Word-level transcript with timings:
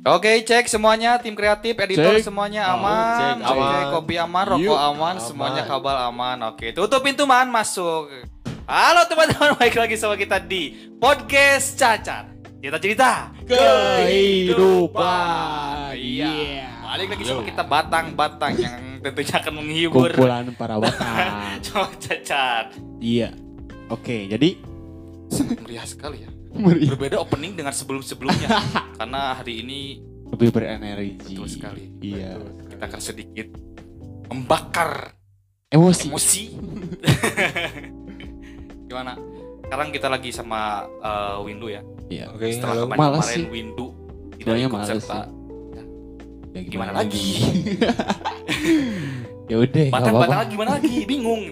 Oke, 0.00 0.40
cek 0.40 0.64
semuanya 0.64 1.20
tim 1.20 1.36
kreatif, 1.36 1.76
editor 1.76 2.16
Cek. 2.16 2.24
semuanya 2.24 2.72
Oh, 2.72 2.80
aman, 2.80 3.36
cek, 3.36 3.36
Oke, 3.44 3.60
aman. 3.60 3.84
kopi 3.92 4.14
aman, 4.16 4.44
rokok 4.48 4.64
Yuk, 4.64 4.72
aman, 4.72 4.96
aman. 5.12 5.16
semuanya 5.20 5.62
kabel 5.62 5.92
aman. 6.08 6.40
Oke, 6.48 6.72
tutup 6.72 7.04
pintu 7.04 7.28
man 7.28 7.52
masuk. 7.52 8.08
Halo 8.64 9.04
teman-teman, 9.04 9.52
baik 9.60 9.76
lagi 9.76 10.00
sama 10.00 10.16
kita 10.16 10.40
di 10.40 10.72
podcast 10.96 11.76
Cacar. 11.76 12.32
Kita 12.56 12.76
cerita 12.76 13.28
Kehidupan. 13.44 14.96
Iya. 15.92 16.28
Yeah. 16.28 16.80
Balik 16.80 17.08
lagi 17.12 17.24
sama 17.24 17.42
kita 17.42 17.60
batang-batang 17.62 18.52
yang 18.56 18.74
tentunya 19.00 19.36
akan 19.36 19.52
menghibur. 19.54 20.08
Kumpulan 20.10 20.48
para 20.56 20.80
batang. 20.82 21.60
Cowok 21.60 21.92
Cacar. 22.00 22.72
iya. 22.96 23.36
Oke, 23.88 24.24
jadi 24.24 24.56
Meriah 25.60 25.84
sekali 25.84 26.24
ya. 26.24 26.30
Meriah. 26.54 26.90
Berbeda 26.94 27.16
opening 27.22 27.54
dengan 27.54 27.74
sebelum-sebelumnya. 27.74 28.48
Karena 28.98 29.38
hari 29.38 29.62
ini 29.62 30.02
lebih 30.30 30.54
berenergi. 30.54 31.34
betul 31.34 31.46
sekali. 31.50 31.90
Iya. 32.02 32.38
Kita 32.70 32.84
akan 32.86 33.00
sedikit 33.02 33.46
membakar 34.30 35.14
Emosi. 35.70 36.10
emosi. 36.10 36.42
Gimana? 38.90 39.14
Sekarang 39.66 39.88
kita 39.94 40.10
lagi 40.10 40.30
sama 40.34 40.82
eh, 40.98 41.38
Windu 41.46 41.70
ya. 41.70 41.82
Iya. 42.10 42.34
Oke, 42.34 42.50
Setelah 42.50 42.74
halo. 42.74 42.82
kemarin, 42.90 42.98
Malas 42.98 43.18
kemarin 43.22 43.38
sih. 43.38 43.44
Windu 43.50 43.86
tidak 44.40 44.56
ikut 44.56 44.72
malas 44.72 44.88
serta. 44.88 45.20
Ya, 46.50 46.60
Gimana 46.66 46.92
lagi? 46.96 47.26
ya 49.50 49.56
udah, 49.60 49.84
lagi 50.26 50.50
gimana 50.50 50.70
lagi? 50.78 50.96
Bingung. 51.06 51.42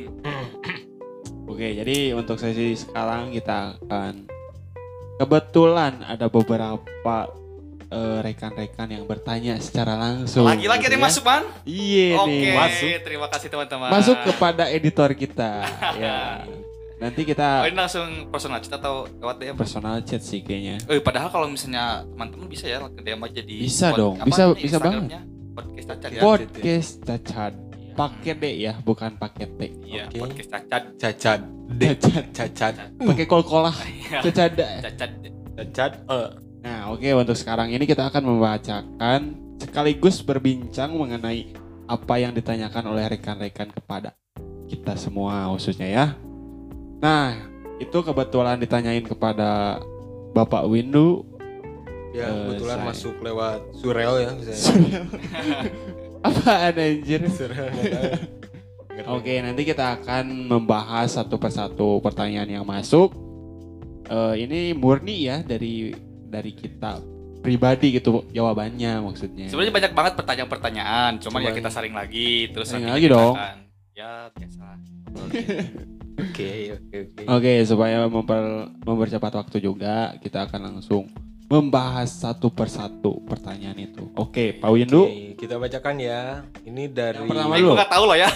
Oke, 1.48 1.75
jadi 1.75 2.15
untuk 2.15 2.39
sesi 2.39 2.78
sekarang 2.78 3.34
kita 3.34 3.78
akan 3.87 4.28
kebetulan 5.19 6.01
ada 6.03 6.27
beberapa 6.27 7.17
eh, 7.89 8.19
rekan-rekan 8.23 8.89
yang 8.89 9.05
bertanya 9.05 9.59
secara 9.59 9.95
langsung. 9.95 10.45
Lagi-lagi 10.45 10.79
ada 10.79 10.84
gitu 10.84 10.95
yang 10.95 11.03
ya. 11.03 11.09
masuk 11.09 11.23
man? 11.25 11.42
Iya 11.65 12.09
Oke, 12.17 12.31
nih. 12.31 12.55
masuk. 12.55 12.89
terima 13.03 13.27
kasih 13.29 13.48
teman-teman. 13.48 13.89
Masuk 13.91 14.17
kepada 14.25 14.65
editor 14.69 15.11
kita. 15.12 15.51
ya. 16.01 16.45
Nanti 16.98 17.23
Oh, 17.23 17.27
kita 17.27 17.62
ini 17.65 17.79
langsung 17.79 18.27
personal 18.27 18.59
chat 18.59 18.75
atau 18.75 19.07
lewat 19.07 19.37
DM? 19.39 19.55
personal 19.55 20.03
chat 20.03 20.19
sih 20.19 20.42
kayaknya. 20.42 20.83
Eh, 20.84 20.98
padahal 20.98 21.31
kalau 21.31 21.47
misalnya 21.47 22.03
teman-teman 22.05 22.51
bisa 22.51 22.67
ya 22.67 22.83
ke 22.83 23.01
DM 23.01 23.23
aja 23.23 23.41
di 23.41 23.55
Bisa 23.62 23.95
pod- 23.95 23.98
dong, 23.98 24.14
apa 24.19 24.27
bisa- 24.27 24.51
bisa 24.51 24.62
Instagramnya? 24.77 25.20
Podcast 25.55 25.87
cacat 25.89 26.11
ya. 26.11 26.20
Podcast 26.20 26.91
cacat. 27.03 27.53
Pakai 27.99 28.39
D 28.39 28.45
ya, 28.63 28.79
bukan 28.79 29.19
pakai 29.19 29.51
T. 29.51 29.61
Iya, 29.83 30.07
Oke. 30.07 30.23
podcast 30.23 30.51
cacat. 30.55 30.83
Cacat. 30.95 31.41
D. 31.67 31.83
Cacat. 31.99 32.25
Cacat. 32.31 32.75
Pakai 32.95 33.27
kol-kolah. 33.27 33.75
Iya, 33.83 34.23
Cacada. 34.23 34.67
cacat. 34.87 35.11
Cacat. 35.59 35.93
Eh. 36.07 36.29
Nah, 36.63 36.95
oke 36.95 37.11
untuk 37.11 37.35
sekarang 37.35 37.75
ini 37.75 37.83
kita 37.83 38.07
akan 38.07 38.23
membacakan 38.23 39.21
sekaligus 39.59 40.23
berbincang 40.23 40.95
mengenai 40.95 41.51
apa 41.91 42.15
yang 42.23 42.31
ditanyakan 42.31 42.87
oleh 42.87 43.11
rekan-rekan 43.11 43.67
kepada 43.75 44.15
kita 44.71 44.95
semua 44.95 45.51
khususnya 45.51 45.91
ya. 45.91 46.07
Nah, 47.03 47.35
itu 47.79 47.99
kebetulan 47.99 48.63
ditanyain 48.63 49.03
kepada 49.03 49.83
Bapak 50.31 50.71
Windu. 50.71 51.27
Ya, 52.15 52.31
Eh, 52.31 52.35
kebetulan 52.47 52.79
saya. 52.79 52.87
masuk 52.89 53.15
lewat 53.21 53.59
surel 53.75 54.13
ya. 54.23 54.31
Saya. 54.55 55.03
Apaan 56.22 56.74
anjir? 56.74 57.22
Oke, 59.06 59.38
nanti 59.38 59.62
kita 59.62 59.97
akan 59.97 60.50
membahas 60.50 61.14
satu 61.14 61.38
persatu 61.38 62.02
pertanyaan 62.02 62.50
yang 62.50 62.66
masuk. 62.66 63.14
Eh, 64.05 64.34
ini 64.42 64.72
murni 64.72 65.28
ya 65.28 65.41
dari 65.41 65.94
dari 66.27 66.50
kita 66.50 66.98
pribadi 67.39 67.94
gitu 67.94 68.27
jawabannya 68.28 68.98
maksudnya. 69.00 69.46
Sebenarnya 69.46 69.74
banyak 69.74 69.92
banget 69.94 70.12
pertanyaan-pertanyaan, 70.19 71.23
cuman 71.23 71.39
ya 71.40 71.48
Cuman- 71.48 71.57
kita 71.57 71.70
saring 71.70 71.95
lagi, 71.95 72.51
terus 72.51 72.67
Saring 72.68 72.90
lagi 72.90 73.07
dong. 73.07 73.36
akan- 73.39 73.61
Ya 73.95 74.30
biasa. 74.30 74.67
Oke, 76.18 76.51
oke, 76.74 76.96
oke. 76.98 77.23
Oke, 77.27 77.52
supaya 77.62 78.07
memper, 78.07 78.42
mempercepat 78.83 79.33
waktu 79.34 79.58
juga, 79.58 80.18
kita 80.18 80.46
akan 80.46 80.61
langsung 80.74 81.07
membahas 81.48 82.13
satu 82.13 82.53
persatu 82.53 83.25
pertanyaan 83.25 83.81
itu. 83.81 84.05
Oke, 84.14 84.53
Pak 84.61 84.69
Windu. 84.69 85.09
Oke, 85.09 85.33
kita 85.41 85.57
bacakan 85.57 85.97
ya. 85.97 86.45
Ini 86.61 86.92
dari 86.92 87.25
Yang 87.25 87.29
pertama 87.33 87.55
dulu. 87.57 87.73
gue 87.73 87.81
gak 87.81 87.92
tahu 87.92 88.05
loh 88.05 88.17
ya. 88.20 88.29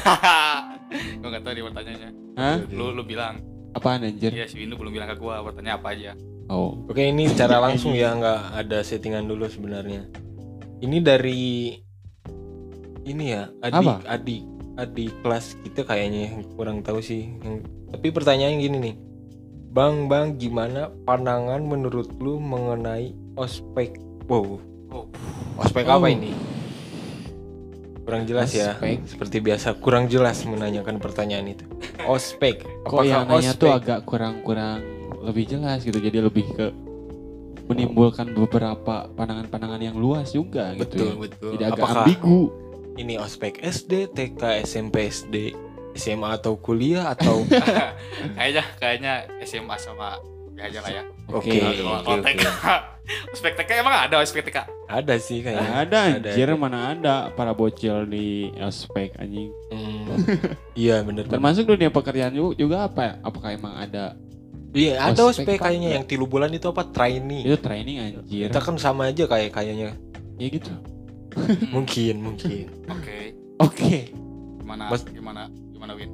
gue 1.21 1.29
gak 1.29 1.43
tahu 1.45 1.53
nih 1.53 1.65
pertanyaannya. 1.69 2.11
Hah? 2.41 2.57
Lu 2.73 2.97
lu 2.97 3.05
bilang. 3.05 3.37
Apaan 3.73 4.05
anjir? 4.05 4.33
Iya, 4.33 4.49
si 4.49 4.57
Windu 4.57 4.81
belum 4.81 4.93
bilang 4.93 5.13
ke 5.13 5.17
gue 5.21 5.35
pertanyaan 5.45 5.77
apa 5.81 5.89
aja. 5.93 6.13
Oh, 6.49 6.85
Oke, 6.89 7.09
ini 7.09 7.29
secara 7.29 7.61
langsung 7.63 7.97
ya, 7.97 8.13
nggak 8.13 8.41
ada 8.61 8.79
settingan 8.85 9.25
dulu 9.25 9.49
sebenarnya. 9.49 10.05
Ini 10.83 10.99
dari 11.01 11.73
ini 13.03 13.25
ya, 13.33 13.49
adik 13.65 13.81
Apa? 13.81 13.95
adik 14.05 14.43
adik 14.77 15.13
kelas 15.25 15.57
kita 15.65 15.85
kayaknya 15.85 16.45
kurang 16.53 16.85
tahu 16.85 17.01
sih. 17.01 17.29
Tapi 17.89 18.09
pertanyaan 18.13 18.61
gini 18.61 18.77
nih. 18.81 18.95
Bang, 19.73 20.05
Bang, 20.05 20.37
gimana 20.37 20.93
pandangan 21.03 21.65
menurut 21.65 22.13
lu 22.21 22.37
mengenai 22.37 23.17
ospek? 23.35 23.97
Wow, 24.29 24.61
Oh, 24.93 25.09
ospek 25.57 25.89
Oh. 25.89 25.97
apa 25.97 26.13
ini? 26.13 26.37
Kurang 28.05 28.29
jelas 28.29 28.53
ya. 28.53 28.77
Ospek. 28.77 29.09
Seperti 29.09 29.37
biasa, 29.41 29.73
kurang 29.75 30.05
jelas 30.07 30.45
menanyakan 30.45 31.01
pertanyaan 31.01 31.49
itu. 31.49 31.65
Ospek. 32.05 32.69
kok 32.83 33.01
yang 33.03 33.25
nanya 33.25 33.55
tuh 33.55 33.71
ospek- 33.71 33.79
agak 33.79 34.01
kurang-kurang 34.05 34.85
lebih 35.23 35.49
jelas 35.49 35.81
gitu. 35.81 35.97
Jadi 35.97 36.19
lebih 36.21 36.45
ke 36.53 36.67
menimbulkan 37.65 38.29
beberapa 38.29 39.09
pandangan-pandangan 39.09 39.81
yang 39.81 39.97
luas 39.97 40.29
juga 40.31 40.75
gitu. 40.75 40.85
betul 40.85 41.09
ya. 41.09 41.15
betul. 41.17 41.51
Jadi 41.57 41.65
agak 41.65 41.79
Apakah 41.79 41.97
ambigu. 42.05 42.41
ini 42.93 43.15
ospek 43.17 43.65
SD, 43.65 43.93
TK, 44.11 44.43
SMP, 44.61 45.09
SD, 45.09 45.57
SMA 45.95 46.29
atau 46.35 46.57
kuliah 46.57 47.13
atau 47.13 47.45
kayaknya 48.37 48.65
kayaknya 48.77 49.13
SMA 49.43 49.77
sama 49.77 50.17
aja 50.55 50.79
lah 50.79 50.91
ya. 50.93 51.03
Oke, 51.33 51.59
Kalau 51.59 51.71
oke, 51.71 51.81
kalau 51.81 52.19
oke. 52.21 52.29
TK, 52.29 52.45
ospek 53.35 53.53
TK 53.57 53.71
emang 53.81 53.95
ada 53.99 54.17
ospek 54.21 54.43
TK? 54.45 54.59
ada 54.85 55.15
sih 55.17 55.41
kayaknya. 55.41 55.69
Ada 55.81 55.99
anjir, 56.21 56.45
ada. 56.45 56.55
mana 56.55 56.79
ada 56.93 57.15
para 57.33 57.51
bocil 57.51 58.05
di 58.05 58.53
ospek 58.55 59.17
anjing. 59.17 59.49
Hmm, 59.73 60.13
iya 60.77 61.01
bener 61.01 61.25
bener. 61.25 61.33
Termasuk 61.33 61.65
dunia 61.67 61.89
pekerjaan 61.89 62.31
juga, 62.31 62.53
juga 62.55 62.77
apa 62.85 63.01
ya? 63.01 63.13
Apakah 63.25 63.51
emang 63.51 63.75
ada 63.75 64.15
Iya 64.73 65.01
ada 65.03 65.29
ospek 65.29 65.57
kayaknya 65.59 65.97
yang 65.97 66.05
tilu 66.05 66.25
bulan 66.25 66.49
itu 66.49 66.65
apa 66.65 66.89
trainee. 66.89 67.45
itu 67.45 67.57
training 67.57 67.97
anjir? 68.01 68.49
Kita 68.49 68.61
kan 68.61 68.77
sama 68.77 69.09
aja 69.09 69.25
kayak 69.25 69.51
kayaknya. 69.51 69.97
Ya 70.37 70.47
gitu. 70.49 70.73
Mungkin 71.73 72.15
mungkin. 72.21 72.67
Oke. 72.89 73.19
Oke. 73.59 73.93
Gimana 74.61 74.89
Mas- 74.89 75.09
gimana 75.09 75.43
gimana 75.83 75.99
Win? 75.99 76.11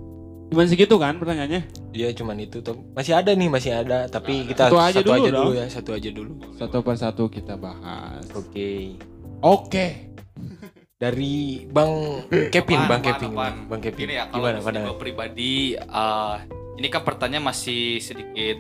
Cuman 0.48 0.64
segitu 0.64 0.96
kan 0.96 1.20
pertanyaannya? 1.20 1.92
Iya 1.92 2.08
cuman 2.16 2.40
itu 2.40 2.64
tuh. 2.64 2.80
Masih 2.96 3.12
ada 3.12 3.36
nih 3.36 3.52
masih 3.52 3.76
ada. 3.76 4.08
Tapi 4.08 4.32
Nah, 4.32 4.44
kita 4.48 4.62
satu 4.64 4.80
aja 4.80 5.00
dulu 5.04 5.28
dong. 5.28 5.52
ya 5.52 5.66
satu 5.68 5.90
aja 5.92 6.08
dulu. 6.08 6.32
Satu 6.56 6.80
persatu 6.80 7.28
kita 7.28 7.60
bahas. 7.60 8.24
Oke. 8.32 8.96
Oke. 9.44 10.08
Dari 10.98 11.68
Bang 11.68 12.24
Kevin, 12.48 12.80
Apaan, 12.80 12.88
Bang 12.88 13.02
Kevin, 13.04 13.30
apaan? 13.30 13.54
Bang 13.68 13.80
Kevin. 13.84 14.08
Ya, 14.08 14.24
kalau 14.32 14.48
Gimana 14.50 14.78
gue 14.82 14.96
pribadi, 14.98 15.52
eh, 15.76 16.36
ini 16.74 16.88
kan 16.88 17.04
pertanyaan 17.04 17.44
masih 17.44 18.00
sedikit 18.00 18.58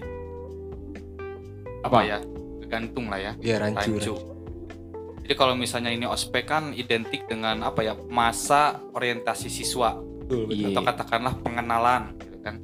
apa 1.82 1.88
Apa? 1.88 1.98
ya, 2.04 2.18
tergantung 2.62 3.10
lah 3.10 3.18
ya, 3.18 3.32
Iya 3.40 3.56
rancu. 3.58 3.90
rancu. 3.96 4.14
Jadi 5.24 5.34
kalau 5.34 5.58
misalnya 5.58 5.90
ini 5.90 6.06
ospek 6.06 6.46
kan 6.46 6.70
identik 6.72 7.26
dengan 7.26 7.58
apa 7.66 7.82
ya, 7.82 7.98
masa 8.06 8.86
orientasi 8.94 9.50
siswa 9.50 9.98
Betul, 10.28 10.44
betul. 10.44 10.60
Iya. 10.60 10.76
atau 10.76 10.82
katakanlah 10.84 11.34
pengenalan, 11.40 12.02
gitu 12.20 12.38
kan. 12.44 12.60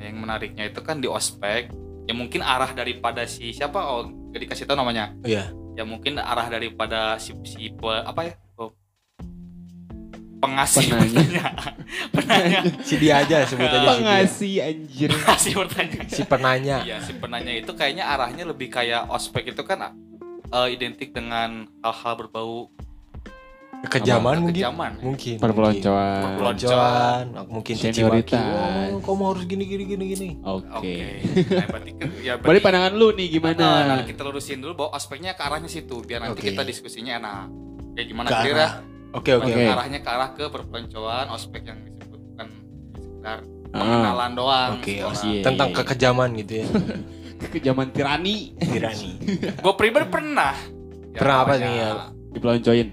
Nah, 0.00 0.02
yang 0.02 0.16
menariknya 0.16 0.64
itu 0.72 0.80
kan 0.80 0.96
di 0.96 1.08
ospek, 1.12 1.68
ya 2.08 2.16
mungkin 2.16 2.40
arah 2.40 2.72
daripada 2.72 3.28
si 3.28 3.52
siapa, 3.52 3.76
oh 3.84 4.08
gak 4.32 4.40
dikasih 4.48 4.64
tahu 4.64 4.80
namanya, 4.80 5.12
Iya. 5.20 5.52
ya 5.76 5.84
mungkin 5.84 6.16
arah 6.16 6.48
daripada 6.48 7.20
si, 7.20 7.36
si 7.44 7.68
apa 7.84 8.20
ya, 8.24 8.32
oh, 8.56 8.72
pengasih 10.40 10.88
Penanya. 12.16 12.60
Si 12.80 12.94
dia 12.96 13.20
aja 13.20 13.44
sebut 13.44 13.68
aja 13.68 13.78
si. 13.78 14.00
Pengasih 14.00 14.54
anjir. 14.64 15.10
kasih 15.12 15.52
pertanyaan. 15.54 16.08
Si 16.08 16.22
penanya. 16.24 16.76
Iya, 16.80 16.96
si 17.04 17.12
penanya 17.12 17.52
itu 17.52 17.72
kayaknya 17.76 18.04
arahnya 18.08 18.44
lebih 18.48 18.72
kayak 18.72 19.06
ospek 19.12 19.52
itu 19.52 19.62
kan 19.68 19.92
eh, 20.48 20.68
identik 20.72 21.12
dengan 21.12 21.68
hal-hal 21.84 22.14
berbau 22.16 22.72
Kekejaman 23.86 24.34
mungkin. 24.36 24.46
kekejaman. 24.50 24.92
Mungkin. 24.98 25.36
Perpeloncoan. 25.38 26.22
Perpeloncoan. 26.26 27.24
Mungkin 27.46 27.74
maki. 27.74 27.84
Senioritas. 27.86 28.86
Oh, 28.90 29.00
kamu 29.00 29.22
harus 29.24 29.44
gini 29.44 29.64
gini 29.64 29.84
gini 29.86 30.04
gini. 30.08 30.28
Oke. 30.42 30.66
Oke. 30.68 30.94
Nah, 31.46 31.66
berarti 31.66 31.90
kan 31.92 32.08
ya 32.20 32.32
berarti 32.40 32.60
pandangan 32.60 32.92
lu 32.92 33.08
nih 33.10 33.26
Nah, 33.26 33.32
gimana? 33.32 33.66
nah, 33.86 33.98
kita 34.02 34.22
lurusin 34.22 34.58
dulu 34.58 34.72
bahwa 34.76 34.90
ospeknya 34.92 35.32
ke 35.32 35.42
arahnya 35.42 35.66
situ 35.66 35.96
biar 36.00 36.20
nanti 36.20 36.38
Oke. 36.38 36.50
kita 36.50 36.62
diskusinya 36.62 37.12
enak. 37.16 37.46
Kayak 37.92 38.06
gimana 38.06 38.28
kira? 38.40 38.66
Oke 39.12 39.30
oke. 39.32 39.48
Arahnya 39.48 40.00
ke 40.00 40.10
arah 40.10 40.30
ke 40.30 40.44
perpeloncoan, 40.46 41.26
ospek 41.30 41.62
yang 41.64 41.78
disebut 41.80 42.20
bukan 42.26 42.48
sekedar 42.92 43.38
Ah, 43.68 43.82
pengenalan 43.82 44.32
doang. 44.32 44.70
Oke, 44.78 44.94
sekolah. 44.94 45.10
oke. 45.10 45.26
Iya, 45.26 45.42
Tentang 45.42 45.68
iya. 45.68 45.76
kekejaman 45.76 46.28
gitu 46.38 46.52
ya. 46.56 46.66
ke 47.52 47.58
zaman 47.60 47.86
tirani. 47.90 48.36
Tirani. 48.56 49.10
Gue 49.54 49.74
pribadi 49.76 50.06
pernah 50.08 50.54
ya, 51.12 51.18
Pernah 51.18 51.36
apa 51.38 51.52
namanya 51.52 51.60
nih 51.60 51.74
ya? 51.76 51.90
Dipeloncoin. 52.32 52.88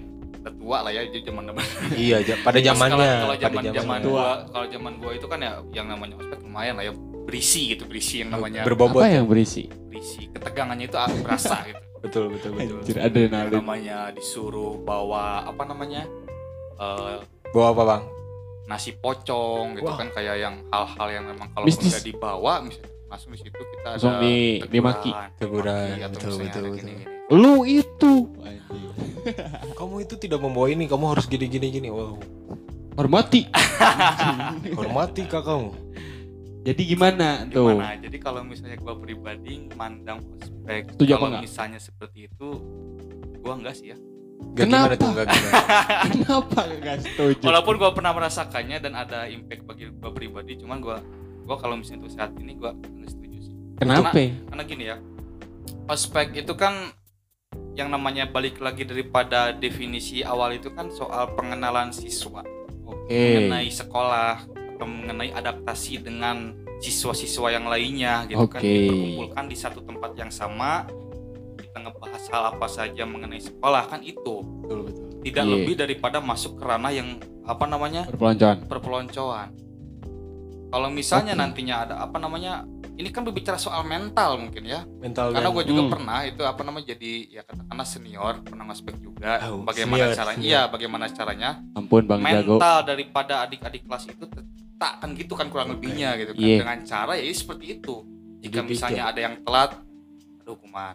Tua 0.64 0.80
lah 0.80 0.90
ya 0.90 1.04
itu 1.04 1.20
zaman 1.22 1.44
zaman 1.44 1.64
iya 1.94 2.16
pada 2.40 2.56
zamannya 2.58 3.08
kalau 3.20 3.28
pada 3.28 3.42
zaman 3.44 3.62
zaman 3.62 3.76
zamannya. 3.76 4.08
gua 4.08 4.26
kalau 4.48 4.66
zaman 4.66 4.92
gua 4.96 5.12
itu 5.12 5.26
kan 5.28 5.38
ya 5.38 5.52
yang 5.70 5.86
namanya 5.86 6.14
ospek 6.16 6.40
lumayan 6.40 6.74
lah 6.74 6.84
ya 6.88 6.92
berisi 7.24 7.60
gitu 7.70 7.84
berisi 7.84 8.24
yang 8.24 8.32
namanya 8.32 8.64
berbobot 8.64 9.00
Apa 9.00 9.12
yang 9.12 9.28
berisi? 9.28 9.68
berisi 9.86 10.32
ketegangannya 10.32 10.88
itu 10.88 10.96
ah, 10.96 11.08
berasa 11.20 11.60
gitu 11.62 11.80
betul 12.04 12.24
betul 12.28 12.50
betul 12.52 12.80
Anjir, 12.80 12.96
yang 12.96 13.04
adrenalin. 13.06 13.52
namanya 13.54 13.98
disuruh 14.10 14.76
bawa 14.78 15.44
apa 15.44 15.62
namanya 15.64 16.08
eh, 16.80 17.16
bawa 17.52 17.66
apa 17.70 17.82
bang 17.86 18.02
nasi 18.64 18.96
pocong 18.96 19.76
gitu 19.76 19.84
Wah. 19.84 20.00
kan 20.00 20.08
kayak 20.08 20.36
yang 20.38 20.56
hal-hal 20.68 21.08
yang 21.12 21.24
memang 21.28 21.52
kalau 21.52 21.68
udah 21.68 22.00
dibawa 22.00 22.64
misalnya 22.64 22.88
langsung 23.04 23.30
di 23.30 23.38
situ 23.38 23.52
kita 23.52 23.88
Langsung 23.94 24.10
ada 24.10 24.20
di- 24.20 24.58
teguran, 24.58 24.72
dimaki. 24.72 25.10
Teguran, 25.38 25.88
atau 25.94 26.08
betul, 26.10 26.32
betul, 26.34 26.64
ada 26.64 26.68
betul. 26.72 27.13
Lu 27.32 27.64
itu. 27.64 28.12
Kamu 29.78 30.04
itu 30.04 30.14
tidak 30.20 30.44
membawa 30.44 30.68
ini 30.68 30.84
kamu 30.84 31.16
harus 31.16 31.24
gini 31.24 31.48
gini 31.48 31.72
gini 31.72 31.88
wow 31.88 32.20
Hormati. 32.94 33.48
hormati 34.78 35.24
kakakmu 35.24 35.72
Jadi 36.64 36.82
gimana 36.84 37.48
tuh? 37.48 37.72
Gimana? 37.72 37.96
Jadi 37.96 38.16
kalau 38.20 38.44
misalnya 38.44 38.76
gua 38.80 38.96
pribadi 39.00 39.64
mandang 39.76 40.20
ospek 40.36 40.92
kalau 41.08 41.40
misalnya 41.40 41.80
seperti 41.80 42.28
itu 42.28 42.48
gua 43.40 43.56
enggak 43.56 43.74
sih 43.80 43.92
ya. 43.92 43.98
Gak 44.54 44.68
gimana 44.68 44.92
Kenapa? 44.92 45.00
tuh 45.00 45.08
gak 45.16 45.26
gimana 45.32 45.60
Kenapa 46.12 46.60
gak 46.84 46.98
setuju? 47.04 47.44
Walaupun 47.48 47.74
gua 47.80 47.90
pernah 47.96 48.12
merasakannya 48.12 48.78
dan 48.80 48.92
ada 48.92 49.24
impact 49.28 49.64
bagi 49.64 49.88
gua 49.96 50.12
pribadi, 50.12 50.60
cuman 50.60 50.78
gua 50.84 51.00
gua 51.44 51.56
kalau 51.56 51.80
misalnya 51.80 52.04
untuk 52.04 52.12
saat 52.12 52.32
ini 52.36 52.52
gua 52.56 52.76
nggak 52.76 53.08
setuju 53.08 53.38
sih. 53.40 53.54
Kenapa? 53.80 54.12
Karena 54.12 54.62
gini 54.64 54.84
ya. 54.88 54.96
Ospek 55.88 56.32
itu 56.36 56.52
kan 56.56 56.92
yang 57.74 57.90
namanya 57.90 58.24
balik 58.24 58.62
lagi 58.62 58.86
daripada 58.86 59.50
definisi 59.50 60.22
awal 60.22 60.54
itu 60.54 60.70
kan 60.70 60.88
soal 60.88 61.34
pengenalan 61.34 61.90
siswa 61.90 62.46
Oke. 62.84 63.10
mengenai 63.10 63.66
sekolah 63.68 64.46
atau 64.74 64.86
mengenai 64.86 65.30
adaptasi 65.30 65.98
dengan 65.98 66.54
siswa-siswa 66.78 67.48
yang 67.50 67.66
lainnya 67.66 68.26
gitu 68.26 68.46
kan 68.46 68.60
Oke. 68.60 68.68
diperkumpulkan 68.68 69.44
di 69.46 69.56
satu 69.56 69.82
tempat 69.82 70.14
yang 70.14 70.30
sama 70.30 70.86
kita 71.56 71.78
ngebahas 71.80 72.24
hal 72.30 72.42
apa 72.54 72.66
saja 72.66 73.02
mengenai 73.02 73.42
sekolah 73.42 73.90
kan 73.90 74.00
itu 74.02 74.42
betul 74.62 74.80
betul 74.86 75.06
tidak 75.24 75.44
Iya. 75.44 75.52
lebih 75.56 75.74
daripada 75.74 76.18
masuk 76.20 76.60
ke 76.60 76.62
ranah 76.62 76.92
yang 76.92 77.16
apa 77.42 77.64
namanya 77.64 78.06
Perpeloncoan. 78.06 78.56
perpeloncoan 78.70 79.48
kalau 80.68 80.88
misalnya 80.90 81.34
Oke. 81.34 81.40
nantinya 81.42 81.74
ada 81.86 81.94
apa 82.02 82.16
namanya 82.18 82.66
ini 82.94 83.08
kan 83.08 83.22
berbicara 83.22 83.56
soal 83.56 83.82
mental 83.82 84.38
mungkin 84.38 84.62
ya 84.62 84.86
mental 84.96 85.30
karena 85.30 85.50
gue 85.50 85.64
juga 85.64 85.82
Hmm. 85.82 85.92
pernah 85.92 86.18
itu 86.22 86.42
apa 86.42 86.60
namah 86.60 86.80
jadi 86.80 87.12
ya 87.28 87.42
katakanlah 87.42 87.84
senior 87.84 88.34
pernah 88.40 88.64
ngospek 88.64 88.96
juga 88.96 89.32
Oh, 89.46 89.62
bagaimana 89.62 89.98
senior, 90.04 90.14
caranya 90.14 90.36
senior. 90.36 90.48
iya 90.48 90.60
bagaimana 90.64 91.04
caranya 91.08 91.50
Ampun 91.72 92.02
Bang 92.04 92.20
Jago. 92.20 92.56
mental 92.56 92.78
daripada 92.84 93.34
adik-adik 93.42 93.82
kelas 93.82 94.04
itu 94.06 94.24
tak 94.76 94.92
kan 94.98 95.10
gitu 95.12 95.32
kan 95.32 95.46
kurang 95.48 95.70
lebihnya 95.70 96.14
gitu 96.16 96.32
kan 96.32 96.40
Iya. 96.40 96.58
dengan 96.60 96.78
cara 96.82 97.12
ya 97.14 97.24
seperti 97.26 97.64
itu 97.74 97.94
jika 98.40 98.60
misalnya 98.60 99.02
tiga. 99.02 99.10
ada 99.10 99.20
yang 99.22 99.34
telat 99.40 99.70
ada 100.36 100.50
hukuman 100.50 100.94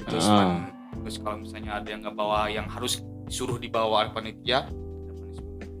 terus 0.00 0.26
kan 0.26 0.48
terus 0.96 1.16
kalau 1.18 1.36
misalnya 1.38 1.72
ada 1.74 1.88
yang 1.88 2.00
nggak 2.00 2.14
bawa 2.14 2.46
yang 2.46 2.66
harus 2.66 2.98
disuruh 3.24 3.56
dibawa 3.56 4.04
oleh 4.04 4.12
panitia 4.12 4.68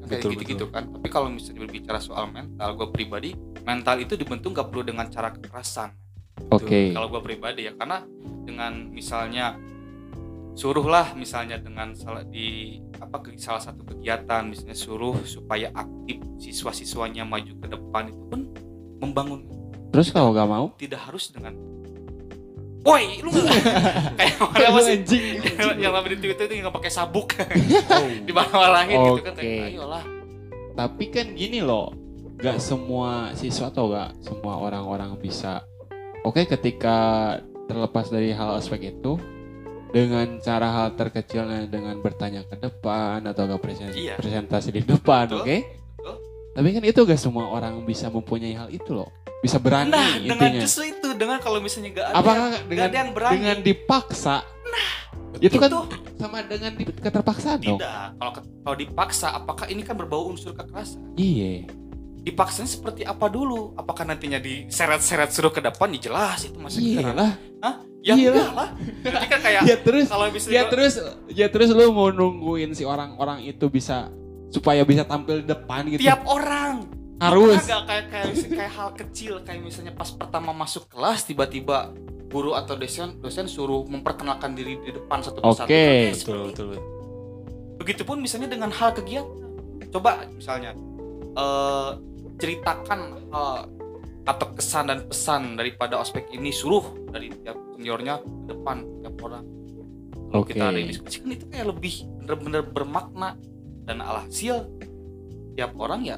kayak 0.06 0.22
gitu-gitu 0.24 0.66
kan. 0.70 0.88
Tapi 0.88 1.08
kalau 1.10 1.28
misalnya 1.32 1.64
berbicara 1.66 1.98
soal 2.00 2.30
mental 2.30 2.76
gue 2.76 2.88
pribadi 2.92 3.30
mental 3.64 3.96
itu 4.00 4.14
dibentuk 4.14 4.52
nggak 4.54 4.68
perlu 4.68 4.82
dengan 4.84 5.06
cara 5.08 5.32
kekerasan. 5.32 5.90
Oke. 6.50 6.90
kalau 6.90 7.06
gue 7.14 7.22
pribadi 7.22 7.70
ya 7.70 7.78
karena 7.78 8.02
dengan 8.42 8.90
misalnya 8.90 9.54
suruhlah 10.54 11.14
misalnya 11.14 11.62
dengan 11.62 11.94
salah 11.94 12.26
di 12.26 12.78
apa 12.98 13.22
ke 13.22 13.34
salah 13.38 13.62
satu 13.62 13.86
kegiatan 13.86 14.46
misalnya 14.46 14.74
suruh 14.74 15.18
supaya 15.26 15.70
aktif 15.74 16.22
siswa-siswanya 16.38 17.26
maju 17.26 17.54
ke 17.58 17.66
depan 17.70 18.10
itu 18.10 18.22
pun 18.30 18.40
membangun. 19.02 19.46
Terus 19.94 20.10
kalau 20.10 20.34
gak 20.34 20.50
mau? 20.50 20.66
tidak 20.74 21.06
harus 21.06 21.30
dengan 21.30 21.54
woi 22.84 23.18
lu 23.24 23.32
kayak 24.20 24.36
orang 24.38 24.84
sih 24.84 24.94
anjing. 25.00 25.40
yang 25.82 25.92
lama 25.92 26.06
di 26.06 26.18
Twitter 26.20 26.44
itu 26.44 26.60
nggak 26.60 26.74
pakai 26.74 26.92
sabuk 26.92 27.32
oh, 27.40 28.06
dimarah-marahin 28.22 28.96
gitu 29.00 29.22
kan 29.24 29.34
kayak 29.34 29.72
ayolah 29.72 30.04
Tapi 30.74 31.04
kan 31.06 31.26
gini 31.32 31.62
loh, 31.62 31.94
gak 32.34 32.58
semua 32.58 33.30
siswa 33.32 33.70
atau 33.70 33.94
gak 33.94 34.18
semua 34.20 34.58
orang-orang 34.58 35.14
bisa. 35.16 35.62
Oke, 36.26 36.44
ketika 36.44 37.38
terlepas 37.64 38.10
dari 38.10 38.34
hal 38.34 38.58
aspek 38.58 38.90
itu, 38.90 39.14
dengan 39.88 40.42
cara 40.42 40.66
hal 40.66 40.98
terkecilnya 40.98 41.70
dengan 41.70 42.02
bertanya 42.02 42.42
ke 42.42 42.58
depan 42.58 43.22
atau 43.22 43.46
gak 43.46 43.62
presen- 43.62 43.94
Iya. 43.94 44.18
presentasi 44.18 44.74
di 44.74 44.82
depan, 44.82 45.30
oke? 45.30 45.56
betul. 45.94 46.16
Tapi 46.52 46.68
kan 46.74 46.82
itu 46.82 47.00
gak 47.06 47.22
semua 47.22 47.46
orang 47.48 47.86
bisa 47.86 48.10
mempunyai 48.10 48.58
hal 48.58 48.66
itu 48.66 48.90
loh, 48.90 49.14
bisa 49.44 49.58
berani 49.58 49.92
nah 49.92 50.16
dengan 50.16 50.48
intinya. 50.48 50.62
justru 50.62 50.82
itu 50.88 51.08
dengan 51.12 51.36
kalau 51.38 51.60
misalnya 51.60 51.92
nggak 51.92 52.06
ada 52.06 52.16
Apakah 52.16 52.40
yang, 52.40 52.64
dengan 52.64 52.72
nggak 52.74 52.88
ada 52.88 52.98
yang 52.98 53.10
berani 53.12 53.36
dengan 53.36 53.58
dipaksa? 53.60 54.36
itu 55.36 55.56
kan 55.58 55.66
itu 55.66 55.80
sama 56.16 56.36
dengan 56.42 56.72
di 56.72 56.84
keterpaksaan 56.86 57.58
dong. 57.58 57.76
tidak 57.76 57.92
kalau 58.14 58.32
ke- 58.32 58.46
kalau 58.62 58.76
dipaksa 58.78 59.26
apakah 59.30 59.66
ini 59.66 59.82
kan 59.82 59.94
berbau 59.94 60.24
unsur 60.26 60.52
kekerasan 60.52 61.02
Iya. 61.14 61.68
dipaksanya 62.16 62.64
seperti 62.66 63.02
apa 63.02 63.26
dulu 63.26 63.74
apakah 63.74 64.06
nantinya 64.06 64.38
diseret-seret 64.38 65.28
suruh 65.28 65.50
ke 65.50 65.60
depan 65.60 65.92
ya 65.92 66.00
jelas 66.02 66.40
itu 66.42 66.56
masih 66.56 66.80
Iya 66.96 67.12
lah. 67.12 67.32
ya 68.00 68.14
Iya 68.14 68.30
lah 68.48 68.68
Jadi 69.02 69.26
kan 69.26 69.40
kayak 69.42 69.60
Ya 69.64 69.76
terus 69.78 70.06
kalau 70.06 70.28
misalnya 70.28 70.54
ya 70.54 70.62
terus 70.66 70.92
ya 71.28 71.46
terus 71.48 71.68
lu 71.70 71.88
mau 71.88 72.08
nungguin 72.08 72.72
si 72.72 72.84
orang-orang 72.84 73.42
itu 73.42 73.66
bisa 73.66 74.08
supaya 74.48 74.80
bisa 74.82 75.02
tampil 75.02 75.40
di 75.40 75.46
depan 75.46 75.88
gitu. 75.88 76.00
tiap 76.00 76.22
orang 76.24 76.86
Harus. 77.24 77.60
Agak 77.64 77.82
kayak 77.88 78.04
kayak 78.12 78.26
kayak 78.52 78.72
hal 78.76 78.90
kecil 78.92 79.32
kayak 79.40 79.60
misalnya 79.64 79.92
pas 79.96 80.10
pertama 80.12 80.50
masuk 80.52 80.84
kelas 80.92 81.24
tiba-tiba 81.24 81.96
guru 82.28 82.58
atau 82.58 82.74
dosen 82.74 83.22
dosen 83.22 83.46
suruh 83.46 83.86
memperkenalkan 83.86 84.58
diri 84.58 84.76
di 84.82 84.90
depan 84.92 85.22
satu 85.22 85.40
persatu. 85.40 85.70
Oke. 85.70 86.12
Kan 86.12 86.18
betul 86.18 86.38
betul 86.50 86.66
betul. 86.74 86.84
Begitupun 87.80 88.16
misalnya 88.20 88.48
dengan 88.50 88.70
hal 88.74 88.90
kegiatan. 88.92 89.42
Coba 89.88 90.26
misalnya 90.28 90.76
eh 91.34 91.90
ceritakan 92.34 93.00
hal 93.30 93.70
atau 94.24 94.56
kesan 94.56 94.88
dan 94.88 95.04
pesan 95.04 95.42
daripada 95.60 96.00
ospek 96.00 96.32
ini 96.32 96.48
suruh 96.48 97.12
dari 97.12 97.28
tiap 97.44 97.60
seniornya 97.76 98.24
ke 98.24 98.56
depan 98.56 98.76
tiap 99.04 99.16
orang. 99.20 99.44
Kalau 100.32 100.42
Oke. 100.42 100.56
kita 100.56 100.64
ada 100.72 100.78
yang 100.80 100.90
diskusi 100.90 101.16
kan 101.22 101.30
itu 101.30 101.46
kayak 101.46 101.66
lebih 101.70 101.94
bener-bener 102.24 102.62
bermakna 102.64 103.36
dan 103.84 104.00
alhasil 104.00 104.64
tiap 105.54 105.76
orang 105.76 106.00
ya 106.02 106.16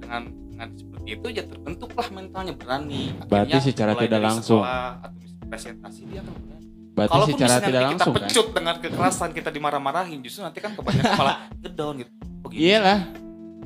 dengan 0.00 0.32
dengan 0.58 0.74
seperti 0.74 1.08
itu 1.14 1.26
ya 1.30 1.42
terbentuklah 1.46 2.06
mentalnya 2.10 2.50
berani. 2.52 3.14
Berarti 3.24 3.54
Akhirnya 3.54 3.60
secara 3.62 3.92
mulai 3.94 4.02
tidak 4.02 4.10
dari 4.12 4.26
langsung. 4.26 4.60
sekolah 4.60 4.90
atau 4.98 5.10
misalnya 5.14 5.46
presentasi 5.46 6.00
dia 6.04 6.20
akan 6.20 6.34
berani. 6.34 6.66
Berarti 6.90 7.12
Kalaupun 7.14 7.30
secara 7.30 7.54
tidak 7.54 7.62
nanti 7.62 7.86
langsung 7.86 8.10
kita 8.10 8.18
kan. 8.18 8.26
pecut 8.26 8.46
dengan 8.50 8.74
kekerasan 8.76 9.30
kita 9.30 9.48
dimarah-marahin 9.48 10.18
justru 10.18 10.40
nanti 10.42 10.58
kan 10.58 10.72
kebanyakan 10.74 11.14
malah 11.22 11.36
ngedown 11.56 11.94
gitu. 11.96 12.10
Oh, 12.42 12.48
gini. 12.50 12.60
Iya 12.60 12.78
lah. 12.82 12.98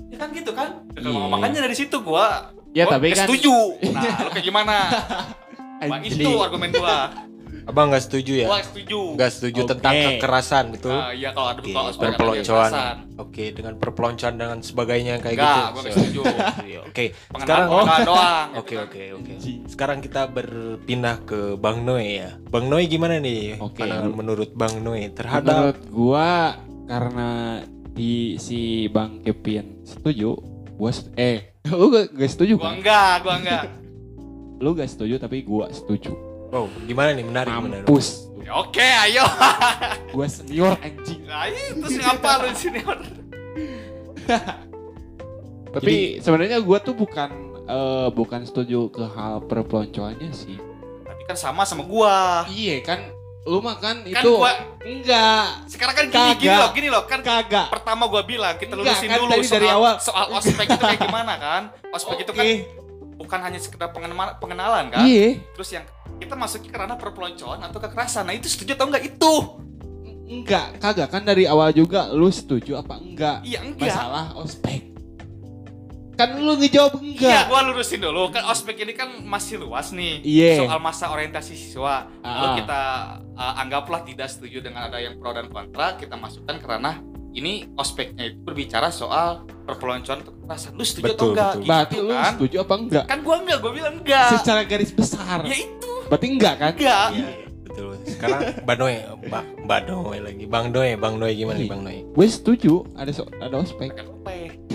Ya 0.07 0.17
kan 0.21 0.29
gitu 0.31 0.51
kan? 0.53 0.69
Iya. 0.93 1.09
Makanya 1.27 1.61
dari 1.63 1.73
situ 1.73 1.97
gua 1.99 2.53
Ya 2.71 2.85
gua 2.85 3.01
tapi 3.01 3.09
kan 3.11 3.25
setuju. 3.25 3.57
Nah, 3.89 4.03
lu 4.21 4.31
kayak 4.31 4.45
gimana? 4.45 4.77
Anjli. 5.83 6.13
itu 6.21 6.31
argumen 6.37 6.69
gua. 6.71 7.09
Abang 7.63 7.89
nggak 7.89 8.03
setuju 8.03 8.33
ya? 8.37 8.47
Gua 8.47 8.59
setuju. 8.59 8.99
Nggak 9.15 9.31
setuju 9.31 9.61
Oke. 9.61 9.71
tentang 9.71 9.93
kekerasan 9.95 10.65
betul? 10.71 10.93
Nah, 10.93 11.11
iya 11.11 11.31
kalau 11.31 11.49
ada 11.49 11.61
Oke, 11.61 11.71
kalau 11.71 11.91
perpeloncoan. 11.95 12.71
Oke, 13.15 13.45
dengan 13.51 13.75
perpeloncoan 13.77 14.35
dengan 14.35 14.59
sebagainya 14.59 15.15
kayak 15.19 15.35
Enggak, 15.35 15.55
gitu. 15.55 15.71
gua 15.71 15.81
nggak 15.81 15.93
So, 15.93 15.99
setuju. 16.01 16.21
iya, 16.71 16.81
Oke, 16.83 17.05
Pengenalan 17.13 17.39
sekarang 17.39 17.69
pengenalan 17.69 18.01
doang. 18.03 18.47
gitu 18.49 18.59
Oke 18.61 18.75
oke 18.77 19.03
oke. 19.15 19.33
Sekarang 19.69 19.99
kita 19.99 20.23
berpindah 20.27 21.17
ke 21.23 21.41
Bang 21.55 21.79
Noe 21.83 22.03
ya. 22.19 22.31
Bang 22.45 22.67
Noe 22.67 22.83
gimana 22.85 23.17
nih? 23.17 23.59
Oke. 23.59 23.81
Pandangan 23.81 24.11
menurut 24.11 24.51
Bang 24.53 24.75
Noe 24.79 25.07
terhadap 25.09 25.55
Menurut 25.73 25.79
gua 25.89 26.59
karena 26.85 27.63
di 27.89 28.35
si 28.37 28.61
Bang 28.89 29.21
Kevin 29.21 29.83
setuju, 29.83 30.35
gua 30.75 30.91
set- 30.91 31.15
eh 31.15 31.55
lu 31.71 31.89
gak, 31.89 32.11
gak 32.11 32.27
setuju 32.29 32.57
Gua 32.57 32.65
kan? 32.65 32.75
enggak, 32.77 33.15
gua 33.23 33.35
enggak. 33.39 33.65
Lu 34.59 34.73
gak 34.73 34.89
setuju 34.89 35.15
tapi 35.17 35.43
gua 35.43 35.69
setuju. 35.69 36.11
Oh, 36.53 36.69
gimana 36.85 37.11
nih 37.11 37.25
menarik 37.25 37.49
menarik. 37.51 37.83
Mampus. 37.83 38.29
Ya, 38.39 38.53
Oke, 38.55 38.85
ayo. 38.85 39.25
Gua 40.15 40.29
senior 40.29 40.77
anjing. 40.77 41.25
Nah, 41.25 41.49
itu 41.49 41.87
sih 41.89 41.97
ngapa 41.99 42.31
lu 42.39 42.47
di 42.47 42.59
sini? 42.59 42.81
Tapi 45.73 45.95
sebenarnya 46.21 46.61
gua 46.61 46.79
tuh 46.79 46.93
bukan 46.93 47.33
eh, 47.65 48.09
bukan 48.13 48.45
setuju 48.45 48.93
ke 48.93 49.05
hal 49.09 49.41
perpeloncoannya 49.43 50.29
sih. 50.31 50.61
Tapi 51.01 51.23
kan 51.25 51.33
sama 51.33 51.65
sama 51.65 51.83
gua. 51.83 52.45
Iya 52.47 52.85
kan 52.85 53.01
lu 53.43 53.59
mah 53.59 53.75
kan, 53.75 54.05
Kan 54.05 54.23
itu 54.23 54.29
gua 54.31 54.55
enggak 54.79 55.67
sekarang 55.67 55.95
kan 55.97 56.05
gini 56.07 56.15
gini 56.39 56.47
Kagak. 56.47 56.61
loh, 56.61 56.71
gini 56.71 56.89
loh 56.89 57.03
kan 57.03 57.21
kagak. 57.21 57.67
pertama 57.73 58.07
gua 58.07 58.23
bilang 58.23 58.55
kita 58.55 58.71
Enggak, 58.71 58.95
lulusin 58.95 59.09
kan 59.09 59.19
dulu 59.19 59.27
tadi 59.29 59.43
soal, 59.43 59.55
dari 59.57 59.69
awal. 59.69 59.95
soal 59.99 60.27
ospek 60.31 60.67
itu 60.69 60.79
kayak 60.79 60.99
gimana 61.01 61.35
kan 61.37 61.63
ospek 61.91 62.23
itu 62.23 62.31
kan 62.31 62.47
bukan 63.17 63.39
hanya 63.41 63.59
sekedar 63.59 63.91
pengenalan, 63.91 64.39
pengenalan 64.39 64.85
kan 64.89 65.03
Iya. 65.03 65.43
terus 65.51 65.75
yang 65.75 65.83
kita 66.23 66.35
masuknya 66.35 66.71
ke 66.71 66.79
ranah 66.79 66.97
perpeloncoan 66.97 67.59
atau 67.61 67.79
kekerasan 67.79 68.25
nah 68.25 68.33
itu 68.33 68.47
setuju 68.47 68.75
atau 68.75 68.87
enggak 68.87 69.05
itu 69.05 69.33
enggak, 70.25 70.79
kagak 70.79 71.09
kan 71.09 71.23
dari 71.23 71.45
awal 71.45 71.69
juga 71.71 72.09
lu 72.09 72.31
setuju 72.31 72.79
apa 72.79 72.97
enggak 72.97 73.43
Iya 73.43 73.59
enggak. 73.61 73.91
masalah 73.91 74.33
ospek. 74.35 74.81
Kan 76.13 76.37
lu 76.39 76.57
ngejawab 76.57 77.01
Iya, 77.01 77.09
enggak. 77.09 77.45
gua 77.49 77.61
lurusin 77.65 77.97
dulu. 77.99 78.29
Kan 78.29 78.45
ospek 78.47 78.77
ini 78.81 78.93
kan 78.93 79.09
masih 79.23 79.57
luas 79.59 79.91
nih. 79.91 80.21
Iya. 80.23 80.65
Soal 80.65 80.77
masa 80.79 81.09
orientasi 81.09 81.53
siswa. 81.53 82.05
Lalu 82.21 82.47
Ah. 82.47 82.55
kita 82.57 82.81
uh, 83.33 83.55
anggaplah 83.59 84.05
tidak 84.05 84.29
setuju 84.29 84.61
dengan 84.61 84.87
ada 84.87 84.97
yang 84.97 85.17
pro 85.17 85.33
dan 85.33 85.49
kontra, 85.49 85.97
kita 85.97 86.13
masukkan 86.15 86.57
karena 86.57 87.01
ini 87.33 87.53
ospeknya 87.75 88.25
itu 88.27 88.39
berbicara 88.39 88.89
soal 88.89 89.29
perpeloncoan 89.63 90.21
atau 90.21 90.33
kekerasan. 90.35 90.71
Lu 90.73 90.83
setuju 90.83 91.05
atau 91.07 91.15
Betul, 91.15 91.31
enggak? 91.31 91.53
betul. 91.53 91.65
Berarti 91.65 91.95
Gitu 91.95 92.03
lu 92.03 92.13
kan? 92.13 92.33
setuju 92.33 92.57
apa 92.59 92.75
enggak? 92.77 93.05
Kan 93.07 93.19
gua 93.21 93.37
enggak, 93.39 93.59
gua 93.59 93.73
bilang 93.73 93.95
enggak. 93.99 94.29
Secara 94.35 94.61
garis 94.63 94.91
besar. 94.91 95.39
Ya 95.43 95.57
itu 95.57 95.93
Berarti 96.07 96.27
enggak 96.29 96.55
kan? 96.57 96.73
enggak. 96.75 97.09
Iya, 97.11 97.27
betul. 97.63 97.91
Sekarang 98.05 98.41
Mbak 98.61 98.77
Noe, 98.77 98.97
Mbak 99.23 99.45
Mbak 99.65 99.81
Noe 99.87 100.19
lagi. 100.21 100.45
Bang 100.45 100.67
Noe, 100.69 100.91
Bang 100.95 101.15
Noe 101.17 101.33
gimana 101.33 101.57
nih 101.57 101.65
Iya. 101.65 101.73
Bang 101.73 101.83
Noe? 101.83 101.99
Gue 102.07 102.27
setuju 102.27 102.73
ada 102.93 103.11
so- 103.11 103.31
ada 103.39 103.57
ospek. 103.57 103.93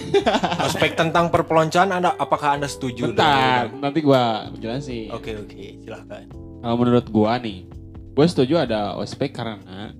Ospek 0.63 0.95
tentang 0.95 1.27
perpeloncoan 1.27 1.91
Anda 1.91 2.15
apakah 2.15 2.55
Anda 2.55 2.65
setuju? 2.65 3.11
Bentar, 3.11 3.67
dengan 3.67 3.83
nanti 3.83 3.99
gua 3.99 4.47
jelasin. 4.55 5.11
Oke, 5.11 5.35
oke, 5.35 5.83
silahkan. 5.83 6.31
Kalau 6.31 6.75
menurut 6.75 7.05
gua 7.07 7.35
nih, 7.35 7.67
gue 8.09 8.25
setuju 8.25 8.55
ada 8.57 8.95
ospek 8.95 9.35
karena 9.35 9.91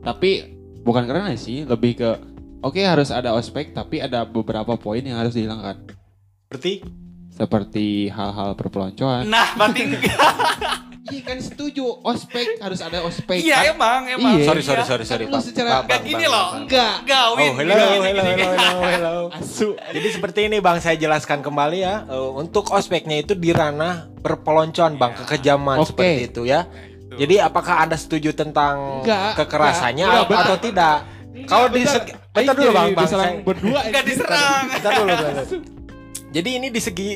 tapi 0.00 0.53
bukan 0.84 1.02
karena 1.04 1.32
sih, 1.34 1.64
lebih 1.64 1.96
ke 1.96 2.10
oke 2.60 2.78
harus 2.78 3.08
ada 3.08 3.32
ospek 3.32 3.72
tapi 3.72 3.98
ada 3.98 4.22
beberapa 4.22 4.76
poin 4.76 5.00
yang 5.00 5.16
harus 5.16 5.32
dihilangkan. 5.32 5.80
Berarti 6.46 6.84
Seperti 7.34 8.06
hal-hal 8.06 8.54
perpeloncoan. 8.54 9.26
Nah, 9.26 9.58
berarti. 9.58 9.82
Iya 11.04 11.20
kan 11.20 11.36
setuju, 11.36 11.84
ospek 12.00 12.56
harus 12.64 12.80
ada 12.80 13.04
ospek. 13.04 13.36
Iya, 13.36 13.60
kan? 13.60 13.76
emang, 13.76 14.00
emang. 14.08 14.32
Iya. 14.40 14.48
sorry, 14.48 14.62
sorry, 14.64 14.80
Iya. 14.80 14.88
sorry, 14.88 15.04
sorry, 15.04 15.24
Kan 15.28 15.36
lu 15.36 15.40
secara- 15.44 15.70
Enggak 15.76 15.84
Bang, 15.84 16.02
gini 16.02 16.16
Bang, 16.16 16.32
loh. 16.32 16.46
Bang. 16.48 16.60
Enggak. 16.64 16.94
Enggak. 17.04 17.20
Oh, 17.20 17.34
hello, 17.36 17.44
Gini, 17.44 17.60
hello, 17.60 17.74
gini, 17.76 18.08
hello, 18.08 18.22
gini. 18.24 18.40
hello, 18.40 18.80
hello. 18.88 19.16
Asu. 19.28 19.68
Jadi 19.76 20.08
seperti 20.08 20.40
ini 20.48 20.56
Bang, 20.64 20.80
saya 20.80 20.96
jelaskan 20.96 21.44
kembali 21.44 21.78
ya. 21.78 22.08
Eh, 22.08 22.30
untuk 22.34 22.72
ospeknya 22.72 23.20
itu 23.20 23.36
di 23.36 23.52
ranah 23.52 24.08
perpeloncoan 24.16 24.96
Bang, 24.96 25.12
Iya. 25.12 25.18
kekejaman 25.28 25.76
Oke. 25.76 25.88
seperti 25.92 26.20
itu 26.24 26.42
ya. 26.48 26.64
Jadi 27.16 27.34
apakah 27.38 27.74
Anda 27.80 27.94
setuju 27.94 28.30
tentang 28.32 29.00
Enggak, 29.00 29.38
kekerasannya 29.38 30.04
enggak. 30.04 30.20
atau, 30.20 30.30
Udah, 30.30 30.44
atau 30.44 30.56
tidak? 30.58 30.96
Kalau 31.44 31.66
di 31.66 31.80
bentar. 31.80 31.94
segi- 31.98 32.14
bentar 32.30 32.54
dulu, 32.54 32.70
Bang, 32.70 32.88
Bang, 32.88 33.04
Diserang 33.04 33.26
saya- 33.26 33.42
berdua. 33.42 33.80
Enggak 33.82 34.04
diserang. 34.04 34.64
Bentar 34.70 34.92
dulu, 34.94 35.10
bentar. 35.10 35.44
Jadi 36.30 36.50
ini 36.52 36.66
di 36.68 36.80
segi 36.80 37.08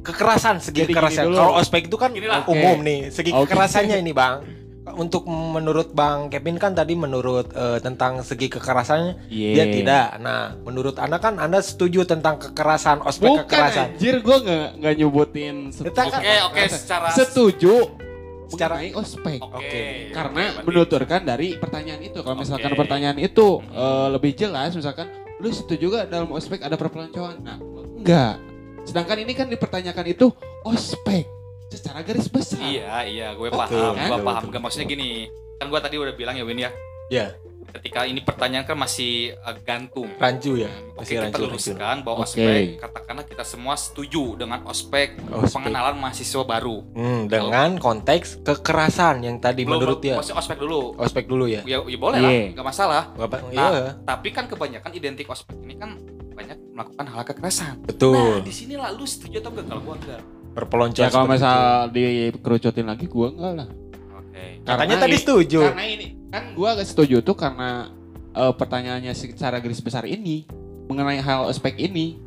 kekerasan, 0.00 0.56
segi 0.60 0.80
Jadi 0.80 0.92
kekerasan. 0.92 1.24
Kalau 1.28 1.56
ospek 1.56 1.86
itu 1.86 1.96
kan 1.96 2.10
Inilah. 2.10 2.44
umum 2.46 2.78
nih, 2.80 3.10
segi 3.10 3.30
Oke. 3.30 3.46
kekerasannya 3.46 3.96
ini, 3.96 4.12
Bang. 4.12 4.44
Untuk 4.86 5.26
menurut 5.26 5.90
Bang 5.90 6.30
Kevin 6.30 6.56
kan 6.56 6.70
tadi 6.70 6.94
menurut 6.94 7.50
eh, 7.50 7.82
tentang 7.82 8.22
segi 8.22 8.46
kekerasannya 8.46 9.26
Iya. 9.26 9.50
dia 9.52 9.66
tidak. 9.66 10.06
Nah, 10.20 10.54
menurut 10.62 10.94
Anda 10.96 11.18
kan 11.18 11.36
Anda 11.36 11.58
setuju 11.58 12.06
tentang 12.06 12.38
kekerasan, 12.38 13.02
ospek 13.02 13.26
Bukan 13.26 13.44
kekerasan. 13.44 13.86
anjir, 13.92 14.22
gue 14.22 14.36
nggak 14.38 14.68
nggak 14.78 14.94
nyebutin 14.96 15.56
kan- 15.74 16.22
Oke, 16.22 16.34
oke, 16.46 16.62
secara 16.70 17.10
setuju 17.10 17.98
Secara- 18.46 18.78
mengenai 18.78 18.94
ospek. 18.94 19.38
Oke. 19.42 19.58
Oke. 19.58 19.82
Karena 20.10 20.42
Berarti- 20.54 20.66
menuturkan 20.66 21.20
dari 21.22 21.48
pertanyaan 21.56 22.00
itu. 22.00 22.18
Kalau 22.20 22.36
misalkan 22.36 22.72
Oke. 22.72 22.78
pertanyaan 22.78 23.18
itu 23.18 23.46
eh, 23.66 24.08
lebih 24.10 24.32
jelas, 24.32 24.70
misalkan 24.72 25.06
lu 25.36 25.50
setuju 25.50 25.84
gak 25.92 26.06
dalam 26.08 26.30
ospek 26.30 26.62
ada 26.62 26.74
perpeloncoan? 26.74 27.42
Nah, 27.42 27.58
enggak. 27.96 28.38
Sedangkan 28.86 29.18
ini 29.18 29.32
kan 29.34 29.46
dipertanyakan 29.46 30.06
itu 30.06 30.30
ospek 30.62 31.26
secara 31.68 32.00
garis 32.00 32.30
besar. 32.30 32.62
Iya, 32.62 33.02
iya, 33.04 33.28
gue 33.34 33.50
paham, 33.50 33.92
kan? 33.92 34.08
gue 34.08 34.18
paham. 34.22 34.42
betul. 34.46 34.54
Gak 34.54 34.62
maksudnya 34.62 34.86
gini, 34.86 35.26
kan 35.58 35.66
gue 35.66 35.80
tadi 35.82 35.96
udah 35.98 36.14
bilang 36.14 36.34
ya 36.34 36.46
Win 36.46 36.62
ya, 36.62 36.70
Ya, 37.06 37.34
ketika 37.76 38.00
ini 38.02 38.20
pertanyaan 38.20 38.64
kan 38.64 38.74
masih 38.74 39.36
uh, 39.38 39.56
gantung. 39.60 40.08
rancu 40.16 40.56
ya. 40.56 40.66
Hmm, 40.66 40.92
Oke, 40.92 40.98
Masih 40.98 41.12
kita 41.12 41.22
rancu, 41.22 41.36
rancu. 41.36 41.44
luruskan 41.46 41.96
bahwa 42.00 42.18
Oke. 42.18 42.26
ospek, 42.26 42.62
katakanlah 42.78 43.24
kita 43.24 43.44
semua 43.44 43.74
setuju 43.74 44.24
dengan 44.34 44.60
ospek, 44.64 45.08
Ospek. 45.28 45.52
pengenalan 45.52 45.96
mahasiswa 45.96 46.42
baru. 46.42 46.76
Hmm, 46.90 47.20
dengan 47.26 47.70
konteks 47.76 48.40
kekerasan 48.42 49.22
yang 49.22 49.36
tadi 49.36 49.62
Belum, 49.62 49.76
menurut 49.78 49.98
dia. 50.00 50.16
maksudnya 50.16 50.40
ospek 50.40 50.58
dulu. 50.58 50.80
Ospek 50.96 51.24
dulu 51.26 51.44
ya. 51.46 51.60
Ya, 51.62 51.78
ya 51.78 51.98
boleh 51.98 52.18
Iya. 52.18 52.24
lah, 52.24 52.32
nggak 52.54 52.66
masalah. 52.66 53.02
Bapak, 53.14 53.38
Nah, 53.46 53.52
iya, 53.52 53.68
Tapi 54.02 54.28
kan 54.30 54.44
kebanyakan 54.46 54.90
identik 54.90 55.26
ospek 55.26 55.56
ini 55.58 55.74
kan 55.74 56.00
banyak 56.32 56.56
melakukan 56.70 57.04
hal 57.06 57.22
kekerasan. 57.22 57.76
Nah, 57.76 57.86
betul. 57.86 58.40
di 58.40 58.52
sinilah 58.52 58.88
lu 58.90 59.04
setuju 59.04 59.40
atau 59.40 59.50
enggak 59.50 59.66
kalau 59.66 59.82
gua 59.82 59.96
enggak. 59.96 60.20
Perpeloncoan. 60.52 61.04
Ya 61.04 61.08
kalau 61.08 61.28
misal 61.28 61.58
dikerucutin 61.90 62.86
lagi 62.86 63.04
gua 63.06 63.28
enggak 63.28 63.52
lah. 63.54 63.68
Oke. 64.16 64.44
katanya 64.62 64.96
Karena 64.96 65.04
tadi 65.04 65.16
setuju. 65.16 65.60
Karena 65.68 65.84
ini 65.84 66.06
kan 66.28 66.52
gua 66.52 66.74
gak 66.74 66.86
setuju 66.86 67.20
tuh 67.20 67.34
karena 67.34 67.88
eh, 68.32 68.52
pertanyaannya 68.52 69.12
secara 69.12 69.56
garis 69.56 69.78
besar 69.78 70.04
ini 70.04 70.44
mengenai 70.86 71.18
hal 71.18 71.46
ospek 71.46 71.76
ini. 71.76 72.20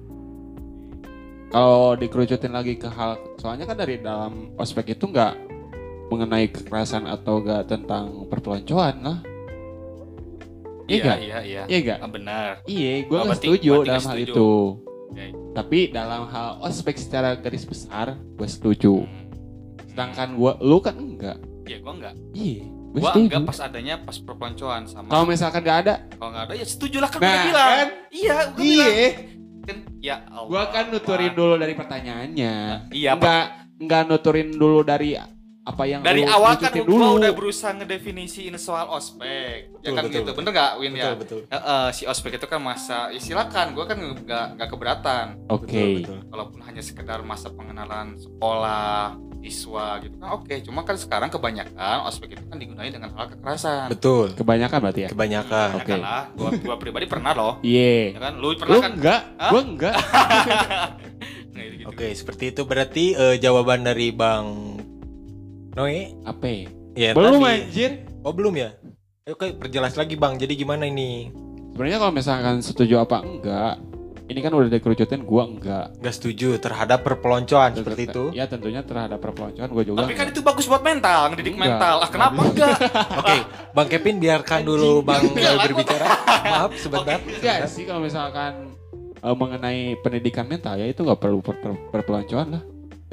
Kalau 1.49 1.95
dikerucutin 1.95 2.49
lagi 2.49 2.75
ke 2.75 2.85
hal 2.85 3.17
soalnya 3.35 3.65
kan 3.65 3.73
dari 3.73 3.97
dalam 3.97 4.53
ospek 4.53 4.93
itu 4.93 5.03
nggak 5.03 5.33
mengenai 6.09 6.45
kekerasan 6.47 7.05
atau 7.05 7.39
enggak 7.39 7.65
tentang 7.67 8.25
perpeloncoan 8.25 8.95
lah. 8.99 9.19
Iya 10.85 10.89
Iya, 10.89 11.01
nggak? 11.03 11.19
iya, 11.19 11.39
iya. 11.41 11.61
Iya 11.65 11.77
enggak? 11.79 11.99
Ah, 11.99 12.09
benar. 12.09 12.49
Iya, 12.65 12.89
gue 12.99 13.09
Oh, 13.09 13.17
nggak 13.19 13.25
berarti- 13.27 13.45
setuju 13.45 13.69
berarti 13.71 13.85
dalam 13.85 13.97
nggak 13.97 14.05
hal 14.05 14.17
setuju. 14.17 14.31
itu. 14.31 14.51
Oke. 15.09 15.25
Tapi 15.49 15.79
dalam 15.89 16.21
hal 16.27 16.49
ospek 16.61 16.95
secara 16.97 17.29
garis 17.35 17.65
besar, 17.65 18.07
gue 18.13 18.47
setuju. 18.47 18.93
Hmm. 18.99 19.25
Sedangkan 19.87 20.29
gue, 20.33 20.51
lu 20.59 20.77
kan 20.79 20.95
enggak. 20.95 21.37
Iya, 21.65 21.77
gua 21.79 21.93
enggak. 21.93 22.15
Iya, 22.31 22.61
gue 22.61 22.78
Gua 22.91 23.09
setuju. 23.11 23.25
enggak 23.27 23.41
pas 23.45 23.59
adanya 23.61 23.95
pas 23.97 24.17
perpeloncoan 24.17 24.81
sama 24.85 25.07
Kalau 25.07 25.25
misalkan 25.25 25.61
gak 25.61 25.79
ada, 25.83 25.93
kalau 26.11 26.29
enggak 26.31 26.43
ada 26.45 26.53
ya 26.55 26.65
setuju 26.65 26.97
lah 26.97 27.07
kan 27.07 27.19
Nah, 27.19 27.29
gua 27.29 27.45
bilang. 27.45 27.69
kan? 27.69 27.87
Iya, 28.09 28.35
gua 28.47 28.57
bilang. 28.57 28.89
iya, 28.89 29.09
Kan 29.59 29.77
ya 29.99 30.15
Allah. 30.25 30.47
gue 30.47 30.63
kan 30.71 30.85
nuturin 30.89 31.33
dulu 31.33 31.53
dari 31.55 31.73
pertanyaannya. 31.73 32.53
Iya, 32.89 33.11
Pak. 33.11 33.19
enggak, 33.19 33.45
enggak 33.79 34.03
nuturin 34.05 34.49
dulu 34.51 34.79
dari 34.81 35.09
apa 35.61 35.83
yang 35.83 36.01
Dari 36.01 36.23
lu 36.23 36.29
awal 36.29 36.55
kan 36.55 36.71
gua 36.81 37.13
udah 37.13 37.31
berusaha 37.31 37.71
ngedefinisiin 37.73 38.55
soal 38.55 38.89
ospek. 38.89 39.69
ya 39.77 39.77
Betul, 39.85 39.93
kan 39.93 40.03
betul, 40.03 40.09
gitu. 40.09 40.23
betul. 40.23 40.35
Bener 40.39 40.51
nggak 40.51 40.71
Win 40.75 40.91
ya? 40.91 41.03
Betul, 41.05 41.17
betul. 41.19 41.39
Heeh, 41.47 41.85
si 41.91 42.03
ospek 42.03 42.31
itu 42.35 42.47
kan 42.47 42.59
masa 42.59 42.99
ya 43.09 43.19
silakan 43.19 43.67
gua 43.71 43.85
kan 43.85 43.97
nggak 43.97 44.45
nggak 44.55 44.67
keberatan 44.67 45.25
Oke. 45.47 45.69
Betul, 45.69 45.87
betul. 46.01 46.17
walaupun 46.27 46.59
hanya 46.63 46.81
sekedar 46.81 47.19
masa 47.21 47.47
pengenalan 47.49 48.17
sekolah 48.17 49.13
siswa 49.39 49.95
gitu 50.01 50.19
kan 50.19 50.35
oke 50.35 50.51
cuma 50.61 50.83
kan 50.83 50.99
sekarang 50.99 51.31
kebanyakan 51.31 52.03
ospek 52.03 52.35
itu 52.35 52.43
kan 52.43 52.59
digunakan 52.59 52.91
dengan 52.91 53.11
hal 53.13 53.27
kekerasan 53.29 53.87
Betul. 53.87 54.35
Kebanyakan 54.35 54.77
berarti 54.81 55.01
ya? 55.01 55.09
Kebanyakan. 55.09 55.67
Oke. 55.77 55.95
lah 55.95 56.27
gua, 56.33 56.49
gua 56.57 56.75
pribadi 56.75 57.05
pernah 57.05 57.31
loh 57.31 57.53
Iya. 57.61 58.15
ya 58.15 58.21
kan 58.21 58.33
lu 58.35 58.51
Lu 58.51 58.57
pernah 58.57 58.77
kan 58.81 58.91
enggak, 58.91 59.21
Hah? 59.37 59.49
gue 59.49 59.61
enggak. 59.65 59.95
Nah, 61.49 61.65
gitu-gitu. 61.65 61.89
Oke, 61.89 62.07
seperti 62.13 62.43
itu 62.53 62.61
berarti 62.63 63.05
eh, 63.11 63.35
jawaban 63.35 63.81
dari 63.81 64.11
Bang 64.11 64.68
Noe. 65.79 66.11
Apa 66.27 66.43
ya? 66.43 66.67
Ya, 66.91 67.09
Belum 67.15 67.39
tadi. 67.39 67.63
anjir. 67.63 67.91
Oh, 68.19 68.35
belum 68.35 68.51
ya? 68.51 68.75
Oke, 69.25 69.55
perjelas 69.55 69.95
lagi 69.95 70.19
Bang. 70.19 70.35
Jadi 70.35 70.59
gimana 70.59 70.83
ini? 70.83 71.31
Sebenarnya 71.71 71.97
kalau 71.97 72.11
misalkan 72.11 72.59
setuju 72.59 72.99
apa 72.99 73.23
enggak, 73.23 73.79
ini 74.27 74.39
kan 74.43 74.51
udah 74.51 74.67
dikerucutin 74.67 75.23
gua 75.23 75.47
enggak. 75.47 75.95
Nggak 75.95 76.11
setuju 76.11 76.59
terhadap 76.59 76.99
perpeloncoan 76.99 77.79
seperti 77.79 78.11
itu. 78.11 78.23
Ya 78.35 78.43
tentunya 78.43 78.83
terhadap 78.83 79.23
perpeloncoan 79.23 79.71
gue 79.71 79.83
juga. 79.87 80.03
tapi 80.03 80.11
kan 80.11 80.27
enggak. 80.27 80.35
itu 80.35 80.41
bagus 80.43 80.65
buat 80.67 80.83
mental 80.83 81.31
ngedidik 81.31 81.55
Enggak. 81.55 81.71
mental 81.71 81.95
ah 81.97 82.09
kenapa 82.11 82.39
enggak 82.43 82.75
Oke, 83.23 83.37
Bang 83.71 83.87
Kevin 83.87 84.19
biarkan 84.19 84.59
dulu 84.61 84.99
Bang 84.99 85.23
Enggak, 85.23 85.47
eh, 85.47 85.59
berbicara. 85.63 86.05
Maaf 86.43 86.71
sebentar. 86.75 87.17
enggak 87.23 87.57
sih 87.71 87.87
kalau 87.87 88.03
misalkan 88.03 88.75
eh, 89.15 89.35
mengenai 89.37 89.95
pendidikan 90.03 90.43
mental 90.43 90.75
ya 90.75 90.91
itu 90.91 90.99
nggak 90.99 91.15
perlu 91.15 91.39
per- 91.39 91.55
per- 91.55 91.79
perpeloncoan 91.95 92.47
lah. 92.51 92.63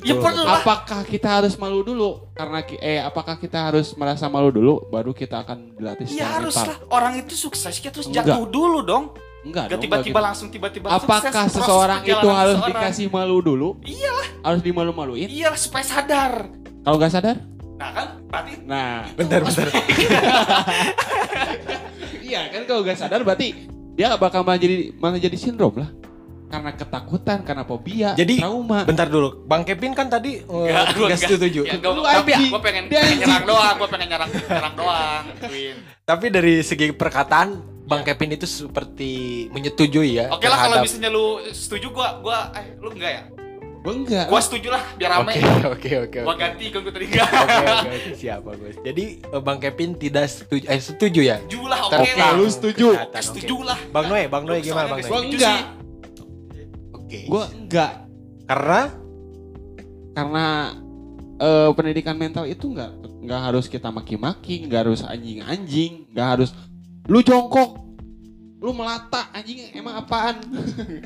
Ya 0.02 0.14
perlu 0.14 0.42
lah 0.44 0.60
Apakah 0.60 1.00
kita 1.02 1.40
harus 1.40 1.56
malu 1.56 1.80
dulu? 1.80 2.28
Karena 2.32 2.60
eh 2.76 3.00
apakah 3.00 3.36
kita 3.36 3.72
harus 3.72 3.96
merasa 3.96 4.28
malu 4.28 4.50
dulu 4.50 4.84
baru 4.86 5.10
kita 5.10 5.40
akan 5.40 5.72
dilatih 5.74 6.04
ya 6.04 6.12
secara 6.26 6.32
harus 6.36 6.54
mental? 6.54 6.68
lah 6.68 6.78
orang 6.92 7.12
itu 7.16 7.34
sukses 7.34 7.74
kita 7.76 7.96
harus 7.96 8.08
Enggak. 8.08 8.28
jatuh 8.28 8.44
dulu 8.46 8.78
dong 8.82 9.04
Enggak 9.40 9.64
Gak 9.64 9.78
dong, 9.78 9.82
tiba-tiba 9.86 10.10
enggak 10.12 10.26
langsung 10.26 10.48
tiba-tiba 10.50 10.86
gitu. 10.90 10.98
Apakah 10.98 11.32
sukses, 11.32 11.54
seseorang 11.54 12.00
itu 12.02 12.28
harus 12.28 12.56
seseorang. 12.58 12.82
dikasih 12.82 13.06
malu 13.08 13.38
dulu? 13.38 13.68
Iya 13.80 14.14
Harus 14.42 14.60
dimalu-maluin? 14.60 15.28
Iya 15.30 15.54
supaya 15.54 15.86
sadar 15.86 16.32
Kalau 16.82 16.96
nggak 16.98 17.12
sadar? 17.14 17.36
Nah 17.76 17.90
kan 17.92 18.06
berarti 18.26 18.52
Nah, 18.66 19.06
Bentar, 19.14 19.40
bentar. 19.40 19.68
iya 22.26 22.50
kan 22.50 22.62
kalau 22.66 22.80
nggak 22.82 22.98
sadar 22.98 23.22
berarti 23.22 23.68
dia 23.94 24.12
bakal 24.16 24.42
malah 24.42 24.58
jadi 24.58 24.92
malah 24.98 25.16
jadi 25.16 25.36
sindrom 25.38 25.72
lah. 25.72 25.88
Karena 26.46 26.70
ketakutan, 26.70 27.38
karena 27.42 27.62
fobia, 27.62 28.14
Jadi, 28.14 28.38
trauma. 28.38 28.86
Bentar 28.86 29.10
dulu. 29.10 29.42
Bang 29.44 29.66
Kevin 29.66 29.92
kan 29.92 30.06
tadi 30.06 30.38
eh, 30.38 30.46
Enggak, 30.46 30.94
gua 30.94 31.06
nggak 31.10 31.18
enggak. 31.18 31.30
setuju. 31.34 31.60
Ya, 31.66 31.74
gua, 31.76 31.90
Lu 31.90 32.02
tapi 32.02 32.30
ya, 32.30 32.38
gue 32.38 32.60
pengen, 32.62 32.84
Dia 32.86 33.00
pengen 33.02 33.16
nyerang 33.18 33.44
doang, 33.44 33.74
gue 33.76 33.88
pengen 33.90 34.08
nyerang, 34.08 34.30
nyerang 34.30 34.74
doang, 34.74 35.22
Win. 35.50 35.76
Tapi 36.02 36.26
dari 36.30 36.54
segi 36.62 36.86
perkataan 36.90 37.48
Bang 37.82 38.02
Kevin 38.02 38.30
itu 38.32 38.46
seperti 38.46 39.10
menyetujui 39.50 40.18
ya. 40.18 40.30
Oke 40.30 40.46
lah 40.46 40.58
kalau 40.60 40.78
misalnya 40.80 41.10
lu 41.10 41.26
setuju, 41.50 41.90
gua, 41.90 42.18
gua, 42.18 42.38
eh, 42.54 42.78
lu 42.78 42.94
enggak 42.94 43.10
ya? 43.10 43.22
Gua 43.82 43.94
enggak. 43.94 44.26
Gua 44.26 44.40
setuju 44.40 44.68
lah 44.70 44.82
biar 44.94 45.10
rame. 45.12 45.30
Oke 45.30 45.42
oke 45.74 45.90
oke 46.00 46.18
Gua 46.22 46.34
oke. 46.34 46.40
ganti 46.40 46.62
ikut 46.66 46.80
gue 46.80 46.90
tadi 46.90 47.06
enggak. 47.06 47.26
Oke 47.26 47.54
oke 47.54 47.88
oke 47.88 48.10
siap 48.14 48.40
bagus. 48.42 48.74
Jadi 48.82 49.04
eh, 49.18 49.42
Bang 49.42 49.58
Kevin 49.58 49.94
tidak 49.94 50.26
setuju 50.26 50.64
eh 50.64 50.78
setuju 50.78 51.20
ya? 51.22 51.36
Setuju 51.38 51.60
lah, 51.66 51.78
oke 51.84 52.10
lah. 52.14 52.30
lu 52.34 52.46
setuju. 52.46 52.86
Kelihatan. 52.94 53.22
Setuju 53.22 53.56
lah. 53.62 53.78
Bang 53.90 54.06
Noe, 54.06 54.26
Bang 54.26 54.42
Noe 54.42 54.58
gimana 54.58 54.86
Bang 54.88 55.02
Gua 55.02 55.10
Noe? 55.10 55.26
setuju 55.26 55.38
enggak. 55.38 55.58
sih. 55.58 55.85
Oke. 57.06 57.30
Gua 57.30 57.46
enggak. 57.48 58.02
karena 58.46 58.90
Karena 60.10 60.72
eh, 61.36 61.70
pendidikan 61.76 62.16
mental 62.16 62.48
itu 62.48 62.72
enggak 62.72 62.90
enggak 63.20 63.40
harus 63.42 63.66
kita 63.66 63.90
maki-maki, 63.90 64.64
enggak 64.64 64.86
harus 64.88 65.02
anjing-anjing, 65.02 66.08
enggak 66.10 66.28
harus 66.38 66.50
lu 67.06 67.20
jongkok, 67.20 67.78
lu 68.58 68.70
melata 68.72 69.30
anjing 69.30 69.70
emang 69.70 69.98
apaan? 69.98 70.42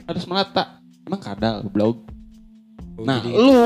harus 0.09 0.25
melata. 0.25 0.79
Emang 1.03 1.21
kadal 1.21 1.65
blog. 1.67 2.07
Oh, 2.97 3.05
Nah, 3.05 3.21
jadi- 3.21 3.37
lu 3.37 3.61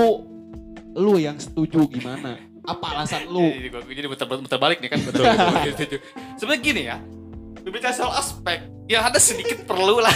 lu 0.95 1.15
yang 1.19 1.37
setuju 1.37 1.85
gimana? 1.87 2.39
Apa 2.65 2.97
alasan 2.97 3.29
lu? 3.29 3.45
Jadi 3.45 3.69
gua 3.69 3.81
jadi 3.85 4.09
muter, 4.09 4.27
muter 4.27 4.59
balik 4.59 4.79
nih 4.81 4.89
kan 4.89 4.99
betul. 5.05 5.25
Sebenarnya 6.41 6.63
gini 6.63 6.83
ya. 6.89 6.97
Berbicara 7.65 7.97
soal 7.97 8.13
aspek, 8.21 8.61
ya 8.85 9.09
ada 9.09 9.17
sedikit 9.17 9.65
perlu 9.69 9.97
lah 10.05 10.13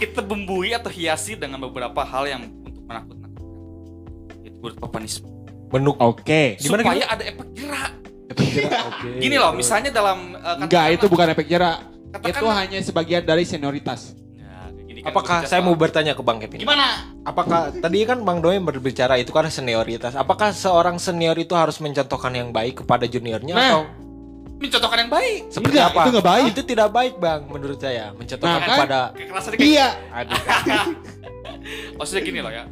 kita 0.00 0.24
bumbui 0.24 0.72
atau 0.72 0.88
hiasi 0.88 1.36
dengan 1.36 1.60
beberapa 1.60 2.00
hal 2.00 2.24
yang 2.24 2.42
untuk 2.64 2.82
menakut-nakutkan. 2.88 3.44
Itu 4.40 4.56
berupa 4.64 4.86
punishment. 4.88 5.34
menuk 5.68 6.00
Oke. 6.00 6.56
Gimana, 6.56 6.80
Supaya 6.80 7.04
ada 7.12 7.22
efek 7.28 7.48
jerak. 7.52 7.92
Oke. 8.32 8.64
Gini 9.20 9.36
loh, 9.36 9.52
misalnya 9.52 9.92
dalam 9.92 10.32
uh, 10.32 10.64
Enggak, 10.64 10.96
itu 10.96 11.04
bukan 11.12 11.28
efek 11.36 11.44
jerak. 11.44 11.84
Itu 12.24 12.48
hanya 12.48 12.80
sebagian 12.80 13.20
dari 13.20 13.44
senioritas. 13.44 14.16
Ya, 14.32 14.72
kan 15.04 15.12
Apakah 15.12 15.38
saya 15.44 15.60
mau 15.60 15.76
bertanya 15.76 16.16
ke 16.16 16.24
Bang 16.24 16.40
Kevin? 16.40 16.64
Gimana? 16.64 17.12
Apakah 17.20 17.68
tadi 17.68 18.00
kan 18.08 18.24
Bang 18.24 18.40
Doi 18.40 18.56
berbicara 18.64 19.20
itu 19.20 19.28
kan 19.28 19.44
senioritas. 19.52 20.16
Apakah 20.16 20.56
seorang 20.56 20.96
senior 20.96 21.36
itu 21.36 21.52
harus 21.52 21.76
mencontohkan 21.84 22.32
yang 22.32 22.48
baik 22.48 22.80
kepada 22.80 23.04
juniornya 23.04 23.52
Nah. 23.52 23.68
atau 23.68 23.80
Mencontohkan 24.58 24.98
yang 24.98 25.12
baik. 25.12 25.40
seperti 25.48 25.70
Enggak, 25.72 25.88
apa? 25.88 26.00
itu 26.00 26.10
enggak 26.10 26.26
baik. 26.26 26.46
Itu 26.48 26.62
tidak 26.64 26.88
baik, 26.90 27.14
Bang, 27.16 27.40
menurut 27.46 27.78
saya. 27.78 28.10
Mencontohkan 28.12 28.50
Nah, 28.52 28.60
kan? 28.60 28.76
kepada 28.76 28.98
Kekerasan 29.12 29.50
kayak 29.52 29.62
Iya. 29.64 29.88
aduh. 30.12 30.38
Maksudnya 31.98 32.22
gini 32.22 32.40
loh 32.40 32.50
ya. 32.50 32.64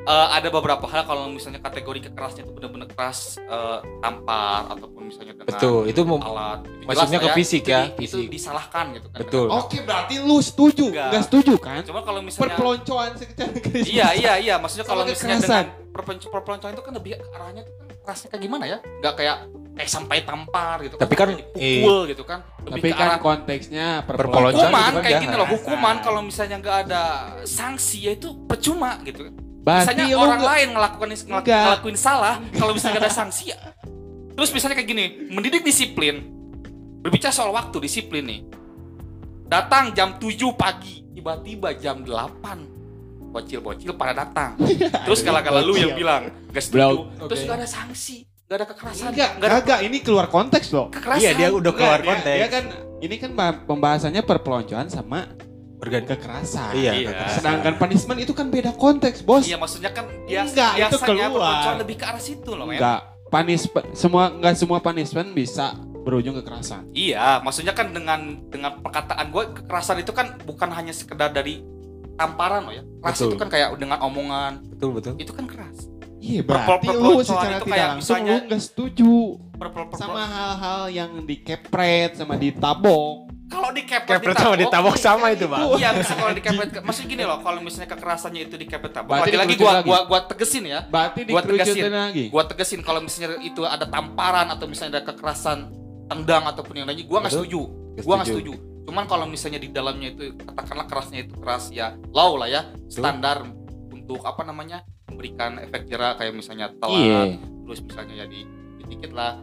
Eh, 0.00 0.28
ada 0.32 0.48
beberapa 0.48 0.80
hal 0.82 1.04
kalau 1.04 1.28
misalnya 1.28 1.60
kategori 1.60 2.08
kekerasnya 2.08 2.42
itu 2.42 2.50
benar-benar 2.50 2.88
keras 2.88 3.36
eh, 3.38 3.78
tampar 4.00 4.64
ataupun 4.70 5.06
misalnya 5.06 5.36
dengan 5.36 5.46
Betul, 5.46 5.80
itu 5.86 6.00
mem- 6.02 6.24
alat. 6.24 6.60
Itu 6.64 6.88
maksudnya 6.88 7.10
jelas 7.12 7.20
ke 7.20 7.28
lah 7.28 7.36
fisik 7.36 7.62
ya, 7.62 7.80
itu, 7.84 7.94
fisik. 8.00 8.16
Itu 8.18 8.32
disalahkan 8.32 8.84
gitu 8.90 9.06
kan. 9.06 9.18
Betul. 9.20 9.46
Oke, 9.52 9.76
berarti 9.84 10.14
lu 10.18 10.40
setuju. 10.40 10.88
Enggak. 10.88 11.06
Enggak 11.06 11.24
setuju 11.28 11.52
kan? 11.60 11.80
Cuma 11.84 12.00
kalau 12.00 12.20
misalnya 12.20 12.42
Perpeloncoan 12.48 13.10
secara 13.14 13.50
garis 13.54 13.84
Iya 13.86 14.08
iya 14.16 14.32
iya 14.40 14.54
maksudnya 14.56 14.86
kalau 14.88 15.04
misalnya 15.04 15.36
kekerasan. 15.36 15.64
dengan 15.68 16.16
perpeloncoan 16.32 16.72
itu 16.72 16.82
kan 16.82 16.92
lebih 16.92 17.10
ke 17.12 17.28
arahnya 17.30 17.62
tuh 17.62 17.74
kan 17.76 17.86
kerasnya 18.00 18.28
kayak 18.32 18.42
gimana 18.42 18.64
ya? 18.66 18.78
Enggak 18.80 19.14
kayak 19.14 19.36
kayak 19.70 19.88
sampai 19.88 20.16
tampar 20.22 20.76
gitu 20.82 20.98
Tapi 20.98 21.14
kan, 21.14 21.32
sampai 21.32 21.40
dipukul 21.56 21.98
gitu 22.10 22.22
kan. 22.26 22.38
Lebih 22.66 22.72
Tapi 22.74 22.88
ke 22.88 22.96
kan 22.96 23.06
arah 23.06 23.18
konteksnya 23.18 23.86
Perpeloncoan 24.04 24.52
hukuman 24.52 24.68
itu 24.82 24.92
kan 24.92 24.92
kayak 25.00 25.12
jahat. 25.12 25.24
gini 25.24 25.34
loh 25.34 25.48
hukuman 25.48 25.96
kalau 26.04 26.20
misalnya 26.20 26.56
nggak 26.58 26.76
ada 26.84 27.02
sanksi 27.44 27.98
ya 28.04 28.12
itu 28.12 28.28
percuma 28.44 29.00
gitu. 29.02 29.30
Berarti 29.60 29.84
misalnya 29.92 30.04
lu 30.08 30.18
orang 30.18 30.42
lain 30.42 30.68
ngelakuin 30.72 31.10
ngelak- 31.16 31.46
ngelakuin 31.46 31.96
salah 31.96 32.34
kalau 32.52 32.72
misalnya 32.72 32.94
nggak 32.96 33.06
ada 33.06 33.14
sanksi 33.14 33.44
ya. 33.52 33.58
Terus 34.32 34.50
misalnya 34.50 34.76
kayak 34.76 34.88
gini 34.88 35.04
mendidik 35.28 35.60
disiplin 35.60 36.16
berbicara 37.00 37.32
soal 37.32 37.52
waktu 37.52 37.76
disiplin 37.80 38.24
nih. 38.24 38.40
Datang 39.44 39.90
jam 39.92 40.14
7 40.16 40.30
pagi 40.54 41.02
tiba-tiba 41.10 41.74
jam 41.74 42.06
8 42.06 43.32
bocil-bocil 43.32 43.94
pada 43.94 44.24
datang. 44.24 44.54
Terus 45.06 45.20
kala-kala 45.22 45.60
lu 45.60 45.74
yang 45.74 45.92
bilang 45.92 46.30
gak 46.50 46.62
setuju. 46.62 47.10
Terus 47.26 47.40
nggak 47.44 47.58
ada 47.58 47.68
sanksi 47.68 48.29
nggak 48.50 48.58
ada 48.58 48.66
kekerasan 48.66 49.14
Enggak, 49.14 49.30
nggak 49.38 49.52
ada 49.62 49.74
ini 49.78 49.98
keluar 50.02 50.26
konteks 50.26 50.74
loh. 50.74 50.90
kekerasan 50.90 51.22
Iya, 51.22 51.30
dia 51.38 51.48
udah 51.54 51.70
keluar 51.70 51.94
Enggak, 51.94 52.02
dia- 52.02 52.10
konteks. 52.10 52.34
Dia 52.34 52.48
kan 52.50 52.64
ini 52.98 53.14
kan 53.14 53.30
bah- 53.30 53.62
pembahasannya 53.62 54.22
perpeloncoan 54.26 54.86
sama 54.90 55.30
Organ 55.78 56.02
kekerasan. 56.02 56.74
Iya, 56.74 56.92
Iya. 56.92 57.08
kekerasan. 57.14 57.36
Sedangkan 57.38 57.74
punishment 57.78 58.18
itu 58.18 58.34
kan 58.34 58.50
beda 58.50 58.74
konteks, 58.74 59.22
Bos. 59.22 59.46
iya 59.46 59.54
maksudnya 59.54 59.94
kan 59.94 60.02
bias, 60.26 60.50
Enggak, 60.50 60.72
itu 60.74 60.82
biasanya 60.82 60.98
keluar. 60.98 61.30
perpeloncoan 61.30 61.76
lebih 61.78 61.94
ke 61.94 62.04
arah 62.04 62.18
situ 62.20 62.50
loh 62.50 62.66
men 62.66 62.74
Enggak. 62.74 63.00
Punishment 63.30 63.86
semua 63.94 64.24
enggak 64.28 64.54
semua 64.58 64.78
punishment 64.82 65.28
bisa 65.30 65.66
berujung 66.02 66.34
kekerasan. 66.34 66.90
Iya, 66.90 67.38
maksudnya 67.38 67.70
kan 67.70 67.94
dengan 67.94 68.20
dengan 68.50 68.82
perkataan 68.82 69.30
gue 69.30 69.44
kekerasan 69.56 70.02
itu 70.02 70.10
kan 70.10 70.34
bukan 70.42 70.68
hanya 70.68 70.90
sekedar 70.90 71.30
dari 71.30 71.62
tamparan 72.18 72.66
loh 72.66 72.74
ya. 72.74 72.82
Keras 73.00 73.14
Betul. 73.14 73.30
itu 73.30 73.36
kan 73.38 73.48
kayak 73.48 73.68
dengan 73.78 74.02
omongan, 74.02 74.66
betul 74.68 74.90
betul. 74.90 75.14
itu 75.16 75.30
kan 75.30 75.46
keras. 75.46 75.86
Iya, 76.20 76.40
berarti 76.44 76.86
lu 76.92 77.24
secara 77.24 77.58
tidak 77.58 77.66
langsung 77.96 78.20
misalnya- 78.20 78.36
lu 78.36 78.44
enggak 78.44 78.60
setuju 78.62 79.14
sama 79.96 80.22
hal-hal 80.24 80.82
yang 80.88 81.10
dikepret 81.24 82.16
sama 82.16 82.36
ditabok. 82.36 83.28
kalau 83.50 83.74
dikepret 83.74 84.22
Kepret 84.22 84.38
sama 84.38 84.54
ditabok 84.54 84.94
sama 84.94 85.26
itu, 85.34 85.50
Bang. 85.50 85.74
Iya, 85.74 85.90
bisa 85.90 86.14
kalau 86.14 86.30
dikepret. 86.30 86.70
Maksudnya 86.86 87.08
gini 87.10 87.24
loh, 87.26 87.42
kalau 87.42 87.58
misalnya 87.58 87.90
kekerasannya 87.90 88.46
itu 88.46 88.54
dikepret 88.54 88.94
tabok. 88.94 89.10
Berarti 89.10 89.34
dikerucut 89.34 89.58
gua, 89.58 89.72
lagi. 89.74 89.88
gua 89.90 90.00
gua 90.06 90.20
tegesin 90.22 90.64
ya. 90.70 90.80
Berarti 90.86 91.20
Gua 91.26 91.42
tegasin. 91.42 91.58
dikerucutin 91.58 91.90
lagi. 91.90 92.24
Gua 92.30 92.44
tegesin 92.46 92.80
kalau 92.80 93.00
misalnya 93.02 93.42
itu 93.42 93.66
ada 93.66 93.90
tamparan 93.90 94.46
atau 94.54 94.70
misalnya 94.70 95.00
ada 95.00 95.02
kekerasan 95.02 95.58
tendang 96.06 96.46
ataupun 96.46 96.74
yang 96.78 96.86
lainnya, 96.86 97.10
gua 97.10 97.18
nggak 97.26 97.34
setuju. 97.34 97.60
Gua 98.06 98.14
nggak 98.22 98.28
setuju. 98.30 98.52
setuju. 98.54 98.86
Cuman 98.86 99.04
kalau 99.06 99.26
misalnya 99.26 99.58
di 99.58 99.68
dalamnya 99.68 100.08
itu 100.10 100.24
katakanlah 100.38 100.86
kerasnya 100.86 101.18
itu 101.20 101.34
keras 101.34 101.64
ya 101.70 101.98
low 102.10 102.38
lah 102.38 102.46
ya 102.46 102.62
standar 102.86 103.42
untuk 103.90 104.22
apa 104.22 104.42
namanya 104.42 104.82
memberikan 105.20 105.60
efek 105.60 105.84
jerak 105.84 106.16
kayak 106.16 106.32
misalnya 106.32 106.72
telat 106.72 106.96
Iya. 106.96 107.20
terus 107.62 107.80
misalnya 107.84 108.14
ya 108.16 108.26
di 108.26 108.40
dikit 108.88 109.12
lah 109.12 109.36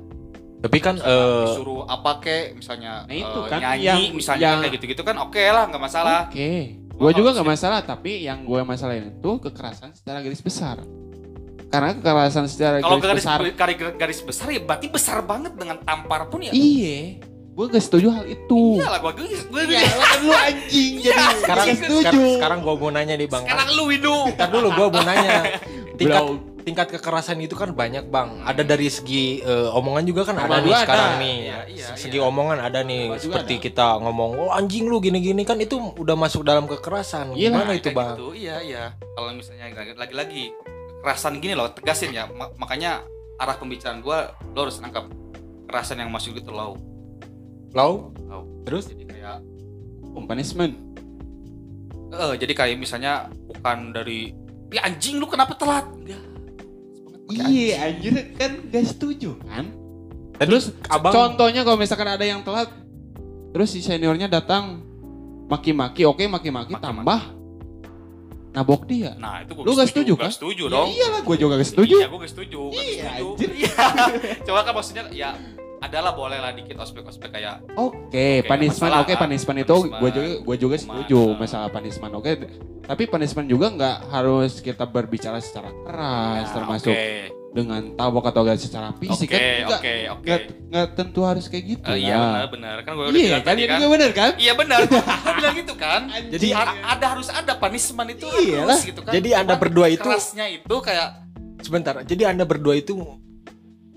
Tapi 0.57 0.77
kan 0.81 0.97
eh 0.97 1.45
disuruh 1.45 1.85
apa 1.85 2.17
kek 2.17 2.57
misalnya 2.57 3.05
Nah, 3.05 3.13
itu 3.13 3.39
eh, 3.39 3.45
kan 3.45 3.59
nyanyi 3.61 3.85
yang- 3.85 4.09
misalnya 4.11 4.41
yang- 4.49 4.59
kayak 4.59 4.73
gitu-gitu 4.73 5.01
kan 5.05 5.15
oke 5.19 5.37
lah 5.37 5.63
nggak 5.69 5.77
masalah 5.79 6.19
Oke. 6.25 6.81
Gua 6.89 7.13
Gue 7.13 7.21
juga 7.21 7.29
nggak 7.31 7.45
masalah, 7.47 7.85
tapi 7.85 8.25
yang 8.25 8.41
gue 8.41 8.57
masalahin 8.59 9.13
itu 9.13 9.31
kekerasan 9.37 9.93
secara 9.93 10.17
garis 10.17 10.41
besar. 10.41 10.81
Karena 11.69 11.93
kekerasan 11.93 12.49
secara 12.49 12.81
kalau 12.81 12.97
garis 12.97 13.21
garis 13.21 13.21
besar. 13.21 13.39
garis, 13.53 13.77
garis 13.93 14.19
besar 14.25 14.47
ya 14.49 14.57
berarti 14.57 14.87
besar 14.89 15.21
banget 15.21 15.53
dengan 15.53 15.77
tampar 15.77 16.25
pun 16.25 16.41
ya 16.41 16.49
Iya. 16.49 17.21
Gue 17.57 17.65
gak 17.67 17.81
setuju 17.81 18.13
hal 18.13 18.21
itu. 18.23 18.77
iyalah 18.77 19.01
gua 19.01 19.11
gue 19.11 19.25
gue 19.25 19.61
Ya, 19.65 19.81
lu 20.21 20.29
anjing 20.29 21.01
jadi 21.01 21.25
sekarang 21.41 21.67
setuju. 21.73 22.21
sekarang, 22.37 22.59
gua 22.61 22.77
mau 22.77 22.93
nanya 22.93 23.17
nih, 23.17 23.25
Bang. 23.25 23.41
sekarang 23.43 23.67
lu 23.73 23.83
Widu 23.89 24.29
Ntar 24.29 24.47
dulu 24.47 24.69
gua 24.71 24.87
mau 24.87 25.01
nanya. 25.01 25.57
Tingkat 25.97 26.21
tingkat 26.61 26.87
kekerasan 26.93 27.39
itu 27.39 27.57
kan 27.57 27.73
banyak, 27.73 28.05
Bang. 28.07 28.45
Ada 28.45 28.61
dari 28.61 28.85
segi 28.87 29.41
eh, 29.41 29.69
omongan 29.73 30.05
juga 30.05 30.21
kan 30.21 30.37
ada 30.37 30.59
nih 30.59 30.69
juga 30.69 30.85
sekarang 30.85 31.09
ada. 31.09 31.17
nih. 31.17 31.37
Iya, 31.41 31.59
iya, 31.65 31.87
segi 31.97 32.19
iya. 32.19 32.27
omongan 32.27 32.57
ada 32.59 32.79
nih 32.83 33.01
seperti 33.17 33.53
ada. 33.55 33.63
kita 33.63 33.87
ngomong, 33.97 34.31
"Oh, 34.37 34.49
anjing 34.51 34.85
lu 34.85 34.99
gini-gini" 34.99 35.41
kan 35.41 35.57
itu 35.57 35.79
udah 35.97 36.13
masuk 36.13 36.45
dalam 36.45 36.69
kekerasan. 36.69 37.33
Iya 37.33 37.49
Gimana 37.49 37.65
Nah, 37.65 37.73
itu, 37.73 37.89
Bang? 37.89 38.13
gitu, 38.13 38.37
iya 38.37 38.61
iya 38.61 38.83
kalau 39.15 39.33
misalnya 39.33 39.65
lagi-lagi 39.95 40.53
kekerasan 40.99 41.39
gini 41.39 41.55
loh 41.55 41.71
tegasin 41.71 42.11
ya 42.11 42.27
Ma- 42.27 42.53
makanya 42.55 43.01
arah 43.35 43.55
pembicaraan 43.55 43.97
gua 43.97 44.29
lo 44.45 44.59
harus 44.59 44.77
nangkap 44.77 45.09
kekerasan 45.65 45.97
yang 45.97 46.11
masuk 46.11 46.35
itu 46.35 46.51
low 46.51 46.77
Lau? 47.77 48.09
low 48.19 48.43
Terus? 48.65 48.89
jadi 48.89 49.05
kayak 49.05 49.37
punishment. 50.17 50.73
eh 52.09 52.33
jadi 52.35 52.53
kayak 52.55 52.75
misalnya 52.75 53.13
bukan 53.45 53.93
dari 53.93 54.33
ya 54.69 54.81
anjing 54.83 55.15
lu 55.15 55.27
kenapa 55.27 55.53
telat 55.53 55.85
enggak 55.93 56.23
Iya, 57.27 57.75
anjir 57.85 58.15
kan 58.33 58.51
gak 58.65 58.87
setuju 58.87 59.35
kan? 59.43 59.67
Terus 60.37 60.71
abang 60.87 61.11
contohnya 61.11 61.61
kalau 61.61 61.75
misalkan 61.75 62.07
ada 62.07 62.23
yang 62.23 62.39
telat, 62.39 62.71
terus 63.51 63.67
si 63.67 63.83
seniornya 63.83 64.25
datang 64.25 64.79
maki-maki, 65.45 66.01
oke 66.01 66.23
maki-maki 66.23 66.71
Maki-maki. 66.71 66.81
tambah 66.81 67.21
nabok 68.53 68.81
dia. 68.85 69.11
nah 69.15 69.43
itu 69.43 69.51
gua 69.53 69.63
Lu 69.63 69.75
gak 69.75 69.91
setuju, 69.91 70.13
gak 70.13 70.23
kan? 70.23 70.31
setuju 70.31 70.63
Ya 70.65 70.71
dong 70.71 70.87
iyalah, 70.89 71.21
gue 71.21 71.35
juga 71.37 71.53
gak 71.53 71.67
setuju. 71.67 71.95
iya 71.95 72.07
gua 72.07 72.17
gak 72.17 72.31
setuju 72.31 72.59
gak 72.65 72.73
Iya, 72.73 72.87
setuju 72.87 73.27
anjir. 73.27 73.49
iya 73.53 73.75
coba 74.47 74.59
kan 74.63 74.73
maksudnya 74.73 75.03
ya 75.11 75.29
adalah 75.87 76.11
boleh 76.11 76.37
lah 76.37 76.51
dikit 76.51 76.77
ospek-ospek 76.77 77.29
kayak 77.29 77.63
Oke, 77.73 78.07
Oke, 78.07 78.25
punishment 78.43 78.87
masalah 78.87 78.99
oke 79.01 79.11
kan? 79.11 79.19
punishment 79.23 79.57
itu 79.59 79.73
gue 79.73 79.87
Punishment, 79.89 80.13
juga 80.13 80.29
gue 80.43 80.55
juga 80.57 80.75
setuju 80.77 81.19
nah. 81.23 81.35
masalah 81.37 81.69
punishment 81.69 82.13
oke. 82.13 82.31
Tapi 82.83 83.03
punishment 83.03 83.47
juga 83.47 83.67
nggak 83.69 83.97
harus 84.09 84.51
kita 84.59 84.85
berbicara 84.85 85.39
secara 85.39 85.71
keras, 85.81 86.45
Nah, 86.45 86.53
termasuk 86.53 86.91
oke 86.91 87.35
dengan 87.47 87.81
tabok 87.97 88.29
atau 88.29 88.45
gak 88.45 88.59
secara 88.59 88.93
fisik 88.93 89.27
oke 89.27 89.33
kan 89.33 89.65
oke 89.65 89.93
oke 90.13 90.21
nggak 90.21 90.41
nggak 90.69 90.87
tentu 90.93 91.25
harus 91.25 91.49
kayak 91.49 91.65
gitu. 91.73 91.89
Eh, 91.89 92.05
iya 92.05 92.13
benar 92.13 92.45
benar 92.53 92.77
kan 92.85 92.91
gua 92.93 93.05
udah 93.07 93.11
Iya 93.11 93.23
bilang 93.23 93.41
kan, 93.41 93.49
tadi 93.49 93.57
ini 93.57 93.67
kan 93.67 93.77
juga 93.77 93.89
bener 93.89 94.11
kan? 94.13 94.31
Iya 94.37 94.53
benar, 94.53 94.79
gua 94.91 95.01
bilang 95.33 95.55
gitu 95.57 95.73
kan. 95.73 96.01
Jadi 96.29 96.47
ada 96.53 97.05
harus 97.07 97.27
ada 97.27 97.53
punishment 97.57 98.09
itu 98.13 98.27
Iyalah. 98.29 98.77
harus 98.77 98.81
gitu 98.85 99.01
kan. 99.01 99.11
Jadi 99.11 99.29
Anda 99.33 99.55
berdua 99.57 99.87
itu- 99.89 100.05
kerasnya 100.05 100.45
itu 100.47 100.75
kayak 100.77 101.07
sebentar. 101.65 101.97
Jadi 102.05 102.23
Anda 102.23 102.45
berdua 102.45 102.77
itu 102.77 102.93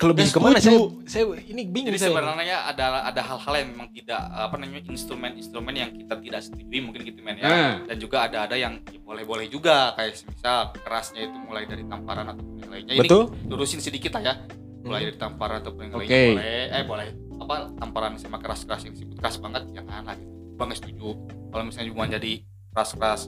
lebih 0.03 0.25
Nggak 0.25 0.35
ke 0.35 0.41
mana 0.41 0.57
saya 0.57 0.73
setuju. 0.73 0.87
saya 1.05 1.25
ini 1.43 1.63
bingung 1.65 1.89
Jadi 1.89 1.99
saya. 1.99 2.11
sebenarnya 2.13 2.57
ada 2.65 2.85
ada 3.03 3.21
hal-hal 3.21 3.55
yang 3.57 3.69
memang 3.71 3.89
tidak 3.91 4.21
apa 4.23 4.55
namanya 4.55 4.83
instrumen-instrumen 4.87 5.75
yang 5.75 5.91
kita 5.91 6.15
tidak 6.17 6.41
setujui 6.41 6.79
mungkin 6.79 7.01
gitu 7.03 7.21
men 7.21 7.37
ya. 7.37 7.45
Nah. 7.45 7.73
Dan 7.85 7.97
juga 7.97 8.17
ada-ada 8.25 8.55
yang 8.55 8.81
ya 8.85 9.01
boleh-boleh 9.01 9.47
juga 9.47 9.93
kayak 9.93 10.17
misal 10.25 10.59
kerasnya 10.75 11.27
itu 11.27 11.37
mulai 11.37 11.65
dari 11.65 11.85
tamparan 11.85 12.27
atau 12.29 12.45
yang 12.57 12.71
lainnya. 12.71 12.95
Ini 12.95 13.01
Betul? 13.03 13.23
lurusin 13.47 13.79
sedikit 13.79 14.15
lah 14.15 14.23
ya. 14.23 14.35
Mulai 14.81 14.97
Hmm. 14.97 15.07
dari 15.07 15.19
tamparan 15.19 15.57
atau 15.59 15.73
yang 15.75 15.93
Oke. 15.93 16.01
lainnya 16.01 16.21
boleh 16.33 16.65
eh 16.71 16.85
boleh 16.85 17.09
apa 17.39 17.55
tamparan 17.75 18.13
sama 18.17 18.37
keras-keras 18.37 18.81
yang 18.85 18.93
disebut 18.93 19.17
keras 19.17 19.37
banget 19.37 19.63
jangan 19.73 20.03
lah 20.03 20.15
gitu. 20.15 20.31
Nggak 20.57 20.77
setuju. 20.77 21.09
Kalau 21.51 21.65
misalnya 21.65 21.89
cuma 21.91 22.05
jadi 22.07 22.33
keras-keras 22.71 23.21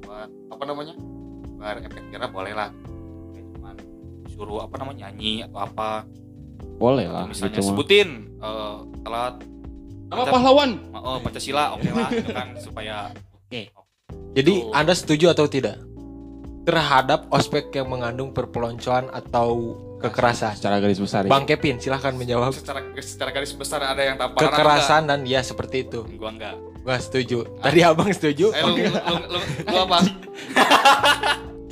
buat 0.00 0.28
apa 0.48 0.62
namanya? 0.64 0.94
Buat 1.56 1.82
efek 1.82 2.04
kira 2.08 2.26
boleh 2.26 2.52
lah. 2.52 2.68
Cuman 2.68 2.95
suruh 4.36 4.60
apa 4.60 4.76
namanya 4.76 5.08
nyanyi 5.08 5.42
atau 5.42 5.58
apa 5.58 6.04
Boleh 6.76 7.04
atau 7.04 7.16
lah 7.16 7.24
misalnya 7.26 7.56
gitu 7.56 7.66
sebutin 7.66 8.08
eh, 8.36 8.76
telat 9.00 9.34
Nama 10.06 10.22
pahlawan. 10.22 10.70
oh 10.94 11.18
Pancasila 11.18 11.74
oke 11.74 11.88
lah 11.88 12.08
gitu 12.12 12.30
kan 12.30 12.54
supaya 12.64 13.10
Jadi 14.32 14.52
Tuh. 14.60 14.70
Anda 14.70 14.92
setuju 14.92 15.32
atau 15.32 15.46
tidak 15.46 15.80
terhadap 16.62 17.26
ospek 17.28 17.72
yang 17.72 17.88
mengandung 17.88 18.30
perpeloncoan 18.30 19.08
atau 19.08 19.74
kekerasan? 19.96 20.54
Secara 20.54 20.76
garis 20.78 20.98
besar. 20.98 21.24
ya. 21.24 21.30
Bang 21.30 21.42
Kevin 21.42 21.78
silahkan 21.78 22.12
menjawab. 22.12 22.52
secara 22.52 22.84
secara 22.98 23.30
garis 23.30 23.50
besar 23.50 23.80
ada 23.80 23.98
yang 23.98 24.14
tamparan 24.14 24.44
atau 24.44 24.50
Kekerasan 24.52 25.02
dan 25.06 25.20
ya 25.24 25.40
seperti 25.40 25.88
itu. 25.88 26.04
gua 26.14 26.30
enggak 26.30 26.54
Gua 26.84 27.00
setuju. 27.00 27.42
Tadi 27.58 27.80
abang 27.82 28.10
setuju. 28.10 28.52
eh, 28.52 28.62
lu, 28.62 28.74
lu, 28.76 28.86
lu, 28.86 29.14
lu, 29.26 29.40
lu 29.64 29.78
apa 29.80 29.98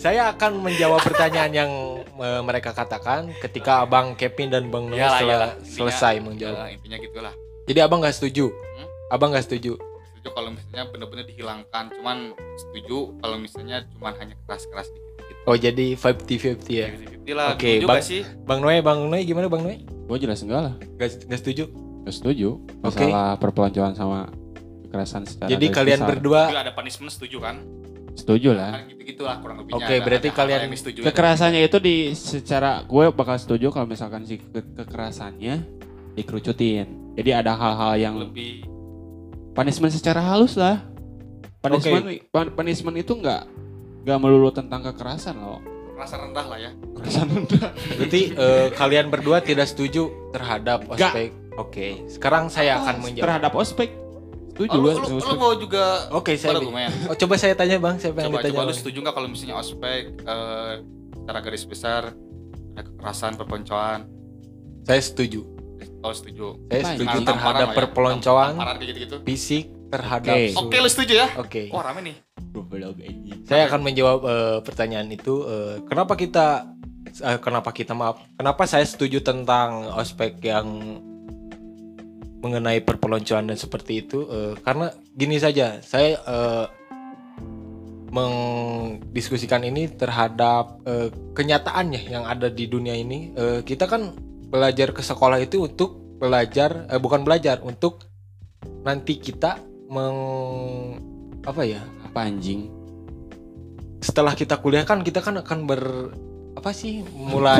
Saya 0.00 0.28
akan 0.28 0.58
menjawab 0.60 1.00
pertanyaan 1.00 1.52
yang 1.54 1.70
eh, 2.16 2.40
mereka 2.40 2.70
katakan 2.70 3.30
ketika 3.38 3.82
abang 3.82 4.14
Kevin 4.14 4.48
dan 4.48 4.64
bang 4.66 4.84
Noe 4.84 4.96
Iyalah, 4.96 5.16
sel- 5.16 5.26
iyalah. 5.26 5.50
Intinya- 5.52 5.72
selesai 5.72 6.14
menjawab. 6.18 6.56
Ya, 6.56 6.66
intinya 6.70 6.98
gitulah 6.98 7.34
Jadi 7.64 7.78
abang 7.80 7.98
nggak 7.98 8.12
setuju. 8.12 8.46
Hmm? 8.50 8.88
Abang 9.08 9.30
nggak 9.30 9.44
setuju. 9.44 9.72
setuju 10.14 10.28
kalau 10.32 10.50
misalnya 10.50 10.84
benar-benar 10.86 11.24
dihilangkan 11.26 11.84
cuman 11.92 12.18
setuju 12.56 12.98
kalau 13.18 13.36
misalnya 13.36 13.76
cuman 13.90 14.12
hanya 14.16 14.34
keras-keras 14.42 14.88
dikit 14.88 15.04
gitu 15.22 15.40
Oh 15.44 15.52
jadi 15.54 15.86
50-50 15.94 16.64
ya. 16.70 16.88
Gitu 16.90 17.32
lah 17.32 17.52
Oke, 17.52 17.80
Bang- 17.82 18.00
sih 18.00 18.24
Bang 18.42 18.60
Noe, 18.60 18.80
Bang 18.80 19.04
Noe 19.04 19.20
gimana 19.20 19.46
Bang 19.46 19.60
Noe? 19.60 19.84
Gue 19.84 20.16
jelas 20.16 20.40
enggak 20.40 20.60
lah. 20.62 20.74
Gak, 20.96 21.24
gak 21.24 21.38
setuju. 21.38 21.68
Gak 22.04 22.14
setuju. 22.14 22.60
Masalah 22.80 23.36
perpeloncoan 23.36 23.92
sama 23.92 24.28
kekerasan 24.84 25.24
secara 25.24 25.48
Jadi 25.48 25.66
kalian 25.68 25.98
besar. 25.98 26.08
berdua 26.10 26.40
juga 26.46 26.62
ada 26.62 26.72
punishment 26.72 27.10
setuju 27.10 27.40
kan 27.40 27.56
setuju 28.14 28.50
lah. 28.50 28.70
kan 28.72 28.86
gitu-gitulah 28.86 29.36
kurang 29.38 29.56
lebihnya 29.60 29.76
Oke, 29.80 29.90
Ada- 29.92 30.02
berarti 30.02 30.28
ada 30.28 30.36
kalian-. 30.36 30.70
Kekerasannya 31.02 31.60
itu 31.62 31.78
di 31.78 31.96
secara 32.12 32.80
gue 32.80 33.04
bakal 33.10 33.36
setuju 33.36 33.68
kalau 33.68 33.84
misalkan 33.84 34.22
si 34.22 34.38
ke- 34.38 34.74
kekerasannya 34.74 35.66
dikerucutin. 36.14 36.86
Jadi 37.14 37.30
ada 37.30 37.52
hal-hal 37.52 37.92
yang 37.96 38.14
lebih 38.16 38.66
punishment 39.52 39.90
secara 39.90 40.20
halus 40.20 40.54
lah. 40.54 40.82
Punishment 41.60 42.04
pun- 42.28 42.52
punishment 42.52 42.96
itu 42.96 43.14
enggak 43.14 43.46
enggak 44.00 44.18
melulu 44.18 44.50
tentang 44.50 44.82
kekerasan 44.84 45.36
loh. 45.36 45.62
rasa 45.94 46.18
rendah 46.18 46.42
lah 46.44 46.58
ya 46.58 46.74
Kekerasan 46.74 47.26
rendah. 47.30 47.70
Berarti 47.94 48.20
eh, 48.28 48.66
kalian 48.72 49.06
berdua 49.08 49.38
tidak 49.38 49.64
setuju 49.64 50.10
terhadap 50.30 50.82
Nggak. 50.84 50.98
ospek. 51.08 51.30
Oke, 51.54 51.86
sekarang 52.08 52.50
saya 52.50 52.78
akan 52.78 52.98
menjawab. 52.98 53.22
terhadap 53.24 53.52
ospek. 53.54 53.94
Setuju 54.54 54.70
oh, 54.70 54.78
lu, 54.78 54.90
lu, 54.94 55.18
lu 55.18 55.34
mau 55.34 55.52
juga 55.58 56.06
Oke, 56.14 56.38
saya 56.38 56.54
berargumen 56.54 56.86
Oh, 57.10 57.16
coba 57.18 57.34
saya 57.34 57.58
tanya 57.58 57.82
Bang, 57.82 57.98
siapa 57.98 58.22
yang 58.22 58.30
coba 58.30 58.38
ditanya? 58.38 58.54
coba 58.54 58.70
lu 58.70 58.74
setuju 58.74 58.98
nggak 59.02 59.14
kalau 59.18 59.28
misalnya 59.28 59.56
ospek 59.58 60.02
eh, 60.14 60.72
secara 61.18 61.38
garis 61.42 61.64
besar 61.66 62.02
ada 62.74 62.82
kekerasan 62.86 63.32
perpeloncoan 63.34 64.00
Saya 64.86 65.00
setuju. 65.02 65.42
kalau 65.98 66.14
setuju 66.14 66.46
Saya 66.70 66.82
setuju 66.94 67.16
Tamparan 67.18 67.28
terhadap 67.28 67.66
ya, 67.66 67.74
perpeloncoan 67.74 68.52
kayak 68.54 68.86
gitu-gitu 68.86 69.16
fisik 69.26 69.64
terhadap 69.90 70.36
Oke. 70.38 70.54
su- 70.54 70.60
oke 70.62 70.76
lu 70.78 70.88
setuju 70.88 71.12
ya 71.18 71.26
Oke. 71.34 71.62
wah 71.74 71.82
rame 71.82 72.00
nih 72.06 72.16
Goblok. 72.54 72.94
Saya 73.50 73.66
akan 73.66 73.82
menjawab 73.82 74.20
eh, 74.22 74.58
pertanyaan 74.62 75.10
itu. 75.10 75.42
eh, 75.42 75.82
kenapa 75.90 76.14
kita, 76.14 76.70
eh, 77.18 77.38
kenapa 77.42 77.74
kita 77.74 77.90
maaf, 77.98 78.22
kenapa 78.38 78.62
saya 78.64 78.86
setuju 78.86 79.26
tentang 79.26 79.90
ospek 79.90 80.38
yang 80.38 81.02
mengenai 82.44 82.84
perpeloncoan 82.84 83.48
dan 83.48 83.56
seperti 83.56 84.04
itu? 84.04 84.28
eh, 84.28 84.52
karena 84.60 84.92
gini 85.16 85.40
saja, 85.40 85.80
saya 85.80 86.20
eh, 86.20 86.66
mendiskusikan 88.12 89.64
ini 89.64 89.88
terhadap 89.88 90.84
eh, 90.84 91.08
kenyataannya 91.32 92.12
yang 92.12 92.28
ada 92.28 92.52
di 92.52 92.68
dunia 92.68 92.92
ini. 92.92 93.32
Eh, 93.32 93.60
kita 93.64 93.88
kan 93.88 94.12
belajar 94.52 94.92
ke 94.92 95.00
sekolah 95.00 95.40
itu 95.40 95.64
untuk 95.64 96.20
belajar, 96.20 96.84
eh, 96.92 97.00
bukan 97.00 97.24
belajar, 97.24 97.64
untuk 97.64 98.04
nanti 98.84 99.16
kita 99.16 99.56
meng 99.88 100.20
apa 101.40 101.64
ya? 101.64 101.80
Apa 102.04 102.28
anjing? 102.28 102.84
setelah 104.04 104.36
kita 104.36 104.60
kuliah 104.60 104.84
kan 104.84 105.00
kita 105.00 105.24
kan 105.24 105.40
akan 105.40 105.64
ber 105.64 106.12
apa 106.60 106.70
sih 106.76 107.00
mulai. 107.16 107.56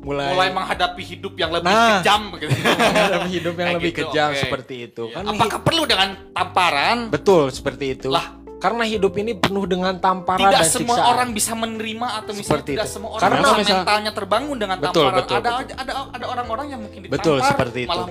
Mulai, 0.00 0.28
mulai 0.30 0.48
menghadapi 0.50 1.02
hidup 1.02 1.34
yang 1.34 1.50
lebih 1.50 1.68
Nah. 1.68 2.00
kejam 2.00 2.20
begitu 2.30 2.52
menghadapi 2.56 3.28
hidup 3.30 3.54
yang 3.54 3.68
lebih 3.74 3.90
gitu, 3.90 4.00
kejam 4.06 4.28
oke. 4.28 4.40
seperti 4.40 4.74
itu 4.82 5.04
Ya, 5.06 5.14
kan 5.14 5.24
apakah 5.30 5.58
perlu 5.60 5.82
dengan 5.84 6.08
tamparan 6.30 6.98
betul 7.08 7.42
seperti 7.48 7.84
itu 7.94 8.08
Lah. 8.08 8.26
karena 8.56 8.84
hidup 8.84 9.12
ini 9.14 9.32
penuh 9.34 9.64
dengan 9.64 9.96
tamparan 9.96 10.40
tidak 10.46 10.56
dan 10.58 10.68
semua 10.68 10.94
siksaan 10.94 11.10
orang 11.10 11.28
bisa 11.30 11.52
menerima 11.54 12.06
atau 12.14 12.32
misalnya 12.32 12.48
Seperti 12.50 12.70
tidak 12.70 12.86
itu. 12.86 12.94
semua 12.94 13.10
orang 13.10 13.22
Karena 13.22 13.40
bisa 13.40 13.56
misal- 13.56 13.76
mentalnya 13.78 14.12
terbangun 14.12 14.56
dengan 14.56 14.76
Betul, 14.76 14.88
tamparan 15.02 15.16
betul, 15.16 15.34
ada 15.34 15.50
betul. 15.50 15.76
ada 15.76 15.92
ada 16.10 16.24
orang-orang 16.26 16.66
yang 16.68 16.80
mungkin 16.80 17.00
ditampar 17.02 17.16
Betul, 17.18 17.36
seperti 17.42 17.78
itu. 17.80 17.90
malah 17.90 18.08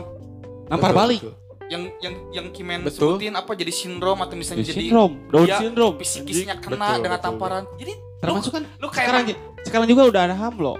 Nampar 0.67 0.77
Betul, 0.87 0.99
balik. 0.99 1.19
betul. 1.19 1.35
yang 1.67 1.83
yang 1.99 2.15
yang 2.31 2.47
Kimen 2.49 2.81
Betul. 2.81 3.17
sebutin 3.17 3.33
apa 3.35 3.51
jadi 3.53 3.69
sindrom 3.71 4.17
atau 4.19 4.33
misalnya 4.33 4.61
Jadi 4.61 4.69
jadi 4.71 4.81
sindrom, 4.83 5.11
Down 5.27 5.45
dia 5.45 5.57
syndrome. 5.59 5.95
psikisnya 5.99 6.55
kena 6.57 6.77
Betul, 6.87 6.97
dengan 6.99 7.11
betul, 7.15 7.25
tamparan 7.25 7.63
jadi 7.75 7.93
Termasuk 8.19 8.51
kan 8.51 8.63
lu 8.75 8.87
kayak 8.87 8.97
sekarang 8.99 9.23
sekarang 9.63 9.87
juga 9.87 10.01
udah 10.07 10.21
ada 10.23 10.35
HAM 10.35 10.55
loh. 10.59 10.77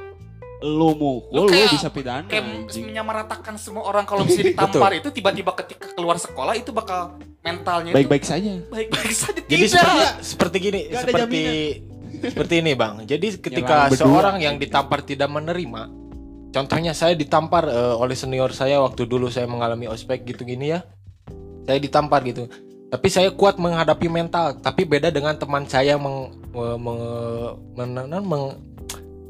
Lu 0.59 0.91
mukul 0.91 1.31
Lu 1.31 1.41
lu, 1.45 1.55
bisa 1.71 1.87
pidana. 1.87 2.27
kayak 2.27 2.43
anjing. 2.67 2.83
menyamaratakan 2.85 3.55
semua 3.55 3.83
orang 3.83 4.03
kalau 4.03 4.27
misalnya 4.27 4.51
ditampar 4.53 4.91
itu 4.93 5.07
tiba-tiba 5.09 5.51
ketika 5.55 5.87
keluar 5.89 6.15
sekolah 6.15 6.51
itu 6.53 6.69
bakal 6.69 7.15
mentalnya 7.39 7.91
itu 7.91 7.97
Baik-baik 7.97 8.23
saja. 8.23 8.59
baik-baik 8.67 9.13
saja 9.13 9.39
jadi 9.41 9.65
tidak 9.65 9.79
seperti 10.19 10.27
seperti 10.27 10.57
gini 10.59 10.79
ada 10.85 10.99
seperti 11.01 11.41
seperti 12.21 12.53
ini 12.59 12.71
bang 12.75 12.93
jadi 13.03 13.27
ketika 13.33 13.71
Nyerang 13.73 13.89
berdua. 13.89 14.03
seorang 14.03 14.35
yang 14.37 14.55
ditampar 14.55 14.99
tidak 15.01 15.29
menerima 15.29 15.81
contohnya 16.49 16.91
saya 16.91 17.15
ditampar 17.15 17.63
eh, 17.63 17.95
oleh 17.95 18.13
senior 18.13 18.51
saya 18.51 18.81
waktu 18.81 19.07
dulu 19.07 19.31
saya 19.31 19.47
mengalami 19.47 19.87
ospek 19.87 20.27
gitu 20.27 20.43
gini 20.43 20.75
ya 20.75 20.83
saya 21.63 21.79
ditampar 21.79 22.19
gitu 22.23 22.51
tapi 22.89 23.07
saya 23.07 23.31
kuat 23.31 23.55
menghadapi 23.55 24.09
mental 24.09 24.57
tapi 24.57 24.83
beda 24.83 25.07
dengan 25.07 25.37
teman 25.37 25.63
saya 25.63 25.95
meng, 25.95 26.33
me- 26.51 26.75
me- 26.75 27.55
men- 27.77 28.25
meng- 28.25 28.57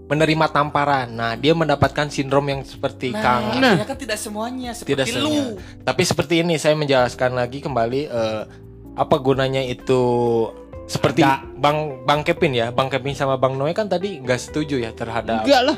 menerima 0.10 0.46
tamparan 0.50 1.08
nah 1.14 1.38
dia 1.38 1.54
mendapatkan 1.54 2.10
sindrom 2.10 2.44
yang 2.50 2.66
seperti 2.66 3.14
Kang 3.14 3.62
nah, 3.62 3.78
artinya 3.78 3.88
kan 3.88 3.98
tidak 4.02 4.18
semuanya 4.18 4.74
seperti 4.74 4.92
Tidak 4.98 5.08
lu 5.22 5.30
semuanya. 5.30 5.62
Tapi 5.86 6.02
seperti 6.04 6.36
ini 6.42 6.58
saya 6.58 6.74
menjelaskan 6.74 7.38
lagi 7.38 7.62
kembali 7.62 8.02
eh, 8.10 8.44
apa 8.98 9.16
gunanya 9.22 9.64
itu 9.64 10.02
seperti 10.90 11.22
Ada. 11.22 11.46
Bang 11.56 12.02
Bang 12.04 12.26
Kevin 12.26 12.58
ya, 12.58 12.68
Bang 12.74 12.90
Kevin 12.90 13.14
sama 13.14 13.38
Bang 13.38 13.56
Noe 13.56 13.72
kan 13.78 13.86
tadi 13.86 14.18
nggak 14.18 14.42
setuju 14.42 14.82
ya 14.82 14.90
terhadap 14.92 15.46
Enggak 15.46 15.62
lah. 15.70 15.78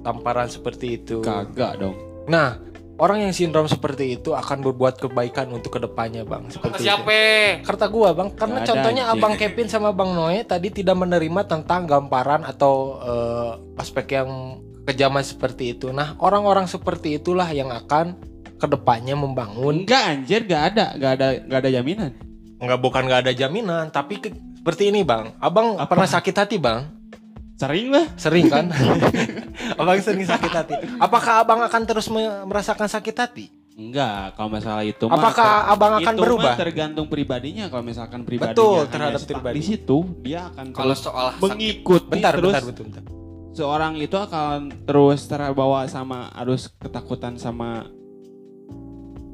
tamparan 0.00 0.48
seperti 0.48 0.96
itu. 0.96 1.20
Kagak 1.20 1.76
dong. 1.84 1.94
Nah, 2.28 2.56
orang 2.98 3.24
yang 3.24 3.32
sindrom 3.32 3.64
seperti 3.64 4.18
itu 4.18 4.34
akan 4.34 4.60
berbuat 4.60 4.98
kebaikan 4.98 5.48
untuk 5.48 5.78
ke 5.78 5.80
depannya, 5.80 6.22
Bang. 6.22 6.50
Seperti 6.50 6.82
itu. 6.82 6.90
siapa 6.90 7.18
Kata 7.62 7.86
gua, 7.86 8.10
Bang, 8.12 8.34
karena 8.34 8.60
Nggak 8.60 8.66
ada, 8.66 8.70
contohnya 8.74 9.04
anjing. 9.06 9.22
Abang 9.22 9.34
Kevin 9.34 9.68
sama 9.70 9.90
Bang 9.90 10.12
Noe 10.12 10.42
tadi 10.42 10.68
tidak 10.68 10.98
menerima 10.98 11.40
tentang 11.46 11.86
gamparan 11.86 12.42
atau 12.42 12.98
eh, 13.00 13.50
aspek 13.78 14.18
yang 14.18 14.58
kejaman 14.84 15.22
seperti 15.22 15.72
itu. 15.72 15.90
Nah, 15.90 16.18
orang-orang 16.18 16.66
seperti 16.66 17.16
itulah 17.16 17.46
yang 17.48 17.70
akan 17.70 18.18
ke 18.58 18.66
depannya 18.66 19.14
membangun 19.14 19.86
Enggak 19.86 20.02
anjir, 20.02 20.42
enggak 20.42 20.62
ada, 20.74 20.84
enggak 20.98 21.12
ada 21.14 21.26
enggak 21.38 21.60
ada 21.62 21.70
jaminan. 21.70 22.10
nggak 22.58 22.80
bukan 22.82 23.02
nggak 23.06 23.20
ada 23.22 23.32
jaminan 23.32 23.86
tapi 23.86 24.18
ke- 24.18 24.34
seperti 24.58 24.90
ini 24.90 25.06
bang 25.06 25.30
abang 25.38 25.78
Apa? 25.78 25.94
pernah 25.94 26.10
sakit 26.10 26.34
hati 26.34 26.58
bang 26.58 26.90
Sering 27.58 27.90
lah. 27.90 28.06
sering 28.14 28.46
kan? 28.46 28.70
Abang 29.82 29.98
sering 29.98 30.22
sakit 30.22 30.52
hati. 30.54 30.74
Apakah 31.02 31.42
abang 31.42 31.58
akan 31.66 31.82
terus 31.82 32.06
me- 32.06 32.46
merasakan 32.46 32.86
sakit 32.86 33.16
hati? 33.18 33.46
Enggak, 33.74 34.34
kalau 34.38 34.50
masalah 34.50 34.82
itu 34.82 35.06
mah 35.06 35.18
apakah 35.18 35.70
abang 35.70 35.92
akan 35.98 36.14
itu 36.14 36.18
mah 36.18 36.26
berubah? 36.26 36.54
tergantung 36.54 37.06
pribadinya. 37.10 37.66
Kalau 37.70 37.82
misalkan 37.82 38.22
pribadinya 38.22 38.58
Betul, 38.58 38.90
terhadap 38.90 39.22
pribadi. 39.22 39.54
di 39.58 39.62
situ 39.62 39.96
dia 40.22 40.50
akan 40.50 40.74
kalau 40.74 40.94
soal 40.98 41.34
sakit 41.34 41.42
mengikuti 41.46 42.10
bentar 42.10 42.34
terus. 42.34 42.54
bentar 42.54 42.64
bentar, 42.66 42.84
bentar. 42.86 43.02
seorang 43.54 43.92
itu 43.98 44.16
akan 44.18 44.58
terus 44.82 45.20
terbawa 45.26 45.86
sama 45.90 46.30
arus 46.42 46.70
ketakutan 46.78 47.38
sama 47.38 47.86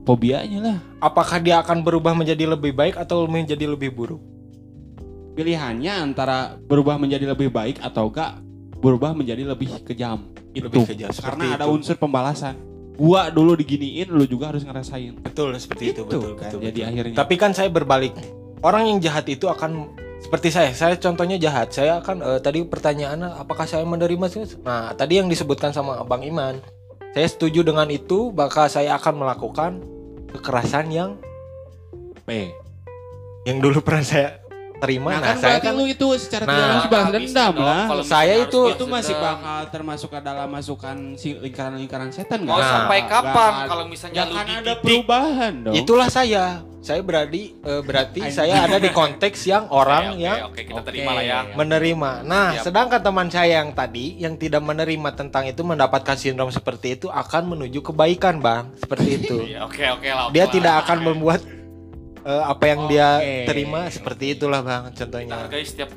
fobianya 0.04 0.58
lah. 0.60 0.78
Apakah 1.00 1.40
dia 1.40 1.60
akan 1.64 1.80
berubah 1.80 2.12
menjadi 2.12 2.44
lebih 2.44 2.76
baik 2.76 3.00
atau 3.00 3.24
menjadi 3.24 3.64
lebih 3.64 3.92
buruk 3.96 4.33
pilihannya 5.34 5.92
antara 5.92 6.54
berubah 6.56 6.96
menjadi 6.96 7.28
lebih 7.28 7.50
baik 7.50 7.82
atau 7.82 8.08
enggak 8.08 8.38
berubah 8.78 9.12
menjadi 9.12 9.42
lebih 9.44 9.82
kejam. 9.82 10.30
Itu 10.54 10.70
Lebih 10.70 10.86
kejam, 10.86 11.10
karena 11.10 11.58
ada 11.58 11.66
itu. 11.66 11.74
unsur 11.74 11.96
pembalasan. 11.98 12.54
Gua 12.94 13.26
dulu 13.26 13.58
diginiin, 13.58 14.06
lu 14.06 14.22
juga 14.22 14.54
harus 14.54 14.62
ngerasain. 14.62 15.18
betul 15.18 15.50
seperti 15.58 15.90
itu, 15.90 16.06
Itu 16.06 16.14
betul, 16.14 16.32
kan, 16.38 16.46
betul, 16.46 16.60
jadi 16.62 16.78
betul. 16.78 16.90
akhirnya- 16.94 17.16
Tapi 17.18 17.34
kan 17.34 17.50
saya 17.50 17.66
berbalik. 17.66 18.14
Orang 18.62 18.86
yang 18.86 18.98
jahat 19.02 19.26
itu 19.26 19.50
akan 19.50 19.90
seperti 20.22 20.54
saya. 20.54 20.70
Saya 20.72 20.94
contohnya 20.96 21.34
jahat. 21.36 21.74
Saya 21.74 21.98
akan 21.98 22.22
eh, 22.22 22.38
tadi 22.38 22.62
pertanyaannya 22.62 23.34
apakah 23.34 23.66
saya 23.66 23.82
menerima 23.82 24.26
sih? 24.30 24.46
Nah, 24.62 24.94
tadi 24.94 25.18
yang 25.18 25.26
disebutkan 25.26 25.74
sama 25.74 25.98
Abang 25.98 26.22
Iman. 26.22 26.62
Saya 27.12 27.26
setuju 27.26 27.66
dengan 27.66 27.90
itu, 27.90 28.30
maka 28.30 28.70
saya 28.70 28.94
akan 28.94 29.14
melakukan 29.20 29.70
kekerasan 30.30 30.88
yang 30.90 31.18
P. 32.24 32.54
yang 33.44 33.58
dulu 33.60 33.82
pernah 33.82 34.00
saya 34.00 34.40
terima. 34.84 35.08
Nah, 35.08 35.16
Nah, 35.16 35.26
kan 35.26 35.36
saya 35.36 35.48
berarti 35.54 35.66
kan 35.66 35.74
lu 35.74 35.84
itu 35.86 36.06
secara 36.14 36.42
Nah, 36.42 36.52
tidak 36.52 36.68
langsung 36.68 36.90
balas 36.90 37.06
habis 37.06 37.16
dendam 37.26 37.52
dong, 37.52 37.64
lah. 37.64 37.84
kalau 37.86 38.02
Saya 38.04 38.34
itu- 38.38 38.68
itu 38.70 38.84
masih 38.86 39.14
dendam. 39.14 39.28
bakal 39.32 39.60
termasuk 39.70 40.08
ke 40.08 40.20
dalam 40.20 40.48
masukan 40.48 40.96
si 41.14 41.28
lingkaran-lingkaran 41.34 42.10
setan 42.10 42.40
Mau 42.40 42.54
nggak? 42.54 42.68
sampai 42.68 42.98
Nggak 43.00 43.10
kapan 43.10 43.52
akan- 43.54 43.68
kalau 43.68 43.84
misalnya 43.86 44.14
nggak 44.14 44.26
lu 44.26 44.36
akan 44.36 44.56
ada 44.60 44.72
perubahan 44.78 45.52
dong. 45.62 45.74
itulah 45.74 46.08
saya. 46.08 46.44
Saya 46.78 47.00
berarti 47.00 47.56
eh, 47.56 47.80
berarti 47.80 48.20
saya 48.28 48.60
ada 48.60 48.76
di 48.76 48.92
konteks 48.92 49.48
yang 49.48 49.72
orang 49.72 50.12
oke, 50.12 50.20
yang 50.20 50.38
oke, 50.44 50.60
kita 50.60 50.76
Oke. 50.76 50.88
terima 50.92 51.16
lah 51.16 51.24
ya. 51.24 51.40
menerima. 51.50 52.10
Nah, 52.22 52.48
Siap. 52.52 52.64
sedangkan 52.68 53.00
teman 53.00 53.28
saya 53.28 53.56
yang 53.58 53.72
tadi 53.72 54.20
yang 54.20 54.36
tidak 54.36 54.60
menerima 54.60 55.16
tentang 55.16 55.48
itu 55.48 55.64
mendapatkan 55.64 56.12
sindrom 56.12 56.52
seperti 56.52 56.92
itu 56.94 57.08
akan 57.08 57.56
menuju 57.56 57.80
kebaikan, 57.82 58.36
Bang. 58.36 58.68
Seperti 58.76 59.08
itu. 59.16 59.36
Iya, 59.48 59.64
oke 59.64 59.80
oke 59.96 60.08
lah. 60.08 60.28
dia 60.28 60.44
tidak 60.46 60.84
akan 60.84 60.98
membuat 61.02 61.40
eh, 62.24 62.44
apa 62.44 62.64
yang 62.66 62.80
dia 62.88 63.08
Oke. 63.20 63.46
terima 63.46 63.80
seperti 63.92 64.24
itulah, 64.34 64.60
Bang. 64.64 64.90
Contohnya. 64.96 65.46
hargai 65.46 65.64
setiap 65.64 65.90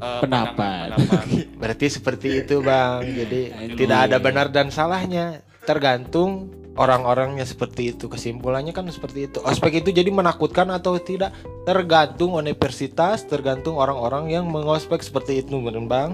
eh, 0.00 0.20
Pendapat. 0.22 0.96
Berarti 1.60 1.86
seperti 1.90 2.46
itu, 2.46 2.62
Bang. 2.62 3.02
Jadi 3.02 3.52
Anjing. 3.52 3.78
tidak 3.78 3.98
ada 4.10 4.16
benar 4.22 4.46
dan 4.48 4.70
salahnya. 4.70 5.42
Tergantung 5.62 6.50
orang-orangnya 6.74 7.44
seperti 7.44 7.94
itu. 7.94 8.08
Kesimpulannya 8.08 8.72
kan 8.72 8.88
seperti 8.88 9.28
itu. 9.30 9.38
Ospek 9.44 9.84
itu 9.84 9.90
jadi 9.92 10.08
menakutkan 10.08 10.70
atau 10.72 10.96
tidak 10.98 11.36
tergantung 11.68 12.34
universitas, 12.34 13.22
tergantung 13.28 13.76
orang-orang 13.78 14.32
yang 14.32 14.48
mengospek 14.48 15.02
seperti 15.04 15.44
itu, 15.44 15.60
benar, 15.60 15.84
Bang? 15.86 16.10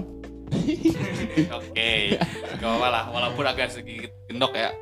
Oke, 1.61 2.17
gak 2.57 2.71
apa 2.73 2.87
lah, 2.89 3.05
walaupun 3.13 3.45
agak 3.45 3.69
sedikit 3.69 4.09
gendok 4.25 4.57
ya. 4.57 4.73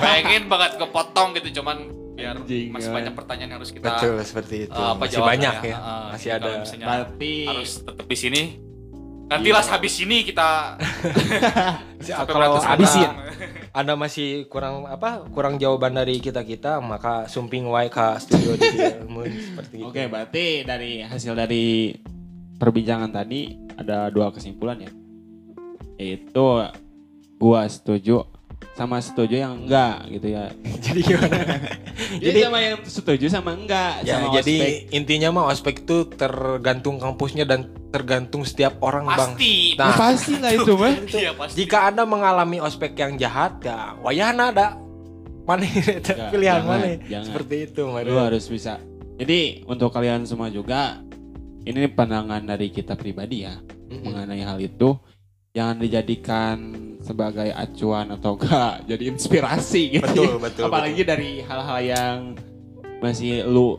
Pengen 0.00 0.48
banget 0.48 0.80
kepotong 0.80 1.36
gitu, 1.36 1.60
cuman 1.60 2.01
biar 2.22 2.36
Anjing, 2.38 2.70
masih 2.70 2.86
ya. 2.86 2.94
banyak 2.94 3.12
pertanyaan 3.12 3.48
yang 3.50 3.58
harus 3.58 3.70
kita 3.74 3.84
Betul 3.90 4.14
seperti 4.22 4.56
itu. 4.64 4.72
eh, 4.72 4.86
apa 4.88 5.02
Masih 5.02 5.18
banyak 5.18 5.54
ya. 5.58 5.74
Eh, 5.74 6.06
Masih 6.14 6.28
jadi 6.30 6.38
ada. 6.38 6.50
Berarti 6.62 7.32
harus 7.44 7.70
tetap 7.82 8.06
di 8.06 8.16
sini. 8.16 8.42
Nantilah 9.26 9.64
habis 9.64 9.94
ini 9.98 10.18
kita 10.22 10.76
kalau 12.28 12.60
habisin. 12.60 13.08
orang. 13.08 13.16
Anda 13.72 13.96
masih 13.96 14.44
kurang 14.46 14.84
apa? 14.84 15.24
Kurang 15.32 15.56
jawaban 15.56 15.96
dari 15.96 16.20
kita-kita, 16.20 16.84
maka 16.84 17.24
sumping 17.26 17.64
wae 17.64 17.88
ka 17.88 18.20
studio 18.20 18.52
di 18.54 18.68
seperti 19.48 19.74
itu. 19.80 19.88
Oke, 19.88 20.04
berarti 20.06 20.44
dari 20.62 21.00
hasil 21.00 21.32
dari 21.32 21.96
perbincangan 22.60 23.08
tadi 23.08 23.56
ada 23.74 24.12
dua 24.12 24.28
kesimpulan 24.28 24.84
ya. 24.84 24.92
Yaitu 25.96 26.68
gua 27.40 27.64
setuju 27.64 28.28
sama 28.72 28.96
setuju 28.98 29.34
yang 29.38 29.54
enggak 29.60 30.08
gitu 30.08 30.26
ya. 30.28 30.44
Jadi 30.84 31.00
gimana? 31.02 31.36
Jadi 32.16 32.38
sama 32.40 32.58
yang 32.58 32.76
setuju 32.82 33.24
sama 33.28 33.50
enggak 33.52 33.92
Ya, 34.02 34.18
sama 34.18 34.40
jadi 34.40 34.56
ospek. 34.58 34.72
intinya 34.90 35.28
mah 35.30 35.44
ospek 35.48 35.74
itu 35.82 35.96
tergantung 36.08 36.96
kampusnya 36.96 37.44
dan 37.44 37.68
tergantung 37.88 38.42
setiap 38.42 38.80
orang, 38.80 39.04
Bang. 39.06 39.36
Pasti. 39.36 39.76
Nah, 39.76 39.86
Ya, 39.86 39.96
pasti 39.96 40.32
lah 40.40 40.50
itu 40.50 40.72
mah. 40.74 40.94
Iya 41.12 41.32
pasti. 41.36 41.56
Jika 41.60 41.78
Anda 41.86 42.02
mengalami 42.04 42.58
ospek 42.58 42.96
yang 42.96 43.14
jahat, 43.16 43.60
ya 43.60 43.94
wayahna 44.00 44.50
ada. 44.50 44.68
Mana 45.42 45.62
itu 45.62 45.82
Enggak, 45.98 46.30
pilihan 46.30 46.60
jangan, 46.60 46.78
mana? 46.80 46.86
jangan. 47.04 47.26
Seperti 47.28 47.54
itu, 47.66 47.82
Lu 47.84 48.16
harus 48.16 48.44
bisa. 48.46 48.78
Jadi 49.12 49.40
untuk 49.64 49.90
kalian 49.90 50.24
semua 50.24 50.48
juga 50.48 50.98
ini 51.62 51.86
pandangan 51.86 52.42
dari 52.42 52.70
kita 52.70 52.96
pribadi 52.96 53.44
ya 53.44 53.54
Mm-mm. 53.54 54.02
mengenai 54.02 54.42
hal 54.42 54.58
itu 54.58 54.98
jangan 55.52 55.76
dijadikan 55.76 56.56
sebagai 57.04 57.52
acuan 57.52 58.08
atau 58.08 58.40
enggak 58.40 58.74
jadi 58.90 59.04
inspirasi 59.12 60.00
gitu. 60.00 60.24
Betul, 60.24 60.40
betul. 60.40 60.64
Apalagi 60.72 61.02
dari 61.04 61.44
hal-hal 61.44 61.80
yang 61.84 62.16
masih 63.04 63.44
lu 63.44 63.76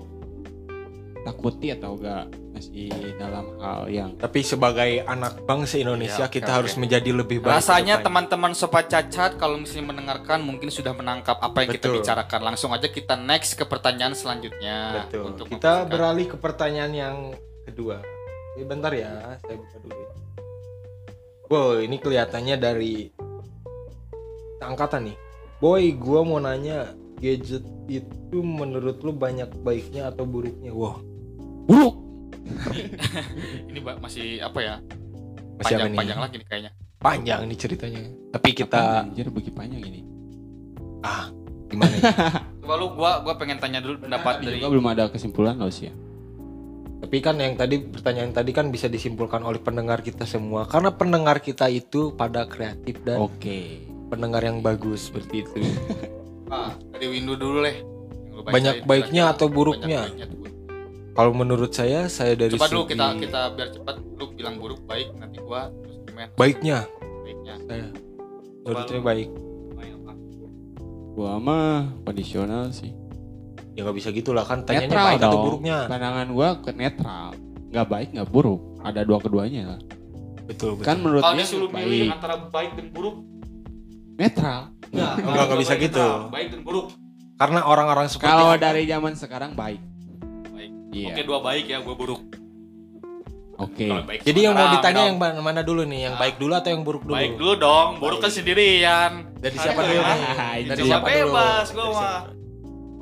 takuti 1.25 1.73
atau 1.73 1.97
enggak 1.97 2.29
masih 2.53 2.93
dalam 3.17 3.57
hal 3.57 3.89
yang 3.89 4.13
Tapi 4.21 4.45
sebagai 4.45 5.01
anak 5.09 5.41
bangsa 5.49 5.81
Indonesia 5.81 6.29
oke, 6.29 6.37
kita 6.37 6.53
oke. 6.53 6.57
harus 6.61 6.73
menjadi 6.77 7.09
lebih 7.09 7.41
baik. 7.41 7.57
Rasanya 7.57 8.05
teman-teman 8.05 8.53
sobat 8.53 8.93
cacat 8.93 9.41
kalau 9.41 9.57
misalnya 9.57 9.97
mendengarkan 9.97 10.45
mungkin 10.45 10.69
sudah 10.69 10.93
menangkap 10.93 11.41
apa 11.41 11.65
yang 11.65 11.73
kita 11.73 11.89
Betul. 11.89 11.97
bicarakan. 12.05 12.53
Langsung 12.53 12.69
aja 12.69 12.85
kita 12.85 13.17
next 13.17 13.57
ke 13.57 13.65
pertanyaan 13.65 14.13
selanjutnya. 14.13 15.09
Betul. 15.09 15.33
Untuk 15.33 15.49
kita 15.49 15.89
beralih 15.89 16.29
ke 16.29 16.37
pertanyaan 16.37 16.93
yang 16.93 17.17
kedua. 17.65 18.05
Ini 18.53 18.69
bentar 18.69 18.93
ya, 18.93 19.41
saya 19.41 19.57
buka 19.57 19.77
dulu. 19.81 20.32
Wow, 21.53 21.85
ini 21.85 22.01
kelihatannya 22.01 22.57
dari 22.57 23.13
angkatan 24.57 25.13
nih. 25.13 25.17
Boy, 25.61 25.93
gua 25.93 26.25
mau 26.25 26.41
nanya 26.41 26.97
gadget 27.21 27.61
itu 27.85 28.41
menurut 28.41 28.97
lu 29.05 29.13
banyak 29.13 29.53
baiknya 29.61 30.09
atau 30.09 30.25
buruknya? 30.25 30.73
Wah, 30.73 30.97
buruk. 31.69 31.93
ini 33.69 33.77
Mbak, 33.77 34.01
masih 34.01 34.41
apa 34.41 34.59
ya? 34.65 34.75
masih 35.61 35.77
apa 35.77 35.93
nih? 35.93 35.97
Panjang-panjang 36.01 36.19
lagi 36.25 36.35
nih 36.41 36.47
kayaknya. 36.49 36.71
Panjang 36.97 37.41
nih 37.45 37.57
ceritanya. 37.61 38.01
Tapi 38.33 38.49
kita 38.57 38.81
anjir 39.05 39.29
bagi 39.29 39.51
panjang 39.53 39.81
ini. 39.85 40.01
gimana? 41.69 41.93
ya? 42.01 42.01
Coba 42.65 42.73
lu 42.81 42.97
gua 42.97 43.21
gua 43.21 43.37
pengen 43.37 43.61
tanya 43.61 43.77
dulu 43.77 44.01
pendapat 44.01 44.41
dari 44.41 44.57
juga 44.57 44.73
belum 44.73 44.87
ada 44.89 45.05
kesimpulan 45.05 45.53
loh 45.61 45.69
sih 45.69 45.85
ya. 45.85 45.93
Tapi 47.03 47.19
kan 47.19 47.35
yang 47.35 47.59
tadi 47.59 47.83
pertanyaan 47.83 48.31
tadi 48.31 48.55
kan 48.55 48.71
bisa 48.71 48.87
disimpulkan 48.87 49.43
oleh 49.43 49.59
pendengar 49.59 49.99
kita 49.99 50.23
semua 50.23 50.63
karena 50.63 50.87
pendengar 50.95 51.43
kita 51.43 51.67
itu 51.67 52.15
pada 52.15 52.47
kreatif 52.47 53.03
dan 53.03 53.19
Oke. 53.19 53.83
pendengar 54.07 54.39
yang 54.39 54.63
bagus 54.63 55.11
seperti 55.11 55.43
itu. 55.43 55.59
ah, 56.55 56.71
dari 56.95 57.11
Windu 57.11 57.35
dulu 57.35 57.59
leh. 57.59 57.83
Banyak 58.47 58.87
baiknya 58.87 59.35
atau 59.35 59.51
buruknya? 59.51 60.07
banyak 60.07 60.15
baiknya 60.15 60.25
atau 60.31 60.37
buruk. 60.39 60.43
Kalau 61.13 61.31
menurut 61.35 61.71
saya, 61.75 62.07
saya 62.07 62.33
dari 62.39 62.55
Coba 62.55 62.71
dulu 62.71 62.87
segi 62.87 62.97
kita 62.97 63.07
kita 63.19 63.41
biar 63.53 63.69
cepat 63.75 63.95
lu 64.17 64.25
bilang 64.33 64.55
buruk 64.57 64.81
baik 64.87 65.11
nanti 65.19 65.37
gua 65.43 65.69
terus 65.83 66.01
komen 66.07 66.27
baiknya 66.39 66.89
baiknya. 67.21 67.53
saya 67.67 67.87
menurut 68.63 68.85
saya 68.87 69.01
baik. 69.03 69.29
Gua 71.13 71.37
mah 71.37 71.93
kondisional 72.07 72.73
sih. 72.73 73.02
Ya 73.73 73.81
nggak 73.81 73.95
bisa 73.95 74.09
gitulah 74.09 74.43
kan 74.43 74.61
tanyanya 74.61 74.85
netral 74.85 75.05
baik 75.07 75.17
dong. 75.17 75.31
atau 75.31 75.39
buruknya. 75.43 75.77
Pandangan 75.87 76.27
gua 76.29 76.49
ke 76.57 76.69
netral. 76.71 77.27
Nggak 77.67 77.87
baik 77.87 78.07
nggak 78.13 78.29
buruk. 78.29 78.61
Ada 78.79 79.01
dua 79.01 79.17
keduanya 79.17 79.61
lah. 79.67 79.79
Betul 80.43 80.75
betul. 80.75 80.83
Kan 80.83 80.97
menurut 80.99 81.21
Kalau 81.21 81.33
dia 81.33 81.41
disuruh 81.41 81.69
milih 81.69 81.99
baik. 82.03 82.13
antara 82.13 82.35
baik 82.45 82.71
dan 82.73 82.87
buruk, 82.89 83.15
Netral. 84.13 84.61
enggak, 84.85 85.13
Enggak, 85.17 85.43
enggak 85.43 85.59
bisa 85.59 85.73
gitu. 85.75 86.05
Baik 86.29 86.47
dan 86.49 86.61
buruk. 86.61 86.85
Karena 87.33 87.59
orang-orang 87.63 88.05
seperti 88.05 88.29
Kalau 88.29 88.53
dari 88.55 88.83
zaman 88.85 89.13
sekarang 89.15 89.51
baik. 89.53 89.81
Baik. 90.49 90.71
Iya. 90.91 91.07
Oke, 91.09 91.21
dua 91.23 91.39
baik 91.41 91.65
ya, 91.65 91.77
gua 91.81 91.95
buruk. 91.95 92.21
Oke. 93.55 93.85
Baik 93.87 94.21
Jadi 94.21 94.39
yang 94.41 94.53
mau 94.53 94.69
ditanya 94.69 94.93
dong. 94.99 95.07
yang 95.07 95.17
mana 95.17 95.39
mana 95.39 95.61
dulu 95.61 95.81
nih? 95.83 95.99
Yang 96.03 96.13
Ah. 96.13 96.19
baik 96.19 96.35
dulu 96.37 96.53
atau 96.53 96.69
yang 96.69 96.83
buruk 96.83 97.03
dulu? 97.03 97.13
baik 97.15 97.33
dulu 97.35 97.53
dong, 97.55 97.89
buruk 97.97 98.19
kan 98.19 98.27
Baik. 98.27 98.35
sendirian. 98.35 99.11
Dari 99.35 99.55
siapa 99.55 99.81
dulu 99.81 100.01
nih? 100.03 100.21
Dari 100.67 100.81
siapa 100.83 101.05
dulu? 101.05 101.17
bebas 101.25 101.65
gua 101.69 101.83
Dari 101.83 101.95
mah. 101.95 102.21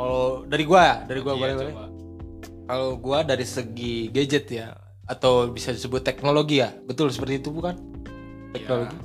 Kalau 0.01 0.49
dari 0.49 0.63
gua, 0.65 1.05
dari 1.05 1.19
gua 1.21 1.33
Iya, 1.37 1.41
boleh 1.45 1.55
boleh. 1.61 1.73
Kalau 2.65 2.89
gua 2.97 3.19
dari 3.21 3.45
segi 3.45 4.09
gadget 4.09 4.49
ya 4.49 4.73
atau 5.05 5.45
bisa 5.53 5.69
disebut 5.69 6.01
teknologi 6.01 6.63
ya. 6.63 6.73
Betul 6.89 7.13
seperti 7.13 7.37
itu 7.37 7.53
bukan? 7.53 7.77
Teknologi. 8.55 8.97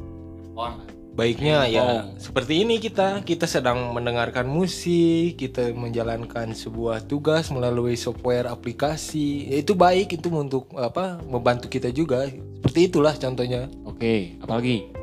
On. 0.57 0.73
Baiknya 1.17 1.65
ya 1.65 2.13
seperti 2.21 2.61
ini 2.61 2.77
kita 2.77 3.25
kita 3.25 3.49
sedang 3.49 3.93
mendengarkan 3.97 4.45
musik, 4.45 5.41
kita 5.41 5.73
menjalankan 5.73 6.53
sebuah 6.53 7.09
tugas 7.09 7.49
melalui 7.49 7.97
software 7.97 8.49
aplikasi. 8.49 9.49
Ya, 9.49 9.65
itu 9.65 9.73
baik 9.73 10.17
itu 10.17 10.29
untuk 10.33 10.69
apa? 10.77 11.21
membantu 11.25 11.73
kita 11.73 11.89
juga. 11.93 12.29
Seperti 12.61 12.93
itulah 12.93 13.17
contohnya. 13.17 13.69
Oke. 13.89 14.37
Apalagi? 14.45 14.96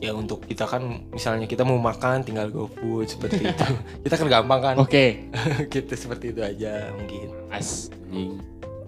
Ya 0.00 0.16
untuk 0.16 0.48
kita 0.48 0.64
kan 0.64 1.04
misalnya 1.12 1.44
kita 1.44 1.60
mau 1.60 1.76
makan 1.76 2.24
tinggal 2.24 2.48
GoFood 2.48 3.04
seperti 3.04 3.44
itu. 3.44 3.68
kita 4.08 4.14
kan 4.16 4.26
gampang 4.32 4.60
kan. 4.60 4.74
Oke. 4.80 5.28
kita 5.72 5.92
seperti 5.92 6.32
itu 6.32 6.40
aja 6.40 6.88
mungkin. 6.96 7.28
As. 7.52 7.92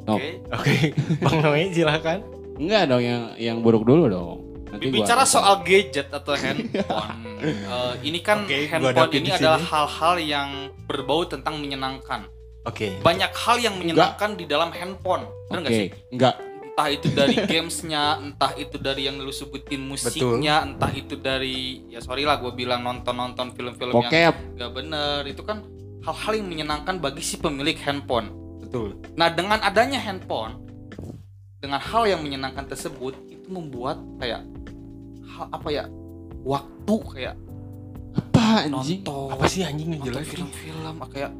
Oke. 0.09 0.43
Oke, 0.51 0.77
Bang 1.23 1.39
Noe 1.45 1.71
silakan. 1.71 2.25
Enggak 2.59 2.91
dong 2.91 3.03
yang 3.03 3.23
yang 3.39 3.57
buruk 3.63 3.87
dulu 3.87 4.11
dong. 4.11 4.39
Nanti 4.73 4.89
gua- 4.89 5.05
Bicara 5.05 5.23
soal 5.29 5.61
gadget 5.63 6.09
atau 6.09 6.33
handphone, 6.33 7.21
eh, 7.45 7.93
ini 8.03 8.19
kan 8.25 8.49
gua 8.49 8.67
handphone 8.67 9.13
ini 9.13 9.29
adalah 9.31 9.61
hal-hal 9.61 10.15
yang 10.19 10.49
berbau 10.89 11.29
tentang 11.29 11.61
menyenangkan. 11.61 12.25
Oke. 12.65 12.99
Banyak 13.05 13.33
hal 13.37 13.57
yang 13.61 13.75
menyenangkan 13.77 14.39
di 14.39 14.49
dalam 14.49 14.73
handphone. 14.73 15.29
Benar 15.51 15.69
Oke. 15.69 15.77
sih? 15.77 15.89
Enggak. 16.09 16.35
Entah 16.73 16.89
itu 16.89 17.09
dari 17.13 17.37
gamesnya 17.53 18.17
entah 18.17 18.53
itu 18.57 18.81
dari 18.81 19.05
yang 19.05 19.21
lu 19.21 19.29
sebutin 19.29 19.85
musiknya 19.85 20.65
entah 20.65 20.89
itu 20.89 21.21
dari 21.21 21.85
ya 21.93 22.01
sorry 22.01 22.25
lah 22.25 22.41
gue 22.41 22.49
bilang 22.57 22.81
nonton 22.81 23.13
nonton 23.13 23.53
film-film 23.53 23.93
yang 23.93 24.33
gak 24.57 24.73
bener. 24.73 25.21
Itu 25.29 25.45
kan 25.45 25.69
hal-hal 26.01 26.33
yang 26.41 26.49
menyenangkan 26.49 26.97
bagi 26.97 27.21
si 27.21 27.37
pemilik 27.37 27.77
handphone. 27.77 28.33
Betul. 28.65 28.97
Nah 29.21 29.29
dengan 29.29 29.61
adanya 29.61 30.01
handphone 30.01 30.65
dengan 31.61 31.77
hal 31.79 32.09
yang 32.09 32.25
menyenangkan 32.25 32.65
tersebut 32.65 33.21
itu 33.29 33.53
membuat 33.53 34.01
kayak 34.17 34.41
hal 35.37 35.47
apa 35.53 35.69
ya 35.69 35.85
waktu 36.43 36.97
kayak 37.13 37.37
Apa 38.13 38.67
anjing? 38.67 39.05
nonton 39.05 39.29
apa 39.29 39.45
sih 39.45 39.61
anjing 39.63 39.93
nonton 39.93 40.09
ngejelasin 40.09 40.49
film-film 40.49 40.97
kayak 41.13 41.31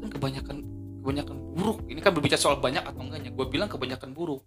kan 0.00 0.08
kebanyakan 0.14 0.56
kebanyakan 1.02 1.36
buruk. 1.58 1.78
Ini 1.90 1.98
kan 1.98 2.14
berbicara 2.14 2.38
soal 2.38 2.62
banyak 2.62 2.86
atau 2.86 3.02
enggaknya. 3.02 3.34
Gue 3.34 3.50
bilang 3.50 3.66
kebanyakan 3.66 4.14
buruk 4.14 4.46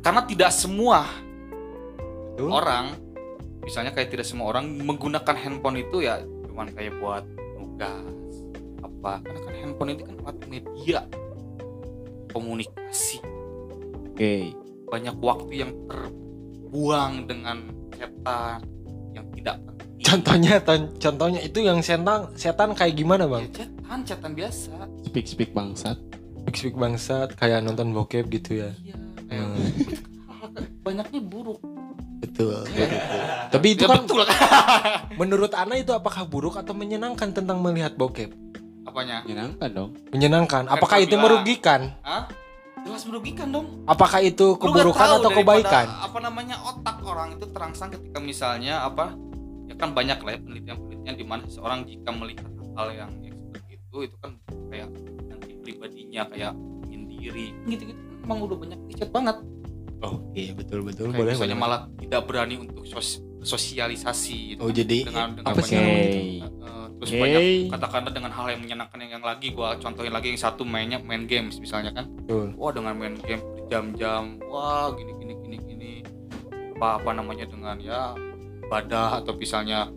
karena 0.00 0.24
tidak 0.24 0.50
semua 0.52 1.04
Betul. 2.34 2.48
orang 2.50 2.96
misalnya 3.60 3.92
kayak 3.92 4.08
tidak 4.08 4.26
semua 4.26 4.48
orang 4.50 4.80
menggunakan 4.80 5.36
handphone 5.36 5.84
itu 5.84 6.04
ya 6.04 6.24
cuman 6.48 6.72
kayak 6.72 6.96
buat 6.98 7.24
nugas 7.60 8.34
apa 8.80 9.20
karena 9.24 9.40
kan 9.44 9.54
handphone 9.60 9.90
ini 9.92 10.02
kan 10.04 10.16
alat 10.24 10.38
media 10.48 11.00
komunikasi 12.32 13.20
Oke. 14.12 14.56
banyak 14.88 15.16
waktu 15.20 15.52
yang 15.66 15.72
terbuang 15.86 17.12
dengan 17.28 17.58
chatan 17.92 18.64
yang 19.12 19.26
tidak 19.36 19.56
penting 19.68 20.00
contohnya 20.00 20.54
contohnya 20.96 21.40
itu 21.44 21.58
yang 21.60 21.78
setan 21.84 22.32
setan 22.34 22.72
kayak 22.72 22.96
gimana 22.96 23.28
ya, 23.28 23.32
bang 23.36 23.44
chatan 23.52 23.98
chatan 24.08 24.32
biasa 24.32 24.72
Speak 25.10 25.26
speak 25.26 25.50
bangsat. 25.50 25.98
Big 26.46 26.56
Speak 26.56 26.76
bangsat 26.78 27.36
kayak 27.36 27.66
nonton 27.66 27.92
bokep 27.92 28.30
gitu 28.32 28.64
ya 28.64 28.70
Iya, 28.80 28.96
Hmm. 29.30 29.54
banyaknya 30.80 31.20
buruk. 31.20 31.60
betul 32.20 32.52
tapi 33.48 33.66
itu 33.72 33.82
Ya, 33.82 33.88
kan 33.88 34.04
betul 34.04 34.20
menurut 35.20 35.52
Ana 35.52 35.74
itu 35.74 35.90
apakah 35.90 36.24
buruk 36.24 36.54
atau 36.54 36.72
menyenangkan 36.72 37.30
tentang 37.30 37.58
melihat 37.58 37.94
bokep 37.94 38.28
Apanya? 38.82 39.22
Menyenangkan 39.22 39.70
dong. 39.70 39.90
menyenangkan 40.10 40.62
Kan 40.64 40.72
apakah 40.72 40.98
itu 40.98 41.14
bilang. 41.14 41.22
merugikan 41.24 41.80
Hah? 42.02 42.26
Jelas 42.80 43.04
merugikan 43.04 43.48
dong. 43.48 43.66
apakah 43.84 44.20
itu 44.20 44.56
keburukan 44.56 45.08
atau 45.16 45.30
kebaikan 45.30 45.86
Apa 46.00 46.18
namanya 46.18 46.56
otak 46.60 46.98
orang 47.00 47.34
itu 47.34 47.46
terangsang 47.46 47.88
ketika 47.88 48.18
misalnya 48.18 48.82
apa? 48.82 49.12
Ya 49.64 49.76
kan 49.76 49.92
banyak 49.92 50.18
lah 50.18 50.30
ya 50.30 50.40
penelitian-penelitian 50.40 51.14
di 51.14 51.22
mana 51.22 51.42
seseorang 51.46 51.84
jika 51.84 52.10
melihat 52.10 52.48
hal 52.74 52.88
yang, 52.90 53.10
yang 53.22 53.36
seperti 53.38 53.70
itu 53.76 53.96
itu 54.02 54.16
kan 54.18 54.30
kayak 54.68 54.88
nanti 55.24 55.52
pribadinya 55.56 56.22
kayak 56.26 56.52
menyendiri 56.82 57.46
gitu-gitu 57.66 58.00
kan 58.00 58.09
emang 58.30 58.46
udah 58.46 58.58
banyak 58.62 58.78
riset 58.86 59.10
banget. 59.10 59.36
oh 60.00 60.22
iya 60.32 60.54
betul 60.54 60.86
betul. 60.86 61.10
Kayak 61.10 61.18
boleh 61.18 61.32
misalnya 61.34 61.58
boleh. 61.58 61.66
malah 61.66 61.80
tidak 61.98 62.20
berani 62.30 62.54
untuk 62.62 62.86
sos- 62.86 63.20
sosialisasi 63.42 64.54
gitu 64.54 64.60
oh 64.62 64.70
jadi 64.70 65.10
dengan 65.10 65.34
dengan 65.34 65.50
apa 65.50 65.60
sih? 65.66 65.74
banyak-. 65.74 66.46
Eh, 66.46 66.86
terus 67.02 67.10
Oke. 67.10 67.20
banyak 67.20 67.42
katakanlah 67.74 68.12
dengan 68.14 68.32
hal 68.32 68.46
yang 68.54 68.60
menyenangkan 68.62 68.98
yang, 69.02 69.12
yang 69.18 69.24
lagi. 69.26 69.48
Gua 69.50 69.74
contohin 69.76 70.14
lagi 70.14 70.30
yang 70.30 70.38
satu 70.38 70.62
mainnya 70.62 71.02
main 71.02 71.26
games 71.26 71.58
misalnya 71.58 71.90
kan. 71.90 72.06
Betul. 72.22 72.54
wah 72.54 72.70
dengan 72.70 72.94
main 72.96 73.18
game 73.18 73.42
berjam-jam. 73.42 74.38
Wah 74.46 74.94
gini 74.94 75.12
gini 75.18 75.32
gini 75.42 75.56
gini. 75.58 75.92
Apa 76.78 77.02
apa 77.02 77.10
namanya 77.12 77.44
dengan 77.44 77.76
ya 77.82 78.14
ibadah 78.64 79.20
atau 79.20 79.34
misalnya 79.34 79.90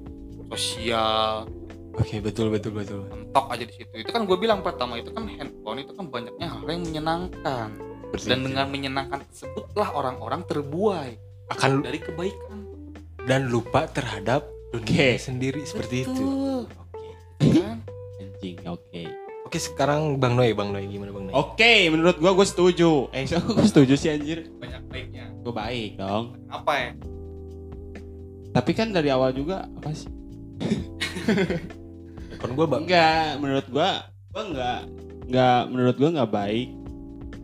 sosial. 0.49 1.45
Oke 1.93 2.19
betul 2.19 2.49
betul 2.49 2.73
betul. 2.73 3.05
Mentok 3.07 3.53
aja 3.53 3.63
di 3.63 3.71
situ. 3.71 3.93
Itu 4.01 4.11
kan 4.11 4.25
gue 4.25 4.35
bilang 4.35 4.65
pertama 4.65 4.97
itu 4.97 5.13
kan 5.13 5.29
handphone 5.29 5.79
itu 5.79 5.93
kan 5.93 6.09
banyaknya 6.09 6.47
hal 6.49 6.65
yang 6.65 6.81
menyenangkan 6.83 7.69
dan 8.15 8.39
dengan 8.41 8.67
menyenangkan 8.67 9.25
tersebutlah 9.25 9.89
orang-orang 9.91 10.41
terbuai 10.43 11.17
akan 11.49 11.81
dari 11.81 11.97
kebaikan 11.97 12.59
dan 13.23 13.47
lupa 13.47 13.85
terhadap 13.87 14.43
dunia 14.69 15.15
sendiri 15.15 15.61
seperti 15.63 16.03
itu 16.03 16.13
Betul. 16.13 16.61
oke 16.69 17.09
kan 17.51 17.77
Anjing. 18.21 18.57
Oke. 18.65 19.03
oke 19.43 19.57
sekarang 19.57 20.17
bang 20.17 20.33
Noy 20.33 20.51
bang 20.51 20.69
Noy 20.69 20.85
gimana 20.87 21.09
bang 21.09 21.23
Noy 21.25 21.33
Oke, 21.33 21.73
menurut 21.87 22.17
gua 22.17 22.33
gue 22.33 22.43
setuju. 22.43 23.07
Eh, 23.09 23.25
so, 23.29 23.39
gue 23.39 23.63
setuju 23.63 23.93
sih 23.95 24.09
anjir. 24.09 24.45
banyak 24.53 24.81
baiknya 24.85 25.25
Gue 25.39 25.51
baik 25.51 25.91
dong. 25.95 26.37
apa 26.47 26.73
ya 26.75 26.89
Tapi 28.51 28.71
kan 28.71 28.89
dari 28.89 29.09
awal 29.09 29.31
juga 29.31 29.65
apa 29.67 29.89
sih? 29.91 30.11
kan 32.35 32.49
gue 32.51 32.67
bang 32.67 32.83
Enggak, 32.83 33.29
menurut 33.39 33.67
gua 33.67 33.89
gua 34.29 34.43
enggak 34.43 34.79
enggak 35.23 35.61
menurut 35.67 35.95
gua 35.95 36.09
enggak 36.11 36.31
baik. 36.31 36.69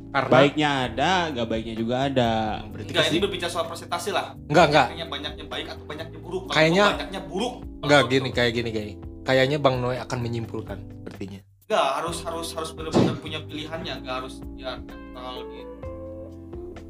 Karena 0.10 0.30
Baiknya 0.34 0.70
ada, 0.90 1.12
enggak 1.30 1.48
baiknya 1.48 1.76
juga 1.78 1.96
ada. 2.10 2.32
berarti 2.66 2.90
Enggak, 2.90 3.06
ini 3.14 3.18
berbicara 3.22 3.52
soal 3.52 3.66
presentasi 3.70 4.10
lah. 4.10 4.34
enggak 4.50 4.66
enggak 4.74 4.88
Banyaknya 4.90 5.08
banyaknya 5.08 5.46
baik 5.46 5.68
atau 5.70 5.84
banyaknya 5.86 6.20
buruk. 6.20 6.44
Kalau 6.50 6.56
Kayaknya- 6.58 6.88
banyaknya 6.98 7.22
buruk. 7.30 7.54
Enggak 7.80 8.02
gini 8.10 8.28
tuh- 8.28 8.36
kayak 8.36 8.52
gini 8.52 8.70
kayak 8.74 8.90
kayaknya 9.24 9.58
bang 9.62 9.76
Noy 9.78 9.98
akan 10.02 10.18
menyimpulkan 10.20 10.78
sepertinya 10.90 11.40
Enggak, 11.70 11.88
harus 12.02 12.18
harus 12.26 12.48
harus 12.58 12.72
benar-benar 12.74 13.16
punya 13.22 13.40
pilihannya, 13.46 13.94
enggak 14.02 14.16
harus 14.26 14.42
ya 14.58 14.74
netral 14.82 15.36
gitu. 15.48 15.74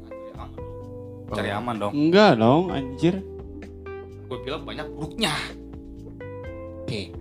Cari 0.08 0.32
aman 0.32 0.48
dong. 0.56 1.36
Cari 1.36 1.50
aman 1.52 1.74
dong. 1.76 1.92
Enggak 1.92 2.32
dong, 2.40 2.62
anjir. 2.72 3.14
Gue 4.24 4.38
bilang 4.40 4.62
banyak 4.64 4.86
buruknya. 4.88 5.34
Oke. 6.80 7.12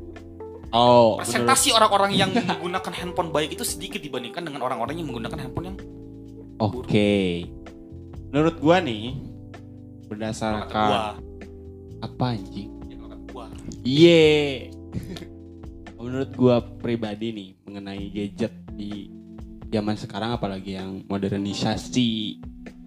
Oh, 0.69 1.17
Presentasi 1.17 1.73
orang-orang 1.73 2.13
yang 2.13 2.29
menggunakan 2.29 2.93
handphone 2.93 3.33
baik 3.33 3.57
itu 3.57 3.65
sedikit 3.65 3.97
dibandingkan 3.97 4.45
dengan 4.45 4.61
orang-orang 4.61 5.01
yang 5.01 5.09
menggunakan 5.09 5.37
handphone 5.41 5.67
yang 5.73 5.77
Oke. 6.59 7.47
Menurut 8.29 8.55
gua 8.61 8.77
nih 8.83 9.15
berdasarkan 10.11 10.69
gua, 10.69 11.03
apa 12.03 12.25
anjing? 12.35 12.69
ya 12.91 12.97
gua. 13.31 13.47
Iye. 13.81 14.69
Menurut 15.97 16.31
gua 16.37 16.61
pribadi 16.61 17.31
nih 17.33 17.49
mengenai 17.65 18.05
gadget 18.13 18.53
di 18.75 19.09
zaman 19.71 19.95
sekarang 19.95 20.35
apalagi 20.35 20.77
yang 20.77 21.05
modernisasi 21.07 22.41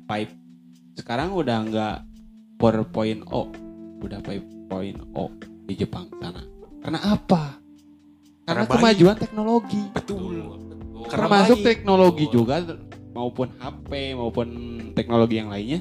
5 0.06 0.98
sekarang 0.98 1.32
udah 1.32 1.58
nggak 1.66 1.96
4.0 2.60 3.24
udah 4.02 4.20
5.0 4.20 5.66
di 5.66 5.74
Jepang 5.78 6.06
sana. 6.20 6.42
Karena 6.82 7.00
apa? 7.06 7.61
Karena, 8.42 8.44
Karena 8.44 8.64
baik. 8.64 8.72
kemajuan 8.74 9.16
teknologi. 9.16 9.82
betul 9.92 10.18
Betul. 10.18 11.02
Karena 11.04 11.10
termasuk 11.24 11.56
baik. 11.56 11.66
teknologi 11.66 12.24
Betul. 12.24 12.34
juga 12.36 12.54
maupun 13.12 13.48
HP 13.52 13.90
maupun 14.12 14.48
teknologi 14.92 15.36
yang 15.36 15.48
lainnya 15.48 15.80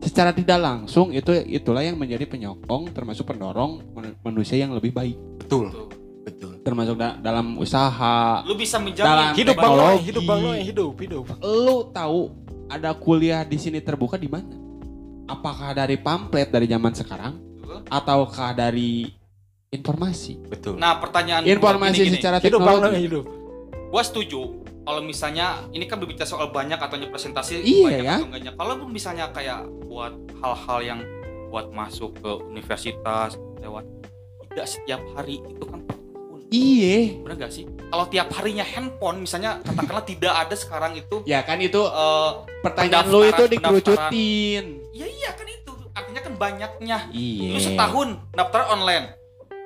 secara 0.00 0.30
tidak 0.30 0.58
langsung 0.58 1.08
itu 1.10 1.30
itulah 1.46 1.80
yang 1.80 1.94
menjadi 1.94 2.24
penyokong 2.24 2.90
termasuk 2.90 3.24
pendorong 3.24 3.80
manusia 4.20 4.58
yang 4.58 4.72
lebih 4.72 4.90
baik 4.90 5.16
betul 5.38 5.70
Betul. 5.70 5.86
betul 6.20 6.52
termasuk 6.60 6.94
da- 6.94 7.16
dalam 7.16 7.56
usaha 7.56 8.42
Lu 8.42 8.52
bisa 8.52 8.76
Dalam 8.76 8.84
menjamin 8.84 9.32
hidup 9.34 9.54
bang 9.54 9.64
Teknologi. 9.64 10.02
hidup 10.02 10.22
bang 10.24 10.40
Noy 10.40 10.58
hidup 10.60 10.92
hidup 10.98 11.24
lu 11.40 11.76
tahu 11.88 12.20
ada 12.66 12.90
kuliah 12.92 13.44
di 13.44 13.56
sini 13.56 13.78
terbuka 13.78 14.16
di 14.16 14.26
mana 14.26 14.50
apakah 15.24 15.72
dari 15.72 15.96
pamflet 15.96 16.48
dari 16.48 16.66
zaman 16.66 16.92
sekarang 16.92 17.32
ataukah 17.86 18.52
dari 18.52 19.08
informasi. 19.74 20.38
Betul. 20.46 20.78
Nah, 20.78 20.96
pertanyaan 20.98 21.42
informasi 21.42 21.98
gini-gini. 21.98 22.16
secara 22.16 22.36
hidup 22.38 22.60
bang 22.60 22.66
Noy 22.66 22.74
teknologi. 22.78 23.02
hidup. 23.02 23.24
Gua 23.90 24.02
setuju 24.02 24.40
kalau 24.84 25.00
misalnya 25.00 25.46
ini 25.70 25.84
kan 25.84 25.96
berbicara 25.96 26.28
soal 26.28 26.50
banyak 26.50 26.76
atau 26.76 26.96
presentasi 27.08 27.62
Iya, 27.62 27.84
banyak 27.84 28.04
ya. 28.04 28.14
atau 28.14 28.26
enggaknya. 28.28 28.52
Kalau 28.54 28.74
misalnya 28.86 29.26
kayak 29.32 29.60
buat 29.86 30.12
hal-hal 30.38 30.78
yang 30.84 31.00
buat 31.48 31.70
masuk 31.70 32.18
ke 32.18 32.30
universitas 32.44 33.38
lewat 33.58 33.86
tidak 34.50 34.66
setiap 34.66 35.00
hari 35.14 35.38
itu 35.40 35.64
kan 35.64 35.80
iye 36.50 37.18
bener 37.22 37.34
gak 37.40 37.50
sih? 37.50 37.66
Kalau 37.66 38.06
tiap 38.06 38.30
harinya 38.34 38.62
handphone 38.62 39.22
misalnya 39.22 39.58
katakanlah 39.62 40.02
tidak 40.14 40.34
ada 40.34 40.54
sekarang 40.54 40.92
itu 40.94 41.22
ya 41.24 41.42
kan 41.42 41.58
itu 41.58 41.78
eh 41.78 42.30
pertanyaan 42.62 43.06
lu 43.06 43.22
itu 43.24 43.44
dikerucutin. 43.48 44.64
Ya 44.90 45.06
iya 45.06 45.30
kan 45.34 45.46
itu. 45.46 45.72
Artinya 45.94 46.20
kan 46.22 46.34
banyaknya. 46.34 46.98
Iya. 47.10 47.50
Lu 47.54 47.58
setahun 47.58 48.08
daftar 48.30 48.70
online 48.70 49.23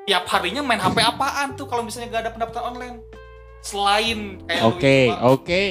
tiap 0.09 0.25
harinya 0.33 0.65
main 0.65 0.81
HP 0.81 0.97
apaan 1.05 1.53
tuh 1.53 1.69
kalau 1.69 1.85
misalnya 1.85 2.09
gak 2.09 2.23
ada 2.25 2.33
pendaftaran 2.33 2.67
online 2.73 2.97
selain 3.61 4.41
kayak 4.49 4.63
Oke, 4.65 4.97
itu, 5.05 5.13
Pak. 5.13 5.21
oke. 5.21 5.65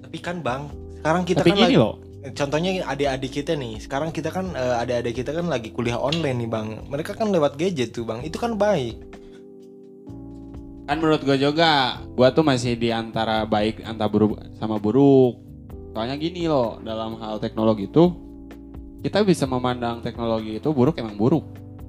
tapi 0.00 0.18
kan 0.22 0.36
bang 0.40 0.62
sekarang 0.96 1.22
kita 1.22 1.40
Tapi 1.44 1.50
kan 1.52 1.58
gini 1.60 1.66
lagi, 1.68 1.76
loh. 1.76 1.94
contohnya 2.32 2.70
adik-adik 2.88 3.32
kita 3.34 3.52
nih 3.52 3.74
sekarang 3.78 4.08
kita 4.10 4.32
kan 4.32 4.48
eh, 4.50 4.80
adik-adik 4.80 5.14
kita 5.20 5.30
kan 5.30 5.46
lagi 5.46 5.68
kuliah 5.70 6.00
online 6.00 6.40
nih 6.40 6.48
bang 6.48 6.68
mereka 6.88 7.12
kan 7.12 7.28
lewat 7.28 7.60
gadget 7.60 7.92
tuh 7.92 8.08
bang 8.08 8.24
itu 8.24 8.40
kan 8.40 8.56
baik 8.56 8.96
Kan 10.86 11.02
menurut 11.02 11.26
gue 11.26 11.34
juga, 11.34 11.98
gue 12.06 12.28
tuh 12.30 12.46
masih 12.46 12.78
di 12.78 12.94
antara 12.94 13.42
baik 13.42 13.82
antara 13.82 14.06
buruk 14.06 14.38
sama 14.54 14.78
buruk. 14.78 15.34
Soalnya 15.90 16.14
gini 16.14 16.46
loh, 16.46 16.78
dalam 16.78 17.18
hal 17.18 17.42
teknologi 17.42 17.90
itu 17.90 18.14
kita 19.02 19.26
bisa 19.26 19.50
memandang 19.50 19.98
teknologi 19.98 20.62
itu 20.62 20.70
buruk 20.70 20.94
emang 21.02 21.18
buruk. 21.18 21.42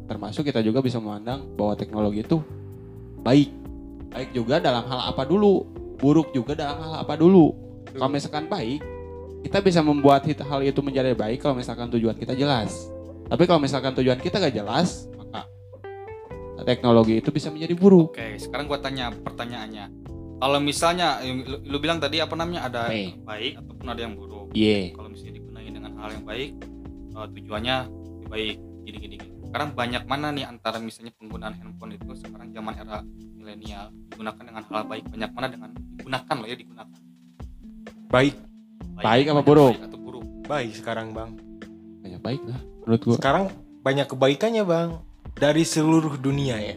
Termasuk 0.07 0.47
kita 0.47 0.63
juga 0.63 0.79
bisa 0.79 0.97
memandang 1.03 1.43
bahwa 1.59 1.75
teknologi 1.75 2.23
itu 2.23 2.39
baik. 3.21 3.51
Baik 4.07 4.29
juga 4.31 4.63
dalam 4.63 4.87
hal 4.87 5.11
apa 5.11 5.27
dulu, 5.27 5.67
buruk 5.99 6.31
juga 6.31 6.55
dalam 6.55 6.79
hal 6.79 6.93
apa 7.03 7.19
dulu. 7.19 7.51
Kalau 7.91 8.07
misalkan 8.07 8.47
baik, 8.47 8.79
kita 9.43 9.59
bisa 9.59 9.83
membuat 9.83 10.23
hal 10.23 10.59
itu 10.63 10.79
menjadi 10.79 11.11
baik 11.11 11.43
kalau 11.43 11.59
misalkan 11.59 11.91
tujuan 11.91 12.15
kita 12.15 12.33
jelas. 12.33 12.87
Tapi 13.27 13.43
kalau 13.43 13.59
misalkan 13.59 13.91
tujuan 13.91 14.19
kita 14.23 14.39
gak 14.39 14.55
jelas, 14.55 15.11
maka 15.19 15.43
teknologi 16.63 17.19
itu 17.19 17.27
bisa 17.31 17.51
menjadi 17.51 17.75
buruk. 17.75 18.15
Oke, 18.15 18.39
sekarang 18.39 18.71
gua 18.71 18.79
tanya 18.79 19.11
pertanyaannya. 19.11 19.91
Kalau 20.37 20.59
misalnya 20.61 21.17
lu, 21.25 21.59
lu 21.65 21.77
bilang 21.81 21.97
tadi 21.97 22.21
apa 22.21 22.37
namanya 22.37 22.69
ada 22.69 22.81
Baik. 22.93 23.09
yang 23.09 23.25
baik 23.25 23.53
ataupun 23.57 23.87
ada 23.89 24.01
yang 24.05 24.13
buruk. 24.13 24.47
Iya. 24.53 24.93
Kalau 24.93 25.09
misalnya 25.09 25.33
digunakan 25.41 25.71
dengan 25.73 25.91
hal 25.97 26.09
yang 26.13 26.25
baik, 26.29 26.49
eh, 27.17 27.27
tujuannya 27.35 27.75
baik. 28.29 28.55
Gini 28.85 28.97
gini. 29.01 29.15
gini. 29.17 29.26
Sekarang 29.47 29.69
banyak 29.73 30.03
mana 30.03 30.27
nih 30.29 30.43
antara 30.43 30.77
misalnya 30.77 31.15
penggunaan 31.15 31.55
handphone 31.55 31.95
itu 31.95 32.11
sekarang 32.19 32.51
zaman 32.51 32.73
era 32.75 32.99
milenial 33.33 33.89
digunakan 34.11 34.43
dengan 34.43 34.63
hal 34.67 34.83
baik, 34.83 35.03
banyak 35.07 35.31
mana 35.31 35.47
dengan 35.47 35.69
digunakan 35.95 36.35
loh 36.35 36.47
ya 36.47 36.57
digunakan. 36.59 36.97
Baik, 38.07 38.35
Baik 38.97 39.25
apa 39.27 39.33
banyak 39.39 39.47
buruk? 39.47 39.73
baik 39.75 39.83
atau 39.87 39.99
buruk? 39.99 40.25
baik 40.47 40.71
sekarang 40.75 41.07
bang. 41.15 41.29
Banyak 42.03 42.21
baik 42.23 42.41
lah 42.43 42.59
menurut 42.83 43.01
gua. 43.03 43.15
Sekarang 43.19 43.43
banyak 43.83 44.07
kebaikannya 44.07 44.63
bang 44.63 44.89
dari 45.35 45.63
seluruh 45.63 46.15
dunia 46.19 46.55
ya. 46.59 46.75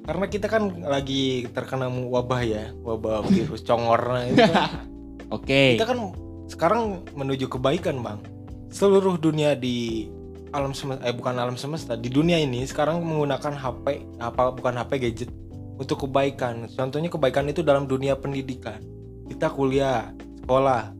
Karena 0.00 0.26
kita 0.26 0.48
kan 0.48 0.84
lagi 0.84 1.48
terkena 1.52 1.86
wabah 1.88 2.40
ya, 2.44 2.64
wabah 2.82 3.24
virus 3.28 3.64
congor 3.64 4.00
nah 4.04 4.24
itu 4.28 4.36
kan. 4.36 4.84
Oke. 5.36 5.76
Kita 5.80 5.86
kan 5.88 6.12
sekarang 6.44 6.82
menuju 7.16 7.46
kebaikan 7.48 8.00
bang. 8.04 8.18
Seluruh 8.68 9.16
dunia 9.16 9.54
di 9.54 10.08
alam 10.50 10.74
semesta, 10.74 11.02
eh 11.06 11.14
bukan 11.14 11.34
alam 11.38 11.56
semesta, 11.56 11.94
di 11.94 12.10
dunia 12.10 12.38
ini 12.38 12.66
sekarang 12.66 13.02
menggunakan 13.02 13.54
HP, 13.54 14.18
apa 14.18 14.50
bukan 14.50 14.74
HP 14.82 14.90
gadget 14.98 15.30
untuk 15.78 16.06
kebaikan. 16.06 16.68
Contohnya 16.68 17.08
kebaikan 17.08 17.46
itu 17.48 17.62
dalam 17.62 17.86
dunia 17.86 18.18
pendidikan. 18.18 18.82
Kita 19.30 19.48
kuliah, 19.48 20.10
sekolah, 20.42 20.92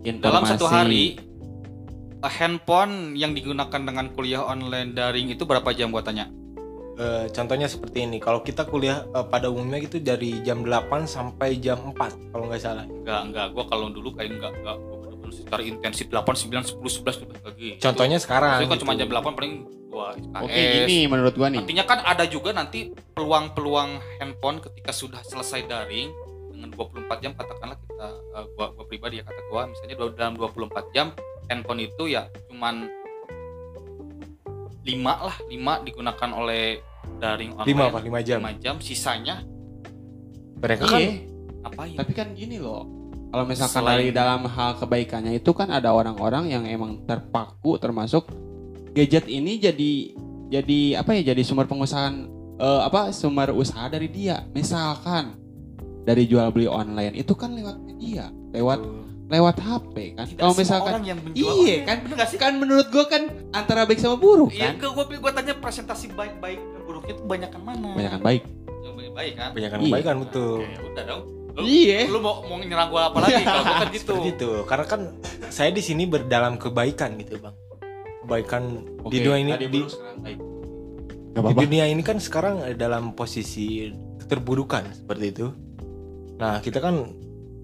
Dalam 0.00 0.42
satu 0.48 0.64
Informasi. 0.64 0.74
hari 0.74 1.04
eh, 2.20 2.32
handphone 2.40 3.14
yang 3.14 3.36
digunakan 3.36 3.80
dengan 3.80 4.08
kuliah 4.16 4.42
online 4.42 4.96
daring 4.96 5.28
itu 5.28 5.44
berapa 5.44 5.68
jam 5.76 5.92
gua 5.92 6.00
tanya? 6.00 6.26
Eh, 7.00 7.28
contohnya 7.32 7.64
seperti 7.64 8.04
ini 8.04 8.20
kalau 8.20 8.44
kita 8.44 8.68
kuliah 8.68 9.04
eh, 9.08 9.24
pada 9.28 9.48
umumnya 9.48 9.80
itu 9.80 10.00
dari 10.00 10.40
jam 10.44 10.64
8 10.64 11.04
sampai 11.08 11.56
jam 11.60 11.92
4 11.92 12.32
kalau 12.32 12.44
nggak 12.48 12.60
salah 12.60 12.84
Enggak, 12.88 13.20
enggak. 13.28 13.46
Gua 13.56 13.64
kalau 13.68 13.88
dulu 13.92 14.12
kayak 14.16 14.36
enggak, 14.36 14.52
enggak. 14.56 14.76
Bener-bener 15.30 15.46
secara 15.46 15.62
intensif 15.62 16.06
8, 16.06 16.26
9, 16.26 16.66
10, 16.66 16.82
11 16.98 17.22
udah 17.22 17.38
lagi. 17.44 17.70
contohnya 17.78 18.18
sekarang 18.18 18.58
Itu 18.58 18.66
kan 18.66 18.70
gitu. 18.72 18.82
cuma 18.82 18.92
jam 18.94 19.08
8 19.08 19.32
paling 19.32 19.52
dua 19.86 20.06
SKS. 20.14 20.42
Oke, 20.42 20.60
gini 20.76 20.98
menurut 21.06 21.34
gua 21.34 21.48
nih. 21.48 21.58
Artinya 21.60 21.84
kan 21.84 21.98
ada 22.00 22.24
juga 22.24 22.50
nanti 22.50 22.80
peluang-peluang 23.12 23.90
handphone 24.16 24.58
ketika 24.60 24.90
sudah 24.90 25.18
selesai 25.20 25.64
daring 25.64 26.10
dengan 26.50 26.70
24 26.70 27.06
jam 27.18 27.32
katakanlah 27.32 27.74
kita 27.76 28.06
eh, 28.36 28.46
gua, 28.52 28.66
gua 28.70 28.84
pribadi 28.84 29.18
ya 29.18 29.24
kata 29.24 29.40
gua 29.46 29.66
misalnya 29.66 29.94
dua- 29.96 30.12
dalam 30.12 30.34
24 30.34 30.90
jam 30.90 31.06
handphone 31.46 31.80
itu 31.80 32.06
ya 32.06 32.26
cuman 32.46 32.86
5 34.80 34.94
lah 35.02 35.36
5 35.40 35.50
digunakan 35.82 36.30
oleh 36.32 36.80
daring 37.18 37.52
online 37.54 37.76
5 37.76 37.90
apa 37.90 37.98
5 38.00 38.20
jam 38.22 38.38
5 38.40 38.62
jam 38.62 38.74
sisanya 38.78 39.36
mereka 40.56 40.84
kan 40.86 41.00
Iya. 41.00 41.12
ngapain 41.60 41.96
Tapi 41.96 42.12
kan 42.14 42.28
gini 42.32 42.56
loh. 42.56 42.84
Kalau 43.30 43.44
misalkan 43.44 43.80
Selain- 43.80 43.94
dari 43.96 44.08
dalam 44.10 44.42
hal 44.44 44.74
kebaikannya 44.76 45.32
itu 45.34 45.50
kan 45.50 45.70
ada 45.70 45.90
orang-orang 45.90 46.50
yang 46.50 46.64
emang 46.64 47.02
terpaku 47.04 47.78
termasuk 47.78 48.26
gadget 48.90 49.24
ini 49.24 49.56
jadi 49.56 49.92
jadi 50.50 50.98
apa 50.98 51.14
ya 51.14 51.30
jadi 51.30 51.40
sumber 51.40 51.64
pengusahaan 51.64 52.26
eh, 52.56 52.80
apa 52.82 53.10
sumber 53.10 53.50
usaha 53.50 53.86
dari 53.86 54.06
dia. 54.06 54.42
Misalkan 54.50 55.38
dari 56.02 56.26
jual 56.26 56.50
beli 56.50 56.66
online 56.66 57.14
itu 57.14 57.32
kan 57.32 57.52
lewat 57.52 57.78
media, 57.78 58.28
lewat 58.50 58.82
lewat 59.30 59.56
HP 59.56 59.94
kan. 60.12 60.26
Tidak 60.26 60.42
Kalau 60.42 60.54
misalkan 60.54 60.90
orang 60.92 61.06
yang 61.06 61.18
menjual 61.20 61.38
Iya 61.38 61.54
online. 61.54 61.86
kan 61.86 61.96
bener 62.02 62.16
gak 62.18 62.28
sih 62.28 62.36
kan 62.36 62.52
menurut 62.52 62.90
gua 62.90 63.06
kan 63.06 63.22
antara 63.52 63.86
baik 63.86 63.96
sama 63.96 64.18
buruk 64.18 64.50
Iya, 64.50 64.74
kan. 64.74 64.90
gua, 64.90 65.06
gua, 65.06 65.22
gua 65.22 65.32
tanya 65.32 65.54
presentasi 65.54 66.10
baik-baik 66.10 66.58
dan 66.58 66.80
buruknya 66.82 67.14
itu 67.14 67.22
banyakan 67.24 67.60
mana? 67.62 67.94
Kebanyakan 67.94 68.20
baik. 68.20 68.42
Yang 68.82 68.94
baik-baik 68.96 69.32
kan? 69.32 69.48
kebanyakan 69.54 69.78
Iya. 69.78 69.86
kebaikan 69.86 70.16
betul 70.18 70.58
Oke, 70.58 70.66
ya 70.66 70.80
udah 70.82 71.04
dong. 71.06 71.22
Lu, 71.52 71.62
Iya. 71.62 72.06
lu 72.06 72.18
mau 72.18 72.42
mau 72.42 72.56
nyerang 72.56 72.88
gua 72.88 73.10
apa 73.10 73.18
lagi 73.20 73.42
kalau 73.42 73.62
gua 73.62 73.76
kan 73.76 73.88
gitu. 73.92 74.12
seperti 74.14 74.28
itu 74.32 74.50
karena 74.64 74.86
kan 74.86 75.00
saya 75.48 75.70
di 75.70 75.80
sini 75.80 76.04
berdalam 76.04 76.54
kebaikan 76.54 77.16
gitu 77.16 77.38
bang 77.38 77.54
kebaikan 78.20 78.62
di 79.08 79.18
Oke, 79.18 79.18
dunia 79.20 79.38
ini 79.38 79.50
tadi 79.50 79.66
di, 79.66 79.80
sekarang 79.82 80.18
baik. 80.20 80.38
Gak 80.38 80.46
di 81.30 81.38
apa-apa. 81.40 81.60
dunia 81.60 81.84
ini 81.86 82.02
kan 82.02 82.16
sekarang 82.16 82.54
dalam 82.74 83.04
posisi 83.12 83.90
keterburukan 84.18 84.84
seperti 84.96 85.26
itu 85.30 85.46
nah 86.36 86.58
kita 86.58 86.78
kan 86.78 87.12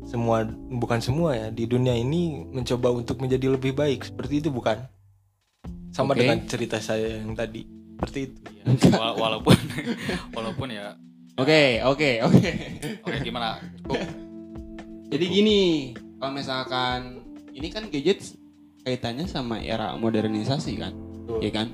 semua 0.03 0.43
bukan 0.71 0.99
semua 0.99 1.35
ya 1.35 1.49
di 1.49 1.65
dunia 1.65 1.93
ini 1.93 2.23
mencoba 2.45 2.91
untuk 2.91 3.19
menjadi 3.19 3.51
lebih 3.51 3.73
baik 3.73 4.05
seperti 4.05 4.39
itu 4.39 4.49
bukan 4.49 4.83
sama 5.91 6.13
Oke. 6.13 6.21
dengan 6.21 6.43
cerita 6.45 6.77
saya 6.77 7.19
yang 7.19 7.33
tadi 7.33 7.67
seperti 7.97 8.19
itu 8.29 8.39
Wala- 8.93 9.17
walaupun 9.17 9.57
walaupun 10.37 10.69
ya 10.69 10.95
Oke, 11.37 11.85
oke, 11.85 12.11
oke. 12.25 12.51
oke 13.05 13.19
gimana 13.21 13.61
cukup 13.85 14.01
Jadi 15.13 15.25
gini, 15.31 15.61
kalau 16.19 16.35
misalkan 16.35 17.23
ini 17.55 17.69
kan 17.71 17.87
gadget 17.87 18.35
kaitannya 18.83 19.31
sama 19.31 19.63
era 19.63 19.95
modernisasi 19.95 20.73
kan, 20.83 20.93
Betul. 20.93 21.39
ya 21.47 21.51
kan? 21.55 21.67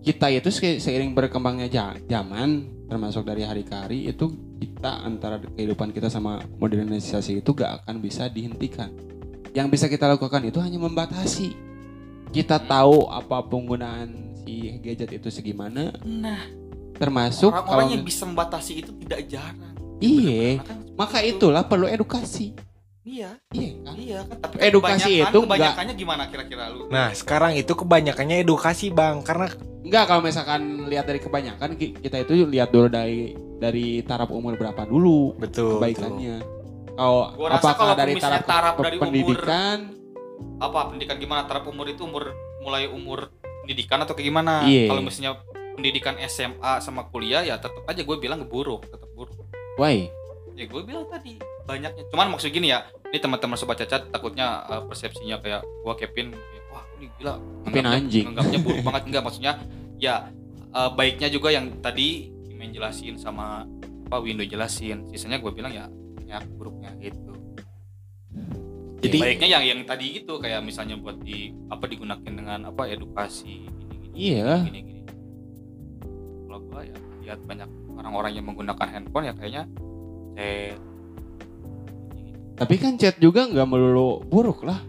Kita 0.00 0.32
itu 0.32 0.48
se- 0.48 0.80
seiring 0.80 1.12
berkembangnya 1.12 1.68
zaman, 2.08 2.72
termasuk 2.88 3.28
dari 3.28 3.44
hari 3.44 3.68
ke 3.68 3.74
hari 3.76 4.08
itu 4.08 4.32
kita 4.56 5.04
antara 5.04 5.36
kehidupan 5.44 5.92
kita 5.92 6.08
sama 6.08 6.40
modernisasi 6.56 7.44
itu 7.44 7.50
gak 7.52 7.84
akan 7.84 8.00
bisa 8.00 8.32
dihentikan. 8.32 8.88
Yang 9.52 9.68
bisa 9.76 9.86
kita 9.92 10.08
lakukan 10.08 10.40
itu 10.48 10.56
hanya 10.64 10.80
membatasi. 10.80 11.52
Kita 12.32 12.64
tahu 12.64 13.12
apa 13.12 13.44
penggunaan 13.44 14.32
si 14.40 14.72
gadget 14.80 15.20
itu 15.20 15.28
segimana, 15.28 15.92
nah 16.04 16.40
termasuk 16.98 17.48
orang-orang 17.48 17.70
kalau 17.80 17.94
yang 17.94 18.02
bisa 18.02 18.22
membatasi 18.24 18.72
itu 18.76 18.90
tidak 19.00 19.20
jarang 19.26 19.74
iya, 19.98 20.58
kan 20.60 20.78
maka 20.94 21.18
itu- 21.20 21.38
itulah 21.40 21.62
perlu 21.62 21.86
edukasi. 21.86 22.52
iya 23.02 23.38
Iya 23.48 23.70
kan? 23.80 23.94
iya 23.96 24.18
kan 24.20 24.36
tapi 24.38 24.54
Edukasi 24.60 25.00
kebanyakan- 25.16 25.24
itu 25.24 25.38
kebanyakannya 25.40 25.94
gimana 25.96 26.22
kira-kira 26.26 26.64
lu 26.68 26.84
nah 26.88 27.08
sekarang 27.10 27.54
itu 27.54 27.72
kebanyakannya 27.72 28.36
edukasi 28.38 28.90
bang 28.90 29.22
karena 29.22 29.48
Enggak 29.78 30.04
kalau 30.04 30.20
misalkan 30.20 30.60
lihat 30.84 31.06
dari 31.06 31.16
kebanyakan 31.16 31.70
ki- 31.72 31.96
kita 31.96 32.20
itu 32.20 32.44
lihat 32.44 32.68
dulu 32.68 32.86
dari 32.86 33.32
dari 33.56 34.02
taraf 34.02 34.28
umur 34.28 34.52
berapa 34.54 34.84
dulu 34.84 35.32
betul 35.34 35.80
kebaikannya. 35.80 36.44
Kalau 36.92 37.30
Gua 37.32 37.48
rasa 37.48 37.62
apakah 37.64 37.74
kalau 37.78 37.94
dari 37.96 38.12
taraf, 38.14 38.42
taraf 38.44 38.74
dari 38.76 38.96
umur- 38.96 39.04
pendidikan? 39.06 39.78
apa 40.58 40.78
pendidikan 40.88 41.16
gimana 41.16 41.42
taraf 41.42 41.64
umur 41.64 41.86
itu 41.86 42.02
umur 42.02 42.30
mulai 42.60 42.84
umur 42.86 43.32
pendidikan 43.60 43.98
atau 43.98 44.12
kayak 44.12 44.28
gimana 44.28 44.62
Iya. 44.62 44.86
kalau 44.88 45.00
misalnya 45.00 45.32
pendidikan 45.78 46.18
SMA 46.26 46.82
sama 46.82 47.06
kuliah 47.06 47.40
ya 47.40 47.54
tetap 47.56 47.86
aja 47.86 48.02
gue 48.02 48.16
bilang 48.18 48.42
buruk 48.44 48.82
tetap 48.84 49.06
buruk 49.14 49.38
Why? 49.78 50.10
ya 50.58 50.66
gue 50.66 50.82
bilang 50.82 51.06
tadi 51.06 51.38
banyaknya. 51.62 52.02
Cuman 52.10 52.34
maksud 52.34 52.50
gini 52.50 52.72
ya 52.72 52.82
ini 53.12 53.20
teman-teman 53.20 53.54
sobat 53.54 53.78
cacat 53.78 54.10
takutnya 54.10 54.64
uh, 54.66 54.82
persepsinya 54.88 55.38
kayak 55.38 55.62
gua 55.84 55.94
Kevin 55.94 56.32
kayak, 56.32 56.64
wah 56.72 56.82
ini 56.96 57.06
gila. 57.14 57.34
Kevin 57.68 57.86
anjing. 57.86 58.24
nganggapnya 58.26 58.58
buruk 58.58 58.80
banget. 58.88 59.02
Enggak 59.06 59.22
maksudnya 59.22 59.52
ya 60.00 60.32
uh, 60.72 60.90
baiknya 60.90 61.28
juga 61.28 61.52
yang 61.52 61.78
tadi 61.78 62.32
Imen 62.48 62.72
jelasin 62.72 63.20
sama 63.20 63.68
apa 64.08 64.16
Window 64.18 64.42
jelasin. 64.42 65.06
Sisanya 65.12 65.38
gue 65.38 65.52
bilang 65.52 65.70
ya 65.70 65.86
banyak 65.86 66.42
buruknya 66.56 66.90
gitu. 66.98 67.36
Jadi- 68.98 69.20
baiknya 69.22 69.46
yang 69.46 69.62
yang 69.62 69.80
tadi 69.86 70.18
gitu 70.18 70.42
kayak 70.42 70.58
misalnya 70.58 70.98
buat 70.98 71.22
di 71.22 71.54
apa 71.70 71.86
digunakan 71.86 72.18
dengan 72.26 72.66
apa 72.66 72.90
edukasi 72.90 73.62
gini 73.62 73.94
gini 73.94 74.08
Iya. 74.34 74.66
gini 74.66 74.80
gini 74.82 74.97
kalau 74.97 74.97
gua 76.78 76.86
ya 76.86 76.96
lihat 77.26 77.40
banyak 77.42 77.68
orang-orang 77.98 78.30
yang 78.38 78.46
menggunakan 78.46 78.86
handphone 78.86 79.26
ya 79.26 79.34
kayaknya 79.34 79.62
chat 80.38 80.78
Tapi 82.58 82.74
kan 82.78 82.94
chat 82.98 83.14
juga 83.22 83.46
nggak 83.46 83.66
melulu 83.70 84.18
buruk 84.26 84.66
lah. 84.66 84.82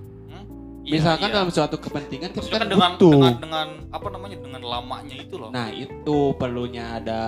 Iya, 0.89 0.97
misalkan 0.97 1.29
iya. 1.29 1.35
dalam 1.37 1.49
suatu 1.53 1.77
kepentingan 1.77 2.33
kita 2.33 2.49
kan 2.49 2.65
dengan, 2.65 2.97
butuh. 2.97 3.13
dengan 3.13 3.33
dengan 3.37 3.67
apa 3.93 4.07
namanya 4.09 4.37
dengan 4.41 4.61
lamanya 4.65 5.15
itu 5.21 5.35
loh 5.37 5.53
Nah 5.53 5.69
itu 5.69 6.33
perlunya 6.33 6.97
ada 6.97 7.21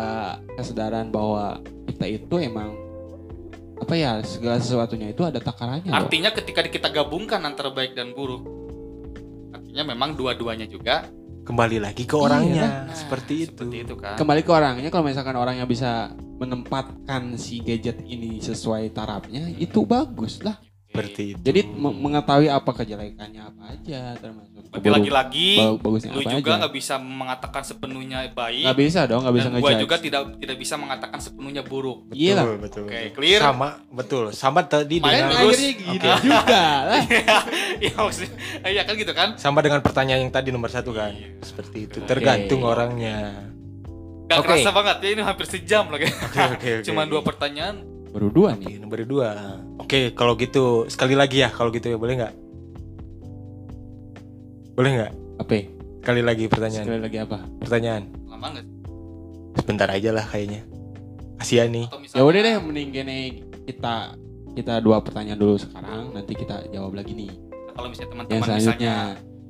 kesadaran 0.57 1.14
bahwa 1.14 1.62
kita 1.86 2.05
itu 2.09 2.36
emang 2.41 2.74
apa 3.78 3.93
ya 3.93 4.18
segala 4.26 4.57
sesuatunya 4.57 5.14
itu 5.14 5.22
ada 5.22 5.38
takarannya 5.38 5.93
loh. 5.93 5.99
artinya 6.01 6.34
ketika 6.34 6.66
kita 6.66 6.89
gabungkan 6.89 7.41
antara 7.45 7.70
baik 7.70 7.93
dan 7.93 8.18
buruk 8.18 8.41
artinya 9.53 9.93
memang 9.93 10.18
dua-duanya 10.18 10.66
juga 10.66 11.05
kembali 11.41 11.77
lagi 11.81 12.03
ke 12.05 12.15
orangnya. 12.15 12.65
Iya, 12.65 12.77
nah, 12.87 12.95
seperti 12.95 13.33
itu. 13.45 13.51
Seperti 13.53 13.77
itu 13.83 13.95
kan? 13.97 14.15
Kembali 14.17 14.41
ke 14.45 14.51
orangnya 14.51 14.89
kalau 14.93 15.05
misalkan 15.09 15.35
orang 15.37 15.57
yang 15.57 15.69
bisa 15.69 16.13
menempatkan 16.41 17.37
si 17.37 17.61
gadget 17.61 18.01
ini 18.05 18.41
sesuai 18.41 18.93
tarafnya 18.93 19.49
itu 19.57 19.85
bagus 19.85 20.41
lah. 20.41 20.57
Seperti 20.91 21.23
itu. 21.31 21.39
Jadi 21.41 21.61
me- 21.65 21.95
mengetahui 21.97 22.47
apa 22.47 22.71
kejelekannya 22.73 23.41
apa 23.41 23.63
aja 23.71 23.99
termasuk 24.13 24.51
Berarti 24.61 24.75
keburuk- 24.77 24.95
lagi-lagi 24.97 25.49
bagusnya 25.77 26.11
lu 26.11 26.19
apa 26.21 26.31
juga 26.33 26.51
nggak 26.57 26.73
bisa 26.73 26.95
mengatakan 26.95 27.61
sepenuhnya 27.61 28.17
baik. 28.29 28.63
Nggak 28.63 28.77
bisa 28.77 28.99
dong, 29.03 29.21
nggak 29.23 29.35
bisa 29.35 29.47
dan 29.47 29.53
gua 29.53 29.59
ngejudge. 29.65 29.81
juga 29.81 29.95
tidak 29.97 30.21
tidak 30.37 30.57
bisa 30.57 30.75
mengatakan 30.75 31.19
sepenuhnya 31.19 31.61
buruk. 31.61 31.99
Iya 32.11 32.31
lah. 32.33 32.43
Betul, 32.45 32.57
betul. 32.57 32.83
Oke, 32.83 32.91
betul. 32.91 33.15
clear. 33.15 33.39
Sama, 33.41 33.69
betul. 33.87 34.25
Sama 34.31 34.59
tadi 34.61 34.95
Main 34.97 35.11
dengan 35.13 35.27
terus. 35.29 35.55
akhirnya 35.55 35.71
gini 35.73 35.95
Oke. 35.97 36.11
juga 36.27 36.63
lah. 36.85 37.03
Iya 37.81 37.95
maksudnya, 37.97 38.35
iya 38.63 38.81
kan 38.83 38.93
gitu 38.93 39.09
kan? 39.11 39.29
sama 39.35 39.59
dengan 39.59 39.79
pertanyaan 39.79 40.21
yang 40.21 40.29
tadi 40.29 40.51
nomor 40.51 40.67
satu 40.67 40.91
kan. 40.91 41.15
Seperti 41.39 41.87
itu. 41.87 41.97
Tergantung 42.03 42.61
orangnya. 42.61 43.47
Gak 44.27 44.37
Oke. 44.37 44.47
kerasa 44.53 44.69
banget 44.69 44.95
ya 45.01 45.09
ini 45.09 45.21
hampir 45.21 45.43
sejam 45.45 45.87
loh 45.87 45.97
kayak. 45.97 46.13
Oke, 46.13 46.39
oke, 46.39 46.69
oke. 46.77 46.83
Cuma 46.87 47.03
dua 47.03 47.19
pertanyaan. 47.19 47.83
Baru 48.12 48.28
dua 48.28 48.53
Oke, 48.53 48.68
nih. 48.68 48.76
nomor 48.78 48.99
dua. 49.07 49.30
Oke, 49.80 50.12
kalau 50.12 50.36
gitu 50.36 50.86
sekali 50.88 51.16
lagi 51.16 51.39
ya, 51.39 51.49
kalau 51.49 51.72
gitu 51.72 51.88
ya 51.88 51.95
boleh 51.95 52.20
nggak? 52.20 52.34
Boleh 54.76 54.91
nggak? 54.99 55.12
Apa? 55.39 55.51
ya? 55.53 55.64
Sekali 56.01 56.22
lagi 56.22 56.43
pertanyaan. 56.47 56.86
Sekali 56.86 56.99
lagi 56.99 57.18
apa? 57.18 57.38
Pertanyaan. 57.62 58.03
Lama 58.28 58.47
nggak 58.51 58.64
sih? 58.64 58.76
Sebentar 59.57 59.88
aja 59.88 60.09
lah 60.12 60.26
kayaknya. 60.26 60.62
Kasihan 61.38 61.70
nih. 61.70 61.88
Ya 62.12 62.22
udah 62.22 62.41
deh, 62.41 62.55
mending 62.59 62.89
gini 62.91 63.20
kita 63.64 64.16
kita 64.51 64.84
dua 64.84 64.99
pertanyaan 64.99 65.39
dulu 65.39 65.55
sekarang, 65.55 66.12
nanti 66.12 66.36
kita 66.36 66.68
jawab 66.70 66.91
lagi 66.93 67.16
nih. 67.16 67.32
kalau 67.72 67.88
misalnya 67.88 68.03
Yang 68.03 68.12
teman-teman 68.12 68.43
selanjutnya 68.43 68.68
misalnya 68.68 68.95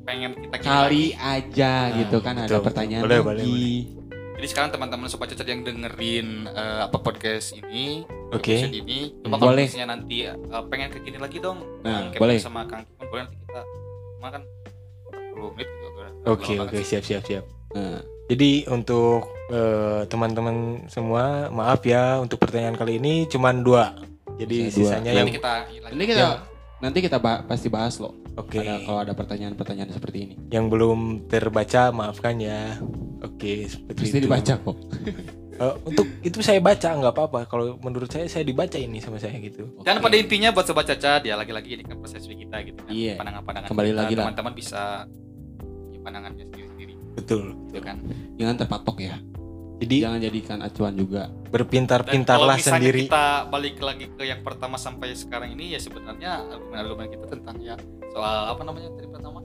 pengen 0.02 0.32
kita 0.38 0.56
kali 0.62 1.06
lagi. 1.10 1.10
aja 1.18 1.72
Nah, 1.74 1.98
gitu 1.98 2.18
kan 2.22 2.36
ada 2.38 2.46
betul, 2.48 2.62
pertanyaan 2.62 3.02
boleh, 3.02 3.18
lagi. 3.18 3.26
boleh, 3.26 3.44
boleh. 3.44 3.80
Jadi 4.32 4.48
sekarang 4.48 4.70
teman-teman 4.70 5.06
sobat 5.06 5.30
cacat 5.30 5.46
yang 5.46 5.62
dengerin 5.62 6.28
eh, 6.48 6.80
apa 6.82 6.98
podcast 6.98 7.54
ini, 7.54 8.02
Oke. 8.30 8.58
episode 8.58 8.74
ini, 8.76 9.00
Hmm, 9.14 9.22
coba 9.24 9.36
kalau 9.38 9.52
boleh. 9.52 9.66
misalnya 9.66 9.90
nanti 9.92 10.18
eh, 10.24 10.36
pengen 10.66 10.90
ke 10.90 11.00
gini 11.00 11.18
lagi 11.18 11.38
dong, 11.38 11.62
Nah, 11.82 12.10
Kevin 12.10 12.22
boleh. 12.22 12.38
sama 12.38 12.66
Kang 12.66 12.82
Kimon 12.84 13.08
boleh 13.08 13.22
nanti 13.24 13.38
kita 13.40 13.62
cuma 14.18 14.28
kan 14.30 14.42
40 15.32 15.54
menit 15.54 15.68
gitu. 15.70 15.88
udah 15.92 16.10
Oke, 16.28 16.54
oke, 16.58 16.78
siap, 16.82 17.04
siap, 17.04 17.24
siap. 17.24 17.44
Nah, 17.72 18.02
Jadi 18.28 18.64
untuk 18.66 19.28
eh, 19.50 20.08
teman-teman 20.08 20.56
semua, 20.88 21.50
maaf 21.50 21.84
ya 21.84 22.16
untuk 22.18 22.40
pertanyaan 22.40 22.74
kali 22.74 22.96
ini 22.96 23.28
cuman 23.28 23.60
dua. 23.60 23.92
Jadi 24.34 24.58
Bisa 24.64 24.72
dua. 24.72 24.88
sisanya 24.88 25.12
yang 25.12 25.28
Nanti 25.28 25.36
kita 25.36 25.54
ini 25.92 26.04
kita 26.08 26.28
nanti 26.80 26.98
kita 27.00 27.18
ba- 27.20 27.44
pasti 27.44 27.68
bahas 27.68 28.00
loh. 28.00 28.16
Oke, 28.36 28.58
Ada 28.58 28.84
kalau 28.84 29.00
ada 29.00 29.14
pertanyaan-pertanyaan 29.14 29.92
seperti 29.92 30.18
ini. 30.22 30.36
yang 30.50 30.68
belum 30.68 31.28
terbaca 31.28 31.90
maafkan 31.90 32.38
ya. 32.38 32.78
Oke, 33.22 33.66
seperti 33.66 34.00
Pasti 34.02 34.18
itu. 34.18 34.26
dibaca 34.28 34.54
kok. 34.58 34.78
Eh, 35.52 35.76
untuk 35.86 36.10
itu 36.26 36.42
saya 36.42 36.58
baca 36.58 36.90
nggak 36.90 37.14
apa-apa. 37.14 37.46
Kalau 37.46 37.78
menurut 37.78 38.10
saya 38.10 38.26
saya 38.26 38.42
dibaca 38.42 38.82
ini 38.82 38.98
sama 38.98 39.22
saya 39.22 39.38
gitu. 39.38 39.70
Dan 39.86 40.02
Oke. 40.02 40.10
pada 40.10 40.16
intinya 40.18 40.50
buat 40.50 40.66
sobat 40.66 40.90
cacat 40.90 41.22
ya 41.22 41.38
lagi-lagi 41.38 41.78
ini 41.78 41.84
kan 41.86 42.02
persepsi 42.02 42.34
kita 42.34 42.66
gitu 42.66 42.82
kan. 42.82 42.90
Iya. 42.90 43.22
Pandangan-pandangan 43.22 43.70
Kembali 43.70 43.90
kita, 43.94 44.00
lagi 44.02 44.14
lah. 44.18 44.22
teman-teman 44.26 44.54
bisa 44.58 44.82
ya, 45.94 46.00
pandangannya 46.02 46.50
sendiri-sendiri 46.50 46.94
Betul. 47.14 47.54
gitu 47.70 47.78
kan. 47.78 48.02
jangan 48.42 48.56
terpatok 48.58 48.98
ya. 49.06 49.16
Jadi 49.82 49.96
Jangan 50.00 50.20
jadikan 50.22 50.58
acuan 50.62 50.94
juga. 50.94 51.24
Berpintar-pintarlah 51.50 52.58
sendiri. 52.58 53.10
kita 53.10 53.50
balik 53.50 53.82
lagi 53.82 54.06
ke 54.08 54.24
yang 54.24 54.40
pertama 54.40 54.78
sampai 54.78 55.12
sekarang 55.12 55.52
ini 55.52 55.74
ya 55.74 55.80
sebenarnya 55.80 56.46
argumen-argumen 56.48 57.10
kita 57.10 57.26
tentang 57.28 57.58
ya 57.60 57.74
soal 58.08 58.46
apa 58.48 58.62
namanya 58.62 58.94
tadi 58.94 59.10
pertama 59.10 59.42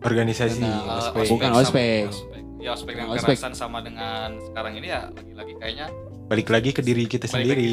Organisasi 0.00 0.58
Tentang, 0.58 0.80
Eh, 0.80 0.98
ospek. 0.98 1.24
bukan 1.28 1.48
sama- 1.50 1.60
ospek. 1.60 2.02
ospek. 2.08 2.40
Ya 2.58 2.70
ospek 2.72 2.92
dan 2.94 3.06
Ospek. 3.06 3.20
kekerasan 3.30 3.52
sama 3.54 3.78
dengan 3.80 4.28
sekarang 4.42 4.72
ini 4.74 4.88
ya 4.88 5.08
lagi-lagi 5.08 5.52
kayaknya 5.56 5.86
balik 6.26 6.48
lagi 6.48 6.70
ke 6.70 6.80
diri 6.80 7.04
kita 7.04 7.24
balik 7.26 7.56
sendiri. 7.56 7.70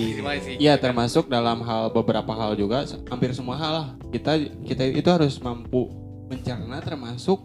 Iya 0.58 0.76
termasuk 0.76 1.28
dalam 1.28 1.60
hal 1.62 1.90
beberapa 1.90 2.32
hal 2.32 2.54
juga 2.54 2.84
hampir 3.06 3.32
semua 3.32 3.56
hal 3.56 3.72
lah 3.74 3.88
kita 4.10 4.38
kita 4.64 4.84
itu 4.88 5.08
harus 5.08 5.40
mampu 5.40 5.88
mencerna 6.26 6.80
termasuk 6.80 7.40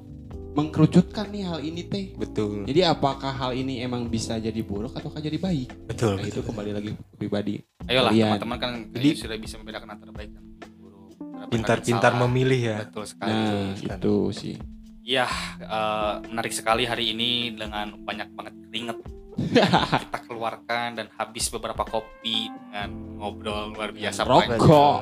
mengkerucutkan 0.52 1.32
nih 1.32 1.42
hal 1.48 1.58
ini 1.64 1.82
teh. 1.88 2.04
Betul. 2.16 2.68
Jadi 2.68 2.80
apakah 2.84 3.32
hal 3.32 3.52
ini 3.56 3.80
emang 3.80 4.06
bisa 4.08 4.36
jadi 4.36 4.60
buruk 4.60 4.92
ataukah 4.92 5.20
jadi 5.20 5.40
baik? 5.40 5.88
Betul. 5.88 6.20
Nah, 6.20 6.28
itu 6.28 6.40
betul. 6.40 6.48
kembali 6.52 6.70
lagi 6.76 6.90
ke 6.92 7.14
pribadi. 7.16 7.54
Ayolah 7.88 8.12
teman-teman 8.12 8.58
kan 8.60 8.72
Jadi- 8.92 9.16
sudah 9.16 9.36
bisa 9.40 9.56
membedakan 9.56 9.88
antara 9.96 10.12
baik 10.12 10.30
dan 10.36 10.44
buruk. 10.76 11.16
Pintar-pintar 11.48 12.12
memilih 12.20 12.60
ya. 12.60 12.78
Betul 12.84 13.04
sekali. 13.08 13.32
Nah, 13.32 13.72
betul. 13.74 13.96
itu 13.96 14.16
sih. 14.36 14.54
Ya, 15.02 15.26
eh, 15.58 16.14
menarik 16.30 16.54
sekali 16.54 16.86
hari 16.86 17.10
ini 17.10 17.50
dengan 17.58 17.98
banyak 18.06 18.28
banget 18.38 18.54
keringet 18.70 18.98
kita 20.06 20.18
keluarkan 20.28 21.00
dan 21.00 21.06
habis 21.16 21.48
beberapa 21.48 21.82
kopi 21.88 22.52
dengan 22.52 23.16
ngobrol 23.16 23.72
luar 23.72 23.90
biasa 23.90 24.28
Rokok. 24.28 24.96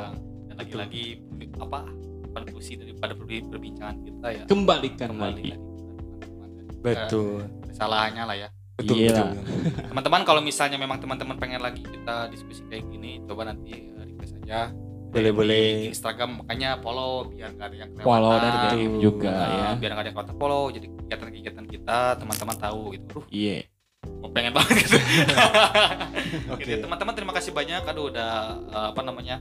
dan 0.48 0.56
lagi-lagi 0.56 1.18
apa 1.58 1.82
konklusi 2.30 2.72
daripada 2.74 3.12
perbi- 3.12 3.44
perbincangan 3.44 3.96
kita 4.00 4.26
ya 4.30 4.42
Kembalikan 4.44 5.08
kembali 5.10 5.34
lagi. 5.34 5.50
lagi 5.50 5.60
teman-teman 6.20 6.80
Betul. 6.80 7.40
kesalahannya 7.66 8.24
lah 8.24 8.36
ya 8.36 8.48
Betul. 8.74 8.96
Iya 8.96 9.12
betul. 9.12 9.28
teman-teman 9.86 10.20
kalau 10.24 10.40
misalnya 10.40 10.76
memang 10.76 10.98
teman-teman 10.98 11.36
pengen 11.36 11.60
lagi 11.60 11.82
kita 11.82 12.28
diskusi 12.28 12.64
kayak 12.64 12.86
gini 12.86 13.20
coba 13.22 13.44
nanti 13.46 13.76
eh, 13.76 14.04
request 14.06 14.40
aja 14.40 14.72
Boleh, 15.10 15.34
boleh. 15.34 15.90
Instagram 15.90 16.40
makanya 16.40 16.78
follow 16.78 17.26
biar 17.26 17.50
gak 17.52 17.66
ada 17.66 17.76
yang 17.76 17.90
kelewatan 17.90 18.06
Follow 18.06 18.34
dan 18.38 18.52
juga 18.96 19.26
Nah, 19.28 19.50
ya. 19.50 19.70
biar 19.74 19.90
gak 19.90 19.98
ada 19.98 20.06
yang 20.06 20.14
kelewatan 20.14 20.36
follow 20.38 20.64
jadi 20.70 20.86
kegiatan-kegiatan 20.88 21.64
kita 21.68 21.98
teman-teman 22.16 22.56
tahu 22.56 22.82
gitu 22.94 23.18
Iya. 23.28 23.66
mau 24.16 24.30
pengen 24.30 24.54
banget 24.54 24.74
gitu. 24.80 24.96
Oke. 26.52 26.62
Gitu. 26.62 26.80
Teman-teman 26.80 27.12
terima 27.12 27.32
kasih 27.32 27.50
banyak. 27.50 27.82
Aduh 27.84 28.08
udah 28.08 28.32
eh, 28.66 28.86
apa 28.88 29.00
namanya? 29.02 29.36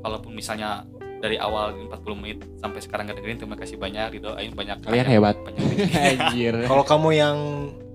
Kalaupun 0.00 0.32
misalnya 0.32 0.82
dari 1.24 1.40
awal 1.40 1.72
40 1.88 2.20
menit 2.20 2.44
sampai 2.60 2.84
sekarang 2.84 3.08
gak 3.08 3.16
dengerin 3.16 3.40
terima 3.40 3.56
kasih 3.56 3.80
banyak 3.80 4.12
didoain 4.12 4.52
banyak 4.52 4.76
Kalian 4.84 4.92
banyak- 5.00 5.08
hebat. 5.08 5.36
banyak. 5.48 5.64
Anjir. 6.20 6.54
Kalau 6.68 6.84
kamu 6.84 7.08
yang 7.16 7.38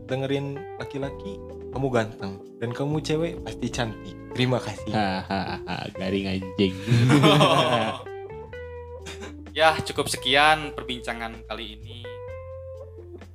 dengerin 0.10 0.46
laki-laki, 0.82 1.38
kamu 1.70 1.88
ganteng 1.94 2.42
dan 2.58 2.70
kamu 2.74 2.98
cewek 3.00 3.38
pasti 3.46 3.70
cantik. 3.70 4.18
Terima 4.34 4.58
kasih. 4.58 4.90
Hahaha, 4.90 5.94
garing 5.94 6.26
anjing. 6.26 6.74
ya 9.60 9.78
cukup 9.86 10.10
sekian 10.10 10.74
perbincangan 10.74 11.46
kali 11.46 11.78
ini. 11.78 12.02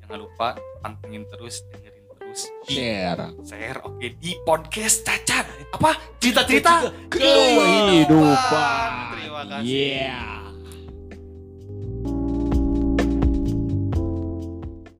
Jangan 0.02 0.18
lupa 0.18 0.58
pantengin 0.82 1.30
terus 1.30 1.62
terus 2.34 2.50
Share. 2.66 3.30
share 3.46 3.78
oke 3.86 4.06
di 4.18 4.34
podcast 4.42 5.06
cacat 5.06 5.46
apa 5.70 5.90
cerita-cerita 6.18 6.90
Kehidupan. 7.06 8.90
terima 9.14 9.42
kasih 9.46 9.62
Yeah. 9.70 10.42